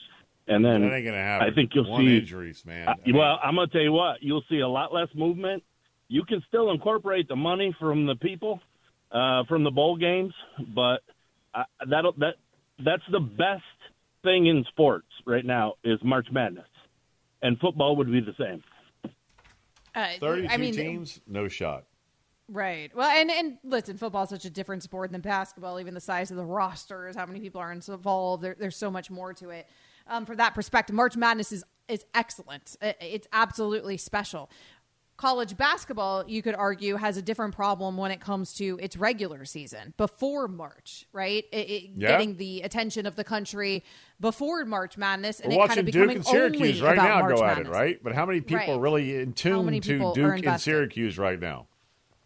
And 0.48 0.64
then 0.64 0.82
That 0.82 0.96
ain't 0.96 1.06
gonna 1.06 1.18
happen. 1.18 1.48
I 1.52 1.54
think 1.54 1.72
you'll 1.74 1.90
One 1.90 2.06
see 2.06 2.18
injuries, 2.20 2.66
man. 2.66 2.88
I 2.88 2.96
mean- 3.06 3.18
well, 3.18 3.38
I'm 3.44 3.56
going 3.56 3.68
to 3.68 3.74
tell 3.74 3.82
you 3.82 3.92
what, 3.92 4.24
you'll 4.24 4.44
see 4.50 4.60
a 4.60 4.68
lot 4.68 4.94
less 4.94 5.10
movement. 5.14 5.64
You 6.08 6.24
can 6.24 6.42
still 6.48 6.72
incorporate 6.72 7.28
the 7.28 7.36
money 7.36 7.76
from 7.80 8.06
the 8.06 8.16
people 8.16 8.62
uh, 9.12 9.44
from 9.46 9.64
the 9.66 9.72
bowl 9.72 9.98
games, 9.98 10.34
but 10.74 11.02
uh, 11.54 11.64
that'll 11.90 12.14
that 12.14 12.36
that's 12.84 13.04
the 13.12 13.20
best 13.20 13.64
thing 14.24 14.46
in 14.48 14.64
sports 14.70 15.08
right 15.26 15.46
now 15.46 15.74
is 15.84 16.00
March 16.04 16.28
Madness, 16.32 16.68
and 17.42 17.60
football 17.60 17.98
would 17.98 18.12
be 18.12 18.22
the 18.22 18.36
same. 18.40 18.64
Uh, 19.96 20.08
32 20.20 20.48
i 20.54 20.58
mean 20.58 20.74
teams, 20.74 21.20
no 21.28 21.48
shot. 21.48 21.86
Right. 22.50 22.96
Well, 22.96 23.10
and 23.10 23.30
and 23.30 23.58
listen, 23.64 23.98
football 23.98 24.24
is 24.24 24.30
such 24.30 24.46
a 24.46 24.50
different 24.50 24.82
sport 24.84 25.12
than 25.12 25.20
basketball. 25.22 25.80
Even 25.82 25.94
the 25.94 26.00
size 26.00 26.32
of 26.32 26.38
the 26.38 26.46
rosters, 26.46 27.16
how 27.16 27.26
many 27.26 27.42
people 27.42 27.60
are 27.60 27.74
involved, 27.74 28.42
there, 28.42 28.56
there's 28.58 28.78
so 28.78 28.90
much 28.90 29.12
more 29.12 29.34
to 29.34 29.50
it. 29.50 29.68
Um, 30.08 30.26
from 30.26 30.38
that 30.38 30.56
perspective, 30.56 30.96
March 30.96 31.18
Madness 31.18 31.52
is 31.52 31.66
is 31.90 32.06
excellent. 32.14 32.78
It- 32.82 32.98
It's 33.02 33.28
absolutely 33.34 33.98
special. 33.98 34.50
College 35.18 35.58
basketball, 35.58 36.24
you 36.28 36.44
could 36.44 36.54
argue, 36.54 36.96
has 36.96 37.18
a 37.18 37.24
different 37.24 37.56
problem 37.56 37.98
when 37.98 38.12
it 38.12 38.20
comes 38.22 38.54
to 38.54 38.78
its 38.80 38.96
regular 38.96 39.46
season 39.46 39.96
before 39.98 40.48
March, 40.48 41.08
right? 41.12 41.44
It, 41.52 41.58
it- 41.58 41.84
Yeah. 41.96 42.10
Getting 42.10 42.38
the 42.38 42.62
attention 42.62 43.08
of 43.08 43.16
the 43.16 43.24
country 43.24 43.84
before 44.20 44.64
March 44.66 44.96
Madness, 44.96 45.40
and 45.40 45.50
We're 45.52 45.56
it 45.56 45.58
kind 45.58 45.70
watching 45.70 45.80
of 45.80 45.86
Duke 45.86 45.94
becoming 45.94 46.18
and 46.18 46.26
Syracuse 46.26 46.62
only 46.62 46.82
right 46.82 46.94
about 46.94 47.10
now 47.10 47.20
March 47.22 47.38
go 47.38 47.44
at 47.46 47.58
it, 47.58 47.68
right? 47.68 48.04
But 48.04 48.14
how 48.14 48.28
many 48.28 48.42
people 48.42 48.58
Right. 48.58 48.70
are 48.70 48.80
really 48.80 49.16
in 49.20 49.34
tune 49.34 49.82
to 49.82 50.14
Duke 50.14 50.46
and? 50.46 50.62
Syracuse 50.62 51.18
right 51.18 51.40
now? 51.40 51.66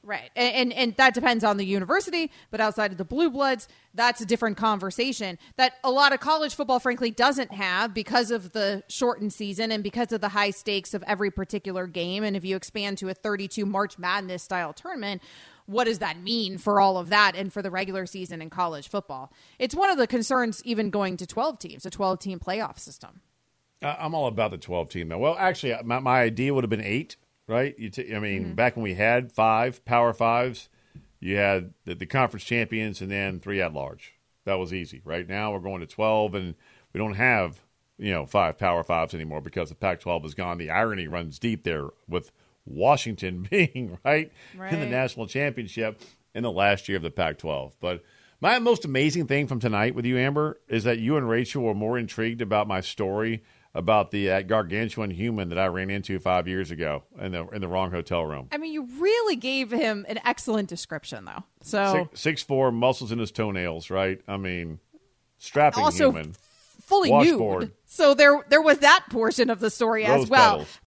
Right. 0.03 0.31
And, 0.35 0.55
and 0.55 0.73
and 0.73 0.95
that 0.97 1.13
depends 1.13 1.43
on 1.43 1.57
the 1.57 1.65
university, 1.65 2.31
but 2.49 2.59
outside 2.59 2.91
of 2.91 2.97
the 2.97 3.05
blue 3.05 3.29
bloods, 3.29 3.67
that's 3.93 4.19
a 4.19 4.25
different 4.25 4.57
conversation 4.57 5.37
that 5.57 5.73
a 5.83 5.91
lot 5.91 6.11
of 6.11 6.19
college 6.19 6.55
football 6.55 6.79
frankly 6.79 7.11
doesn't 7.11 7.51
have 7.51 7.93
because 7.93 8.31
of 8.31 8.51
the 8.51 8.83
shortened 8.87 9.31
season 9.31 9.71
and 9.71 9.83
because 9.83 10.11
of 10.11 10.19
the 10.19 10.29
high 10.29 10.49
stakes 10.49 10.95
of 10.95 11.03
every 11.05 11.29
particular 11.29 11.85
game 11.85 12.23
and 12.23 12.35
if 12.35 12.43
you 12.43 12.55
expand 12.55 12.97
to 12.97 13.09
a 13.09 13.13
32 13.13 13.63
March 13.63 13.99
Madness 13.99 14.41
style 14.41 14.73
tournament, 14.73 15.21
what 15.67 15.83
does 15.83 15.99
that 15.99 16.19
mean 16.19 16.57
for 16.57 16.81
all 16.81 16.97
of 16.97 17.09
that 17.09 17.35
and 17.35 17.53
for 17.53 17.61
the 17.61 17.69
regular 17.69 18.07
season 18.07 18.41
in 18.41 18.49
college 18.49 18.89
football? 18.89 19.31
It's 19.59 19.75
one 19.75 19.91
of 19.91 19.99
the 19.99 20.07
concerns 20.07 20.63
even 20.65 20.89
going 20.89 21.15
to 21.17 21.27
12 21.27 21.59
teams, 21.59 21.85
a 21.85 21.91
12 21.91 22.17
team 22.17 22.39
playoff 22.39 22.79
system. 22.79 23.21
I'm 23.83 24.13
all 24.13 24.27
about 24.27 24.51
the 24.51 24.57
12 24.57 24.89
team 24.89 25.09
though. 25.09 25.17
Well, 25.17 25.35
actually, 25.39 25.75
my, 25.83 25.99
my 25.99 26.21
idea 26.21 26.53
would 26.53 26.63
have 26.63 26.69
been 26.69 26.81
eight, 26.81 27.17
right? 27.51 27.77
You 27.77 27.89
t- 27.89 28.15
I 28.15 28.19
mean, 28.19 28.43
Mm-hmm. 28.45 28.53
back 28.53 28.75
when 28.75 28.83
we 28.83 28.93
had 28.95 29.31
five 29.31 29.83
power 29.85 30.13
fives, 30.13 30.69
you 31.19 31.35
had 31.37 31.73
the, 31.85 31.93
the 31.95 32.05
conference 32.05 32.43
champions 32.45 33.01
and 33.01 33.11
then 33.11 33.39
three 33.39 33.61
at 33.61 33.73
large. 33.73 34.13
That 34.45 34.55
was 34.55 34.73
easy. 34.73 35.01
Right 35.05 35.27
now, 35.27 35.51
we're 35.53 35.59
going 35.59 35.81
to 35.81 35.87
12, 35.87 36.33
and 36.35 36.55
we 36.93 36.97
don't 36.97 37.13
have 37.13 37.59
you 37.99 38.11
know 38.11 38.25
five 38.25 38.57
power 38.57 38.83
fives 38.83 39.13
anymore 39.13 39.41
because 39.41 39.69
the 39.69 39.75
Pac-12 39.75 40.25
is 40.25 40.33
gone. 40.33 40.57
The 40.57 40.71
irony 40.71 41.07
runs 41.07 41.37
deep 41.37 41.63
there 41.63 41.89
with 42.07 42.31
Washington 42.65 43.43
being 43.49 43.97
right, 44.03 44.31
in 44.73 44.79
the 44.79 44.85
national 44.87 45.27
championship 45.27 46.01
in 46.33 46.43
the 46.43 46.51
last 46.51 46.87
year 46.89 46.95
of 46.97 47.03
the 47.03 47.11
Pac-12, 47.11 47.73
but. 47.79 48.03
My 48.43 48.57
most 48.57 48.85
amazing 48.85 49.27
thing 49.27 49.45
from 49.45 49.59
tonight 49.59 49.93
with 49.93 50.03
you, 50.03 50.17
Amber, 50.17 50.59
is 50.67 50.85
that 50.85 50.97
you 50.97 51.15
and 51.15 51.29
Rachel 51.29 51.61
were 51.61 51.75
more 51.75 51.99
intrigued 51.99 52.41
about 52.41 52.67
my 52.67 52.81
story 52.81 53.43
about 53.73 54.11
the 54.11 54.29
uh, 54.29 54.41
gargantuan 54.41 55.09
human 55.11 55.49
that 55.49 55.57
I 55.57 55.67
ran 55.67 55.89
into 55.89 56.19
five 56.19 56.47
years 56.47 56.71
ago 56.71 57.03
in 57.19 57.31
the 57.31 57.47
in 57.49 57.61
the 57.61 57.67
wrong 57.67 57.91
hotel 57.91 58.25
room. 58.25 58.47
I 58.51 58.57
mean, 58.57 58.73
you 58.73 58.87
really 58.99 59.35
gave 59.35 59.71
him 59.71 60.05
an 60.09 60.19
excellent 60.25 60.67
description 60.69 61.25
though. 61.25 61.43
So 61.63 61.93
Six, 62.11 62.21
six 62.21 62.43
four, 62.43 62.71
muscles 62.71 63.11
in 63.11 63.19
his 63.19 63.31
toenails, 63.31 63.89
right? 63.89 64.19
I 64.27 64.37
mean, 64.37 64.79
strapping 65.37 65.83
Also 65.83 66.11
human, 66.11 66.33
fully 66.81 67.09
washboard. 67.11 67.61
nude. 67.61 67.71
So 67.85 68.13
there 68.13 68.43
there 68.49 68.61
was 68.61 68.79
that 68.79 69.05
portion 69.09 69.49
of 69.49 69.59
the 69.59 69.69
story 69.69 70.05
Rose 70.05 70.23
as 70.23 70.29
well. 70.29 70.51
petals. 70.59 70.79